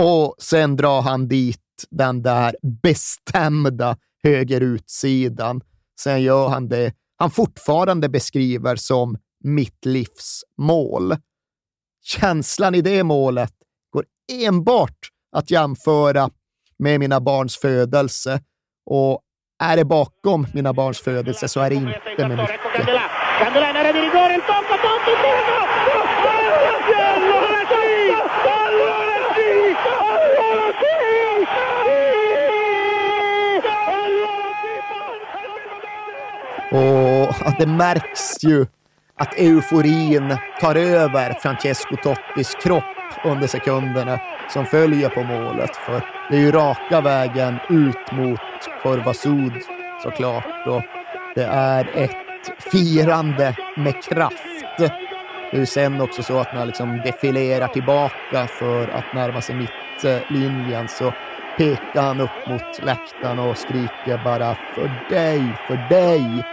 Och 0.00 0.34
sen 0.38 0.76
drar 0.76 1.02
han 1.02 1.28
dit 1.28 1.60
den 1.90 2.22
där 2.22 2.56
bestämda 2.82 3.96
högerutsidan. 4.22 5.60
Sen 6.00 6.22
gör 6.22 6.48
han 6.48 6.68
det 6.68 6.92
han 7.18 7.30
fortfarande 7.30 8.08
beskriver 8.08 8.76
som 8.76 9.18
mitt 9.44 9.84
livs 9.84 10.44
mål. 10.58 11.16
Känslan 12.04 12.74
i 12.74 12.80
det 12.80 13.04
målet 13.04 13.52
går 13.92 14.04
enbart 14.32 15.08
att 15.36 15.50
jämföra 15.50 16.30
med 16.78 17.00
mina 17.00 17.20
barns 17.20 17.56
födelse 17.56 18.40
och 18.86 19.20
är 19.62 19.76
det 19.76 19.84
bakom 19.84 20.46
mina 20.54 20.72
barns 20.72 21.00
födelse 21.00 21.48
så 21.48 21.60
är 21.60 21.70
det 21.70 21.76
inte 21.76 22.28
med 22.28 22.36
mycket. 22.36 22.60
Och 36.70 37.34
det 37.58 37.66
märks 37.66 38.44
ju 38.44 38.66
att 39.18 39.38
euforin 39.38 40.36
tar 40.60 40.74
över 40.74 41.32
Francesco 41.32 41.96
Tottis 42.02 42.54
kropp 42.62 42.84
under 43.24 43.46
sekunderna 43.46 44.20
som 44.48 44.66
följer 44.66 45.08
på 45.08 45.22
målet. 45.22 45.76
För 45.76 46.02
det 46.30 46.36
är 46.36 46.40
ju 46.40 46.52
raka 46.52 47.00
vägen 47.00 47.58
ut 47.68 48.12
mot 48.12 48.40
Corva 48.82 49.14
Sud 49.14 49.52
såklart. 50.02 50.66
Och 50.66 50.82
det 51.34 51.44
är 51.44 51.90
ett 51.94 52.16
firande 52.72 53.56
med 53.76 54.02
kraft. 54.02 54.42
Det 54.78 54.92
är 55.52 55.58
ju 55.58 55.66
sen 55.66 56.00
också 56.00 56.22
så 56.22 56.38
att 56.38 56.52
när 56.52 56.58
han 56.58 56.66
liksom 56.66 57.00
defilerar 57.04 57.68
tillbaka 57.68 58.46
för 58.46 58.88
att 58.88 59.14
närma 59.14 59.40
sig 59.40 59.54
mittlinjen 59.54 60.88
så 60.88 61.12
pekar 61.56 62.02
han 62.02 62.20
upp 62.20 62.48
mot 62.48 62.84
läktaren 62.84 63.38
och 63.38 63.58
skriker 63.58 64.24
bara 64.24 64.56
för 64.74 64.90
dig, 65.10 65.42
för 65.66 65.88
dig. 65.88 66.44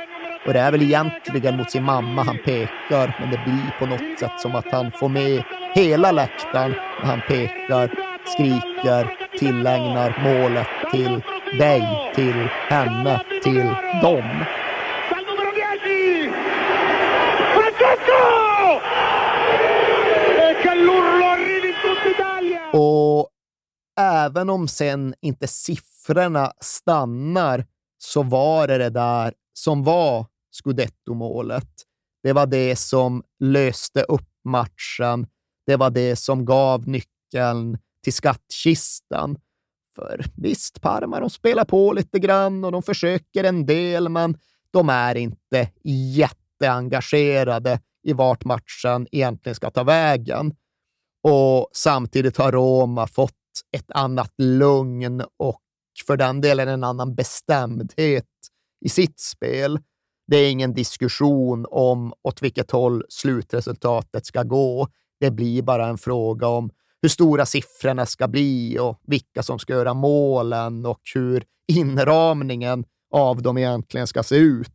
Och 0.46 0.54
det 0.54 0.60
är 0.60 0.72
väl 0.72 0.82
egentligen 0.82 1.58
mot 1.58 1.72
sin 1.72 1.84
mamma 1.84 2.24
han 2.24 2.38
pekar, 2.38 3.18
men 3.20 3.32
det 3.32 3.42
blir 3.46 3.80
på 3.80 3.86
något 3.86 4.20
sätt 4.20 4.40
som 4.40 4.56
att 4.56 4.72
han 4.72 4.92
får 4.92 5.10
med 5.10 5.44
hela 5.74 6.12
läktaren 6.12 6.72
när 7.02 7.10
han 7.10 7.22
pekar, 7.28 7.92
skriker, 8.26 9.28
tillägnar 9.40 10.22
målet 10.24 10.68
till 10.92 11.22
dig, 11.60 12.12
till 12.16 12.48
henne, 12.70 13.22
till 13.44 13.76
dem. 14.02 14.46
Och 22.74 23.30
även 24.00 24.50
om 24.50 24.68
sen 24.68 25.14
inte 25.22 25.48
siffrorna 25.48 26.52
stannar 26.60 27.66
så 27.98 28.24
var 28.24 28.68
det 28.68 28.78
det 28.78 28.90
där 28.90 29.34
som 29.54 29.84
var 29.84 30.26
scudetto-målet. 30.56 31.70
Det 32.24 32.34
var 32.34 32.46
det 32.46 32.76
som 32.76 33.24
löste 33.40 34.02
upp 34.02 34.30
matchen. 34.44 35.28
Det 35.66 35.76
var 35.76 35.90
det 35.90 36.16
som 36.16 36.46
gav 36.46 36.88
nyckeln 36.88 37.78
till 38.04 38.14
skattkistan. 38.14 39.38
För 39.96 40.26
visst, 40.36 40.82
Parma 40.82 41.20
de 41.20 41.30
spelar 41.30 41.66
på 41.66 41.94
lite 41.94 42.20
grann 42.20 42.66
och 42.66 42.72
de 42.72 42.84
försöker 42.84 43.44
en 43.44 43.66
del, 43.66 44.10
men 44.10 44.38
de 44.72 44.90
är 44.90 45.16
inte 45.16 45.70
jätteengagerade 45.84 47.80
i 48.04 48.14
vart 48.14 48.46
matchen 48.46 49.08
egentligen 49.12 49.56
ska 49.56 49.70
ta 49.72 49.84
vägen. 49.84 50.56
Och 51.24 51.70
samtidigt 51.74 52.38
har 52.38 52.52
Roma 52.52 53.08
fått 53.08 53.32
ett 53.78 53.92
annat 53.92 54.34
lugn 54.38 55.24
och 55.38 55.62
för 56.08 56.18
den 56.18 56.42
delen 56.42 56.68
en 56.68 56.84
annan 56.84 57.16
bestämdhet 57.16 58.26
i 58.86 58.90
sitt 58.90 59.20
spel. 59.20 59.80
Det 60.28 60.38
är 60.38 60.52
ingen 60.52 60.74
diskussion 60.74 61.66
om 61.70 62.14
åt 62.22 62.42
vilket 62.42 62.72
håll 62.72 63.04
slutresultatet 63.10 64.26
ska 64.26 64.44
gå. 64.44 64.88
Det 65.20 65.32
blir 65.32 65.62
bara 65.62 65.88
en 65.88 65.98
fråga 65.98 66.48
om 66.48 66.70
hur 67.02 67.10
stora 67.10 67.46
siffrorna 67.46 68.06
ska 68.06 68.28
bli 68.28 68.80
och 68.80 69.00
vilka 69.08 69.44
som 69.44 69.60
ska 69.60 69.74
göra 69.74 69.94
målen 69.94 70.86
och 70.86 71.02
hur 71.14 71.44
inramningen 71.68 72.86
av 73.12 73.42
dem 73.42 73.58
egentligen 73.58 74.08
ska 74.08 74.24
se 74.24 74.36
ut. 74.36 74.72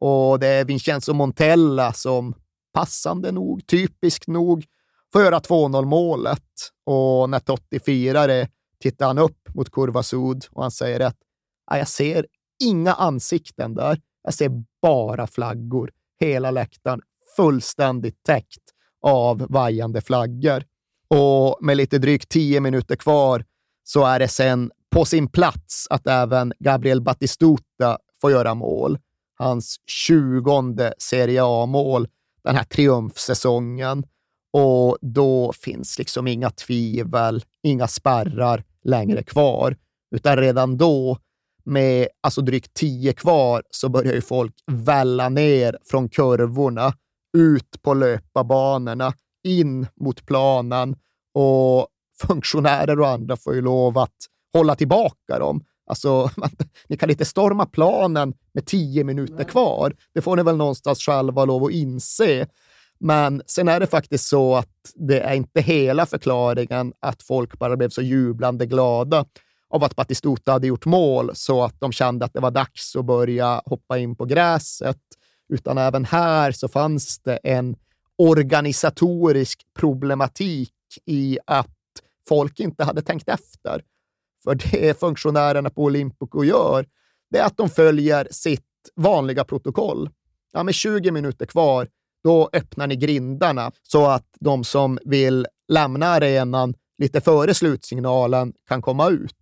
Och 0.00 0.38
det 0.38 0.46
är 0.46 0.64
Vincenzo 0.64 1.12
Montella 1.12 1.92
som 1.92 2.34
passande 2.72 3.32
nog, 3.32 3.66
typiskt 3.66 4.26
nog, 4.26 4.64
får 5.12 5.22
göra 5.22 5.38
2-0 5.38 5.84
målet. 5.84 6.42
Och 6.84 7.30
när 7.30 7.38
Totti 7.38 7.80
firar 7.80 8.28
det 8.28 8.48
tittar 8.80 9.06
han 9.06 9.18
upp 9.18 9.54
mot 9.54 9.70
Kurva 9.70 10.02
Sud 10.02 10.44
och 10.50 10.62
han 10.62 10.70
säger 10.70 11.00
att 11.00 11.16
jag 11.70 11.88
ser 11.88 12.26
inga 12.64 12.92
ansikten 12.92 13.74
där. 13.74 14.00
Alltså, 14.26 14.44
Jag 14.44 14.52
ser 14.52 14.64
bara 14.82 15.26
flaggor. 15.26 15.90
Hela 16.20 16.50
läktaren 16.50 17.00
fullständigt 17.36 18.22
täckt 18.22 18.62
av 19.02 19.46
vajande 19.48 20.00
flaggor. 20.00 20.64
Och 21.08 21.58
med 21.60 21.76
lite 21.76 21.98
drygt 21.98 22.28
tio 22.28 22.60
minuter 22.60 22.96
kvar 22.96 23.44
så 23.84 24.04
är 24.04 24.18
det 24.18 24.28
sen 24.28 24.70
på 24.90 25.04
sin 25.04 25.28
plats 25.28 25.86
att 25.90 26.06
även 26.06 26.52
Gabriel 26.58 27.00
Batistuta 27.00 27.98
får 28.20 28.30
göra 28.30 28.54
mål. 28.54 28.98
Hans 29.38 29.76
tjugonde 29.86 30.94
Serie 30.98 31.40
A-mål 31.44 32.08
den 32.44 32.56
här 32.56 32.64
triumfsäsongen. 32.64 34.04
Och 34.52 34.98
då 35.00 35.52
finns 35.52 35.98
liksom 35.98 36.26
inga 36.26 36.50
tvivel, 36.50 37.44
inga 37.62 37.88
spärrar 37.88 38.64
längre 38.84 39.22
kvar, 39.22 39.76
utan 40.10 40.36
redan 40.36 40.76
då 40.76 41.18
med 41.66 42.08
alltså 42.20 42.40
drygt 42.40 42.74
tio 42.74 43.12
kvar 43.12 43.62
så 43.70 43.88
börjar 43.88 44.14
ju 44.14 44.20
folk 44.20 44.54
välla 44.66 45.28
ner 45.28 45.78
från 45.84 46.08
kurvorna, 46.08 46.92
ut 47.36 47.82
på 47.82 47.94
löparbanorna, 47.94 49.12
in 49.44 49.86
mot 50.00 50.26
planen 50.26 50.96
och 51.34 51.88
funktionärer 52.26 53.00
och 53.00 53.08
andra 53.08 53.36
får 53.36 53.54
ju 53.54 53.60
lov 53.60 53.98
att 53.98 54.16
hålla 54.52 54.74
tillbaka 54.74 55.38
dem. 55.38 55.64
Alltså, 55.86 56.30
ni 56.88 56.96
kan 56.96 57.10
inte 57.10 57.24
storma 57.24 57.66
planen 57.66 58.34
med 58.52 58.66
tio 58.66 59.04
minuter 59.04 59.44
kvar. 59.44 59.94
Det 60.14 60.20
får 60.20 60.36
ni 60.36 60.42
väl 60.42 60.56
någonstans 60.56 60.98
själva 60.98 61.44
lov 61.44 61.64
att 61.64 61.72
inse. 61.72 62.46
Men 62.98 63.42
sen 63.46 63.68
är 63.68 63.80
det 63.80 63.86
faktiskt 63.86 64.28
så 64.28 64.54
att 64.54 64.92
det 64.94 65.20
är 65.20 65.34
inte 65.34 65.60
hela 65.60 66.06
förklaringen 66.06 66.92
att 67.00 67.22
folk 67.22 67.58
bara 67.58 67.76
blev 67.76 67.88
så 67.88 68.02
jublande 68.02 68.66
glada 68.66 69.24
av 69.70 69.84
att 69.84 69.96
Batistuta 69.96 70.52
hade 70.52 70.66
gjort 70.66 70.86
mål 70.86 71.30
så 71.34 71.64
att 71.64 71.80
de 71.80 71.92
kände 71.92 72.24
att 72.24 72.32
det 72.32 72.40
var 72.40 72.50
dags 72.50 72.96
att 72.96 73.04
börja 73.04 73.62
hoppa 73.64 73.98
in 73.98 74.16
på 74.16 74.24
gräset. 74.24 75.00
Utan 75.48 75.78
även 75.78 76.04
här 76.04 76.52
så 76.52 76.68
fanns 76.68 77.18
det 77.18 77.36
en 77.36 77.76
organisatorisk 78.18 79.66
problematik 79.78 80.72
i 81.04 81.38
att 81.46 81.76
folk 82.28 82.60
inte 82.60 82.84
hade 82.84 83.02
tänkt 83.02 83.28
efter. 83.28 83.82
För 84.44 84.54
det 84.54 85.00
funktionärerna 85.00 85.70
på 85.70 85.82
Olympico 85.82 86.44
gör, 86.44 86.86
det 87.30 87.38
är 87.38 87.44
att 87.44 87.56
de 87.56 87.68
följer 87.68 88.28
sitt 88.30 88.62
vanliga 88.94 89.44
protokoll. 89.44 90.10
Ja, 90.52 90.62
med 90.62 90.74
20 90.74 91.10
minuter 91.10 91.46
kvar, 91.46 91.88
då 92.24 92.50
öppnar 92.52 92.86
ni 92.86 92.96
grindarna 92.96 93.72
så 93.82 94.06
att 94.06 94.28
de 94.40 94.64
som 94.64 94.98
vill 95.04 95.46
lämna 95.68 96.06
arenan 96.06 96.74
lite 96.98 97.20
före 97.20 97.54
slutsignalen 97.54 98.52
kan 98.68 98.82
komma 98.82 99.08
ut. 99.08 99.34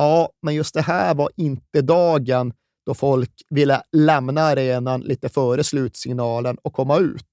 Ja, 0.00 0.30
men 0.42 0.54
just 0.54 0.74
det 0.74 0.82
här 0.82 1.14
var 1.14 1.30
inte 1.36 1.82
dagen 1.82 2.52
då 2.86 2.94
folk 2.94 3.32
ville 3.50 3.82
lämna 3.92 4.40
arenan 4.40 5.00
lite 5.00 5.28
före 5.28 5.64
slutsignalen 5.64 6.56
och 6.62 6.72
komma 6.72 6.98
ut. 6.98 7.24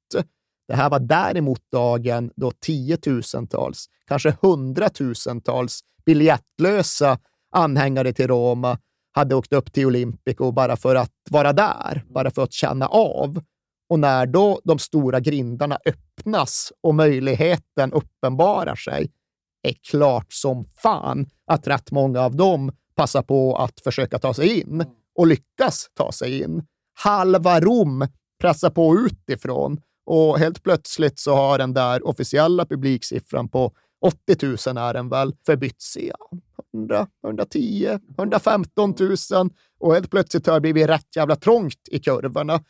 Det 0.67 0.75
här 0.75 0.89
var 0.89 0.99
däremot 0.99 1.61
dagen 1.71 2.31
då 2.35 2.51
tiotusentals, 2.51 3.85
kanske 4.07 4.37
hundratusentals 4.41 5.79
biljettlösa 6.05 7.19
anhängare 7.51 8.13
till 8.13 8.27
Roma 8.27 8.77
hade 9.11 9.35
åkt 9.35 9.53
upp 9.53 9.73
till 9.73 9.85
Olympico 9.85 10.51
bara 10.51 10.75
för 10.77 10.95
att 10.95 11.13
vara 11.29 11.53
där, 11.53 12.03
bara 12.09 12.31
för 12.31 12.43
att 12.43 12.53
känna 12.53 12.87
av. 12.87 13.43
Och 13.89 13.99
när 13.99 14.25
då 14.25 14.61
de 14.63 14.79
stora 14.79 15.19
grindarna 15.19 15.79
öppnas 15.85 16.73
och 16.81 16.95
möjligheten 16.95 17.93
uppenbarar 17.93 18.75
sig, 18.75 19.11
är 19.69 19.73
klart 19.89 20.33
som 20.33 20.65
fan 20.65 21.25
att 21.47 21.67
rätt 21.67 21.91
många 21.91 22.21
av 22.21 22.35
dem 22.35 22.71
passar 22.95 23.21
på 23.21 23.55
att 23.55 23.79
försöka 23.79 24.19
ta 24.19 24.33
sig 24.33 24.59
in 24.59 24.85
och 25.15 25.27
lyckas 25.27 25.89
ta 25.93 26.11
sig 26.11 26.41
in. 26.41 26.63
Halva 26.93 27.59
Rom 27.59 28.07
pressar 28.41 28.69
på 28.69 28.95
utifrån 28.95 29.81
och 30.05 30.39
helt 30.39 30.63
plötsligt 30.63 31.19
så 31.19 31.35
har 31.35 31.57
den 31.57 31.73
där 31.73 32.07
officiella 32.07 32.65
publiksiffran 32.65 33.49
på 33.49 33.71
80 34.01 34.45
000 34.45 34.77
är 34.77 34.93
den 34.93 35.09
väl 35.09 35.33
förbytts 35.45 35.97
i 35.97 36.11
100, 36.73 37.07
110, 37.25 37.99
115 38.17 38.95
000 38.99 39.49
och 39.79 39.93
helt 39.93 40.11
plötsligt 40.11 40.47
har 40.47 40.53
det 40.53 40.61
blivit 40.61 40.89
rätt 40.89 41.15
jävla 41.15 41.35
trångt 41.35 41.87
i 41.91 41.99
kurvorna. 41.99 42.63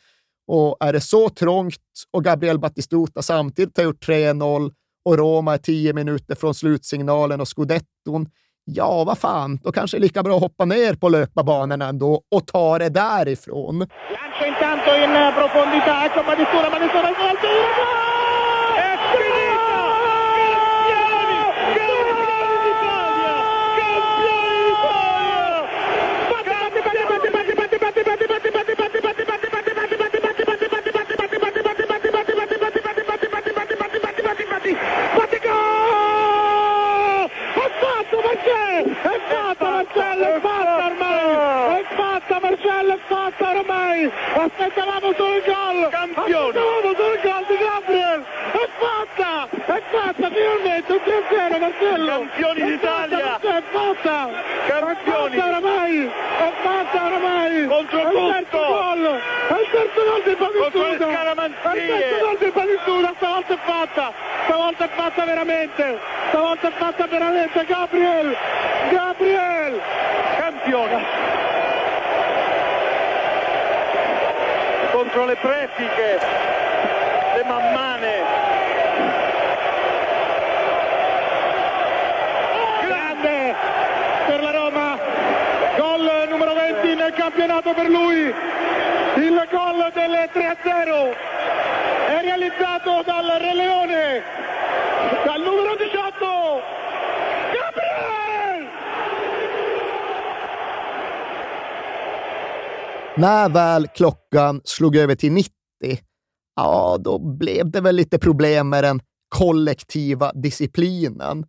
Och 0.46 0.76
är 0.80 0.92
det 0.92 1.00
så 1.00 1.28
trångt 1.28 1.82
och 2.10 2.24
Gabriel 2.24 2.58
Batistuta 2.58 3.22
samtidigt 3.22 3.76
har 3.76 3.84
gjort 3.84 4.08
3-0 4.08 4.72
och 5.06 5.18
Roma 5.18 5.54
är 5.54 5.58
tio 5.58 5.92
minuter 5.92 6.34
från 6.34 6.54
slutsignalen 6.54 7.40
och 7.40 7.48
scudetton, 7.48 8.26
ja, 8.64 9.04
vad 9.04 9.18
fan, 9.18 9.58
då 9.62 9.72
kanske 9.72 9.96
det 9.96 9.98
är 9.98 10.02
lika 10.02 10.22
bra 10.22 10.36
att 10.36 10.42
hoppa 10.42 10.64
ner 10.64 10.94
på 10.94 11.08
löparbanan 11.08 11.82
ändå 11.82 12.22
och 12.34 12.46
ta 12.46 12.78
det 12.78 12.88
därifrån. 12.88 13.78
Lancia 13.78 14.46
intanto 14.46 14.90
in 15.04 15.32
profondità, 15.34 16.04
ecco 16.06 16.22
Badistura, 16.26 16.70
Badistura, 16.70 17.02
Badistura! 17.02 18.05
Ormai! 43.96 44.12
Aspettavamo 44.34 45.12
solo 45.16 45.36
il 45.36 45.42
gol! 45.44 45.88
Campione! 45.90 46.58
Aspettavamo 46.58 46.94
solo 46.94 47.12
il 47.14 47.20
gol 47.22 47.44
di 47.48 47.56
Gabriel! 47.56 48.24
È 48.52 48.68
fatta! 48.78 49.48
È 49.50 49.82
fatta 49.90 50.30
finalmente! 50.30 50.92
Un 50.92 51.00
3-0 51.04 51.60
Marcello! 51.60 52.18
Campioni 52.18 52.62
d'Italia! 52.62 53.38
È 53.40 53.62
fatta! 53.70 54.30
Campioni! 54.66 55.36
È 55.36 55.38
fatta 55.38 55.46
oramai! 55.46 56.06
È 56.06 56.52
fatta 56.62 57.04
oramai! 57.04 57.66
Contro 57.66 57.98
è 57.98 58.02
il 58.02 58.46
terzo 58.50 58.66
gol! 58.66 59.20
È 59.48 59.52
il 59.52 59.68
terzo 59.70 60.04
gol 60.04 60.22
di 60.24 60.34
Batistuta! 60.34 61.06
È 61.72 61.76
il 61.76 61.86
terzo 61.88 62.26
gol 62.26 62.36
di 62.38 62.50
Batistuta! 62.50 63.12
Stavolta 63.16 63.54
è 63.54 63.58
fatta! 63.64 64.12
Stavolta 64.44 64.84
è 64.84 64.88
fatta 64.94 65.24
veramente! 65.24 65.98
Stavolta 66.28 66.68
è 66.68 66.72
fatta 66.72 67.06
veramente! 67.06 67.64
Gabriel! 67.64 68.36
Gabriel! 68.90 69.80
Campione! 70.36 71.45
Contro 74.96 75.26
le 75.26 75.36
prefighe, 75.36 76.18
le 77.34 77.44
mammane. 77.44 78.14
Grande 82.80 83.54
per 84.26 84.42
la 84.42 84.50
Roma, 84.52 84.98
gol 85.76 86.26
numero 86.30 86.54
20 86.54 86.94
nel 86.94 87.12
campionato 87.12 87.74
per 87.74 87.90
lui, 87.90 88.34
il 89.16 89.48
gol 89.50 89.90
del 89.92 90.30
3-0 90.32 91.16
è 92.06 92.20
realizzato 92.22 93.02
dal 93.04 93.36
Re 93.38 93.54
Leone, 93.54 94.22
dal 95.24 95.42
numero 95.42 95.76
18, 95.76 95.95
När 103.18 103.48
väl 103.48 103.88
klockan 103.88 104.60
slog 104.64 104.96
över 104.96 105.14
till 105.14 105.32
90, 105.32 105.52
ja, 106.56 106.98
då 107.00 107.18
blev 107.18 107.70
det 107.70 107.80
väl 107.80 107.96
lite 107.96 108.18
problem 108.18 108.68
med 108.68 108.84
den 108.84 109.00
kollektiva 109.28 110.32
disciplinen. 110.32 111.46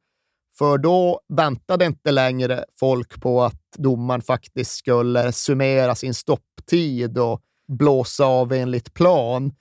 För 0.57 0.77
då 0.77 1.21
väntade 1.29 1.85
inte 1.85 2.11
längre 2.11 2.65
folk 2.79 3.21
på 3.21 3.43
att 3.43 3.61
domaren 3.77 4.21
faktiskt 4.21 4.71
skulle 4.71 5.31
summera 5.31 5.95
sin 5.95 6.13
stopptid 6.13 7.17
och 7.17 7.41
blåsa 7.67 8.25
av 8.25 8.53
enligt 8.53 8.93
plan, 8.93 9.51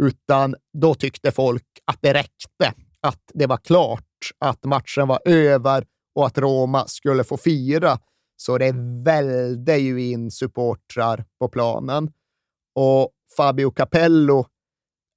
utan 0.00 0.54
då 0.72 0.94
tyckte 0.94 1.30
folk 1.30 1.66
att 1.84 1.98
det 2.00 2.14
räckte, 2.14 2.74
att 3.00 3.22
det 3.34 3.46
var 3.46 3.56
klart, 3.56 4.02
att 4.38 4.64
matchen 4.64 5.08
var 5.08 5.20
över 5.24 5.84
och 6.14 6.26
att 6.26 6.38
Roma 6.38 6.84
skulle 6.86 7.24
få 7.24 7.36
fira 7.36 7.98
så 8.36 8.58
det 8.58 8.74
välde 9.04 9.76
ju 9.76 10.10
in 10.10 10.30
supportrar 10.30 11.24
på 11.38 11.48
planen. 11.48 12.12
Och 12.74 13.10
Fabio 13.36 13.70
Capello 13.70 14.46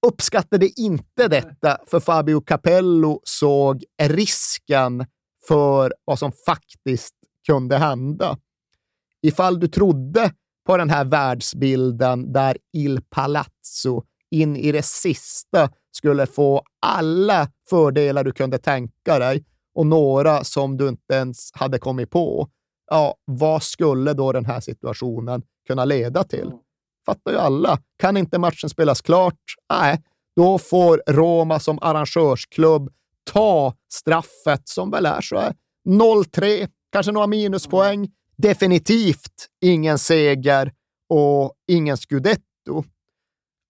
uppskattade 0.07 0.81
inte 0.81 1.27
detta, 1.27 1.77
för 1.87 1.99
Fabio 1.99 2.41
Capello 2.41 3.21
såg 3.23 3.83
risken 4.01 5.05
för 5.47 5.93
vad 6.05 6.19
som 6.19 6.31
faktiskt 6.45 7.15
kunde 7.47 7.77
hända. 7.77 8.37
Ifall 9.21 9.59
du 9.59 9.67
trodde 9.67 10.33
på 10.65 10.77
den 10.77 10.89
här 10.89 11.05
världsbilden 11.05 12.33
där 12.33 12.57
Il 12.73 13.01
Palazzo 13.09 14.03
in 14.31 14.55
i 14.55 14.71
det 14.71 14.85
sista 14.85 15.69
skulle 15.91 16.25
få 16.25 16.63
alla 16.79 17.47
fördelar 17.69 18.23
du 18.23 18.31
kunde 18.31 18.57
tänka 18.57 19.19
dig 19.19 19.45
och 19.75 19.85
några 19.85 20.43
som 20.43 20.77
du 20.77 20.87
inte 20.87 21.13
ens 21.13 21.49
hade 21.53 21.79
kommit 21.79 22.09
på, 22.09 22.49
ja, 22.89 23.15
vad 23.25 23.63
skulle 23.63 24.13
då 24.13 24.31
den 24.31 24.45
här 24.45 24.59
situationen 24.59 25.41
kunna 25.67 25.85
leda 25.85 26.23
till? 26.23 26.51
Fattar 27.05 27.31
ju 27.31 27.37
alla. 27.37 27.79
Kan 27.97 28.17
inte 28.17 28.39
matchen 28.39 28.69
spelas 28.69 29.01
klart? 29.01 29.39
Nej, 29.69 30.01
då 30.35 30.57
får 30.57 31.03
Roma 31.07 31.59
som 31.59 31.79
arrangörsklubb 31.81 32.89
ta 33.31 33.73
straffet 33.93 34.67
som 34.67 34.91
väl 34.91 35.05
är 35.05 35.21
så 35.21 35.39
här 35.39 35.53
0-3, 35.89 36.69
kanske 36.91 37.11
några 37.11 37.27
minuspoäng. 37.27 38.09
Definitivt 38.37 39.47
ingen 39.61 39.99
seger 39.99 40.73
och 41.09 41.53
ingen 41.67 41.97
scudetto. 41.97 42.83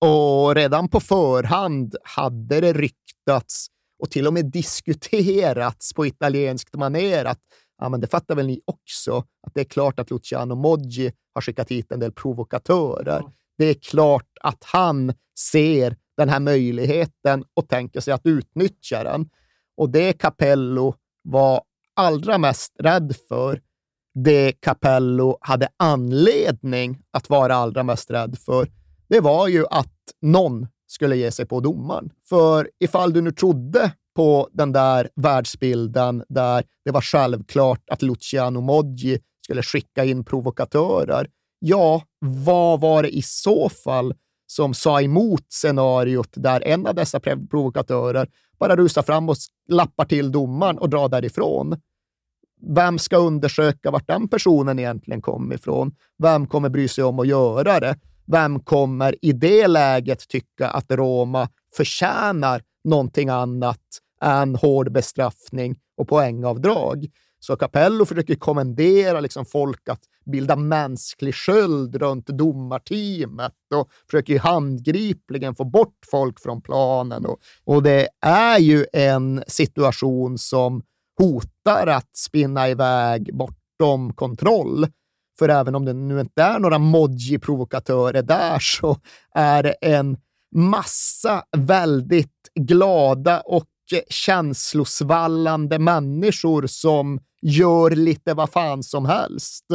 Och 0.02 0.56
redan 0.56 0.90
på 0.90 1.00
förhand 1.00 1.96
hade 2.04 2.62
det 2.62 2.74
ryktats 2.74 3.68
och 4.00 4.12
till 4.12 4.28
och 4.28 4.34
med 4.34 4.46
diskuterats 4.46 5.94
på 5.94 6.06
italienskt 6.06 6.76
manér 6.76 7.26
att 7.26 7.40
ja, 7.80 7.90
men 7.90 8.02
det 8.02 8.08
fattar 8.08 8.36
väl 8.36 8.48
ni 8.48 8.62
också, 8.66 9.18
att 9.18 9.54
det 9.54 9.62
är 9.62 9.66
klart 9.66 10.00
att 10.00 10.10
Luciano 10.10 10.56
Moggi 10.56 11.12
har 11.34 11.42
skickat 11.42 11.72
hit 11.72 11.92
en 11.92 12.00
del 12.00 12.12
provokatörer. 12.12 13.24
Det 13.58 13.66
är 13.66 13.74
klart 13.74 14.28
att 14.42 14.64
han 14.64 15.14
ser 15.40 15.96
den 16.18 16.30
här 16.30 16.40
möjligheten 16.40 17.44
och 17.54 17.70
tänker 17.70 18.00
sig 18.00 18.14
att 18.14 18.26
utnyttja 18.26 19.04
den. 19.04 19.30
Och 19.78 19.90
det 19.90 20.14
Capello 20.14 20.96
var 21.24 21.62
allra 21.96 22.38
mest 22.38 22.76
rädd 22.80 23.16
för, 23.28 23.62
det 24.14 24.52
Capello 24.52 25.38
hade 25.42 25.68
anledning 25.78 27.02
att 27.12 27.30
vara 27.30 27.56
allra 27.56 27.84
mest 27.84 28.12
rädd 28.12 28.38
för, 28.38 28.68
det 29.08 29.20
var 29.20 29.48
ju 29.48 29.66
att 29.72 29.94
någon 30.22 30.68
skulle 30.88 31.16
ge 31.16 31.32
sig 31.32 31.46
på 31.46 31.60
domaren. 31.60 32.10
För 32.30 32.70
ifall 32.80 33.14
du 33.14 33.22
nu 33.22 33.32
trodde 33.32 33.92
på 34.20 34.50
den 34.52 34.72
där 34.72 35.10
världsbilden 35.16 36.24
där 36.30 36.64
det 36.86 36.92
var 36.92 37.02
självklart 37.02 37.90
att 37.90 38.02
Luciano 38.02 38.62
Moggi 38.62 39.20
skulle 39.44 39.64
skicka 39.64 40.06
in 40.06 40.24
provokatörer. 40.24 41.28
Ja, 41.60 42.02
vad 42.20 42.80
var 42.80 43.04
det 43.04 43.10
i 43.10 43.22
så 43.22 43.70
fall 43.70 44.14
som 44.48 44.74
sa 44.74 45.02
emot 45.02 45.46
scenariot 45.50 46.30
där 46.34 46.68
en 46.68 46.88
av 46.88 46.96
dessa 46.96 47.20
provokatörer 47.20 48.28
bara 48.60 48.76
rusar 48.76 49.02
fram 49.02 49.30
och 49.30 49.36
lappar 49.70 50.06
till 50.06 50.32
domaren 50.32 50.78
och 50.78 50.90
drar 50.90 51.10
därifrån? 51.10 51.82
Vem 52.76 53.00
ska 53.00 53.18
undersöka 53.18 53.92
vart 53.92 54.08
den 54.08 54.28
personen 54.28 54.80
egentligen 54.80 55.22
kom 55.22 55.54
ifrån? 55.54 55.96
Vem 56.24 56.48
kommer 56.48 56.70
bry 56.70 56.88
sig 56.88 57.04
om 57.04 57.20
att 57.20 57.28
göra 57.28 57.80
det? 57.80 57.96
Vem 58.28 58.60
kommer 58.60 59.16
i 59.26 59.32
det 59.32 59.68
läget 59.68 60.28
tycka 60.28 60.68
att 60.68 60.92
Roma 60.92 61.50
förtjänar 61.78 62.62
någonting 62.84 63.30
annat 63.30 63.80
än 64.24 64.56
hård 64.56 64.92
bestraffning 64.92 65.76
och 65.98 66.08
poängavdrag. 66.08 67.08
Så 67.40 67.56
Capello 67.56 68.06
försöker 68.06 68.36
kommendera 68.36 69.20
liksom 69.20 69.46
folk 69.46 69.90
att 69.90 70.02
bilda 70.26 70.56
mänsklig 70.56 71.36
sköld 71.36 71.96
runt 71.96 72.28
domarteamet 72.28 73.54
och 73.76 73.90
försöker 74.12 74.40
handgripligen 74.40 75.56
få 75.56 75.64
bort 75.64 75.98
folk 76.12 76.40
från 76.40 76.62
planen. 76.62 77.26
Och, 77.26 77.40
och 77.64 77.84
det 77.84 78.08
är 78.22 78.60
ju 78.60 78.86
en 78.94 79.44
situation 79.48 80.38
som 80.38 80.82
hotar 81.18 81.88
att 81.88 82.18
spinna 82.18 82.70
iväg 82.70 83.30
bortom 83.34 84.14
kontroll. 84.14 84.88
För 85.40 85.50
även 85.50 85.76
om 85.76 85.86
det 85.86 85.94
nu 85.94 86.20
inte 86.20 86.44
är 86.44 86.60
några 86.60 86.78
Modji-provokatörer 86.78 88.22
där 88.22 88.60
så 88.60 88.98
är 89.36 89.64
det 89.64 89.72
en 89.72 90.18
massa 90.56 91.44
väldigt 91.58 92.50
glada 92.56 93.40
och 93.40 93.69
känslosvallande 94.10 95.80
människor 95.80 96.68
som 96.68 97.20
gör 97.42 97.92
lite 97.92 98.34
vad 98.34 98.50
fan 98.50 98.84
som 98.84 99.06
helst. 99.06 99.66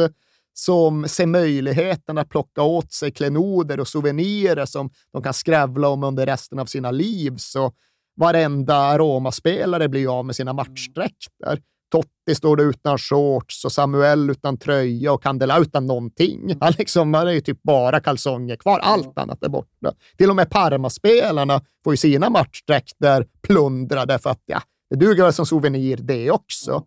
som 0.57 1.07
ser 1.07 1.25
möjligheten 1.25 2.17
att 2.17 2.29
plocka 2.29 2.61
åt 2.61 2.93
sig 2.93 3.11
klenoder 3.11 3.79
och 3.79 3.87
souvenirer 3.87 4.65
som 4.65 4.89
de 5.13 5.23
kan 5.23 5.33
skrävla 5.33 5.87
om 5.87 6.03
under 6.03 6.25
resten 6.25 6.59
av 6.59 6.65
sina 6.65 6.91
liv. 6.91 7.33
Så 7.37 7.71
varenda 8.15 8.97
Roma-spelare 8.97 9.89
blir 9.89 10.19
av 10.19 10.25
med 10.25 10.35
sina 10.35 10.53
matchdräkter. 10.53 11.61
Totti 11.91 12.35
står 12.35 12.61
utan 12.61 12.97
shorts 12.97 13.65
och 13.65 13.71
Samuel 13.71 14.29
utan 14.29 14.57
tröja 14.57 15.13
och 15.13 15.23
Candela 15.23 15.59
utan 15.59 15.87
någonting. 15.87 16.57
Han, 16.59 16.73
liksom, 16.77 17.15
är 17.15 17.25
ju 17.25 17.41
typ 17.41 17.63
bara 17.63 17.99
kalsonger 17.99 18.55
kvar. 18.55 18.79
Allt 18.79 19.17
annat 19.17 19.43
är 19.43 19.49
borta. 19.49 19.93
Till 20.17 20.29
och 20.29 20.35
med 20.35 20.49
Parma-spelarna 20.49 21.61
får 21.83 21.93
ju 21.93 21.97
sina 21.97 22.29
matchdräkter 22.29 23.27
plundrade 23.41 24.19
för 24.19 24.29
att 24.29 24.41
ja, 24.45 24.61
det 24.89 24.95
duger 24.95 25.23
väl 25.23 25.33
som 25.33 25.45
souvenir 25.45 25.97
det 25.97 26.31
också. 26.31 26.83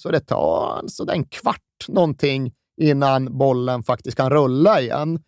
Så 0.00 0.10
det 0.10 0.20
tar 0.20 0.84
så 0.86 1.10
en 1.10 1.24
kvart 1.24 1.88
någonting 1.88 2.52
innan 2.80 3.38
bollen 3.38 3.82
faktiskt 3.82 4.16
kan 4.16 4.30
rulla 4.30 4.80
igen. 4.80 5.20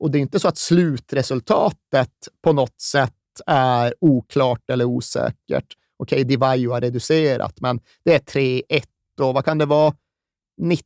Och 0.00 0.10
det 0.10 0.18
är 0.18 0.20
inte 0.20 0.40
så 0.40 0.48
att 0.48 0.58
slutresultatet 0.58 2.10
på 2.44 2.52
något 2.52 2.80
sätt 2.80 3.12
är 3.46 3.94
oklart 4.00 4.70
eller 4.70 4.84
osäkert. 4.84 5.76
Okej, 6.02 6.36
okay, 6.36 6.66
har 6.66 6.80
reducerat, 6.80 7.60
men 7.60 7.80
det 8.04 8.14
är 8.14 8.18
3-1 8.18 8.82
och 9.20 9.34
vad 9.34 9.44
kan 9.44 9.58
det 9.58 9.66
vara? 9.66 9.94
90, 10.60 10.84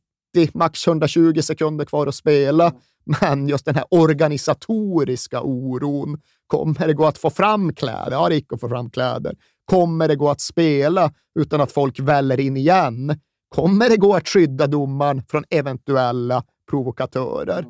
max 0.53 0.87
120 0.87 1.41
sekunder 1.41 1.85
kvar 1.85 2.07
att 2.07 2.15
spela. 2.15 2.73
Men 3.21 3.47
just 3.47 3.65
den 3.65 3.75
här 3.75 3.85
organisatoriska 3.89 5.41
oron. 5.41 6.21
Kommer 6.47 6.87
det 6.87 6.93
gå 6.93 7.05
att 7.05 7.17
få 7.17 7.29
fram 7.29 7.73
kläder? 7.73 8.11
Ja, 8.11 8.29
det 8.29 8.35
gick 8.35 8.53
att 8.53 8.59
få 8.59 8.69
fram 8.69 8.89
kläder. 8.89 9.35
Kommer 9.65 10.07
det 10.07 10.15
gå 10.15 10.29
att 10.29 10.41
spela 10.41 11.11
utan 11.39 11.61
att 11.61 11.71
folk 11.71 11.99
väller 11.99 12.39
in 12.39 12.57
igen? 12.57 13.19
Kommer 13.49 13.89
det 13.89 13.97
gå 13.97 14.15
att 14.15 14.27
skydda 14.27 14.67
domaren 14.67 15.23
från 15.29 15.43
eventuella 15.49 16.43
provokatörer? 16.69 17.65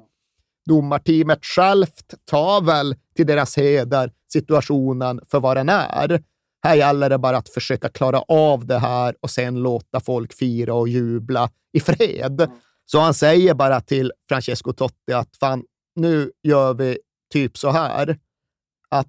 Domarteamet 0.65 1.45
självt 1.45 2.13
tar 2.25 2.61
väl 2.61 2.95
till 3.15 3.27
deras 3.27 3.57
heder 3.57 4.11
situationen 4.33 5.19
för 5.25 5.39
vad 5.39 5.57
den 5.57 5.69
är. 5.69 6.23
Här 6.67 6.75
gäller 6.75 7.09
det 7.09 7.17
bara 7.17 7.37
att 7.37 7.49
försöka 7.49 7.89
klara 7.89 8.19
av 8.27 8.65
det 8.65 8.79
här 8.79 9.15
och 9.21 9.29
sen 9.29 9.55
låta 9.63 9.99
folk 9.99 10.33
fira 10.33 10.73
och 10.73 10.89
jubla 10.89 11.49
i 11.73 11.79
fred. 11.79 12.51
Så 12.85 12.99
han 12.99 13.13
säger 13.13 13.53
bara 13.53 13.81
till 13.81 14.11
Francesco 14.29 14.73
Totti 14.73 15.13
att 15.13 15.37
fan, 15.37 15.63
nu 15.95 16.31
gör 16.43 16.73
vi 16.73 16.97
typ 17.33 17.57
så 17.57 17.69
här. 17.69 18.17
Att 18.89 19.07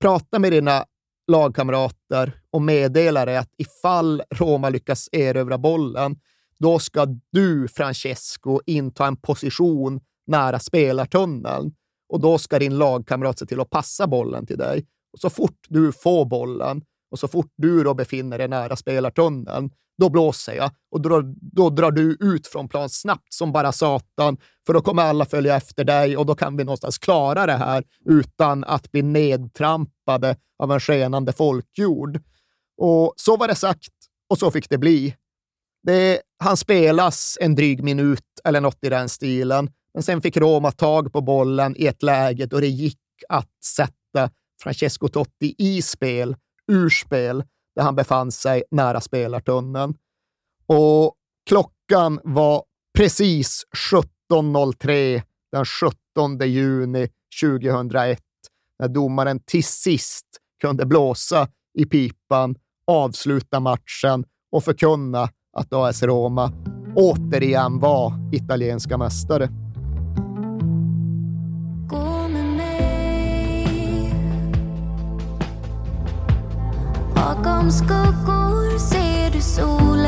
prata 0.00 0.38
med 0.38 0.52
dina 0.52 0.84
lagkamrater 1.30 2.32
och 2.50 2.62
meddela 2.62 3.24
dig 3.24 3.36
att 3.36 3.50
ifall 3.56 4.22
Roma 4.30 4.68
lyckas 4.68 5.08
erövra 5.12 5.58
bollen, 5.58 6.16
då 6.58 6.78
ska 6.78 7.06
du, 7.32 7.68
Francesco, 7.68 8.60
inta 8.66 9.06
en 9.06 9.16
position 9.16 10.00
nära 10.26 10.58
spelartunneln 10.58 11.72
och 12.08 12.20
då 12.20 12.38
ska 12.38 12.58
din 12.58 12.78
lagkamrat 12.78 13.38
se 13.38 13.46
till 13.46 13.60
att 13.60 13.70
passa 13.70 14.06
bollen 14.06 14.46
till 14.46 14.58
dig. 14.58 14.86
Och 15.12 15.18
så 15.18 15.30
fort 15.30 15.66
du 15.68 15.92
får 15.92 16.24
bollen 16.24 16.82
och 17.10 17.18
så 17.18 17.28
fort 17.28 17.52
du 17.56 17.84
då 17.84 17.94
befinner 17.94 18.38
dig 18.38 18.48
nära 18.48 18.76
spelartunneln, 18.76 19.70
då 19.98 20.08
blåser 20.08 20.54
jag 20.54 20.70
och 20.90 21.00
då, 21.00 21.22
då 21.52 21.70
drar 21.70 21.90
du 21.90 22.16
ut 22.20 22.46
från 22.46 22.68
plan 22.68 22.88
snabbt 22.88 23.34
som 23.34 23.52
bara 23.52 23.72
satan, 23.72 24.36
för 24.66 24.74
då 24.74 24.80
kommer 24.80 25.02
alla 25.02 25.24
följa 25.24 25.56
efter 25.56 25.84
dig 25.84 26.16
och 26.16 26.26
då 26.26 26.34
kan 26.34 26.56
vi 26.56 26.64
någonstans 26.64 26.98
klara 26.98 27.46
det 27.46 27.56
här 27.56 27.84
utan 28.04 28.64
att 28.64 28.92
bli 28.92 29.02
nedtrampade 29.02 30.36
av 30.58 30.72
en 30.72 30.80
skenande 30.80 31.32
folkjord. 31.32 32.20
Och 32.78 33.14
så 33.16 33.36
var 33.36 33.48
det 33.48 33.54
sagt 33.54 33.92
och 34.30 34.38
så 34.38 34.50
fick 34.50 34.70
det 34.70 34.78
bli. 34.78 35.14
Det 35.82 36.20
han 36.38 36.56
spelas 36.56 37.38
en 37.40 37.54
dryg 37.54 37.84
minut 37.84 38.24
eller 38.44 38.60
något 38.60 38.78
i 38.84 38.88
den 38.88 39.08
stilen, 39.08 39.70
men 39.94 40.02
sen 40.02 40.20
fick 40.20 40.36
Roma 40.36 40.70
tag 40.70 41.12
på 41.12 41.20
bollen 41.20 41.74
i 41.76 41.86
ett 41.86 42.02
läge 42.02 42.46
då 42.46 42.60
det 42.60 42.68
gick 42.68 42.98
att 43.28 43.64
sätta 43.64 44.30
Francesco 44.62 45.08
Totti 45.08 45.54
i 45.58 45.82
spel, 45.82 46.36
ur 46.72 46.88
spel, 46.90 47.44
där 47.76 47.82
han 47.82 47.96
befann 47.96 48.32
sig 48.32 48.62
nära 48.70 49.00
spelartunneln. 49.00 49.94
Och 50.66 51.14
klockan 51.48 52.20
var 52.24 52.64
precis 52.98 53.62
17.03 54.30 55.22
den 55.52 55.64
17 55.64 56.38
juni 56.48 57.08
2001 57.42 58.20
när 58.78 58.88
domaren 58.88 59.40
till 59.40 59.64
sist 59.64 60.26
kunde 60.60 60.86
blåsa 60.86 61.48
i 61.78 61.86
pipan, 61.86 62.54
avsluta 62.86 63.60
matchen 63.60 64.24
och 64.52 64.64
förkunna 64.64 65.28
att 65.52 65.72
AS 65.72 66.02
Roma 66.02 66.52
återigen 66.96 67.78
var 67.78 68.12
italienska 68.32 68.98
mästare. 68.98 69.48
Bakom 77.28 77.70
skuggor 77.70 78.78
ser 78.78 79.28
du 79.30 79.40
solen. 79.40 80.07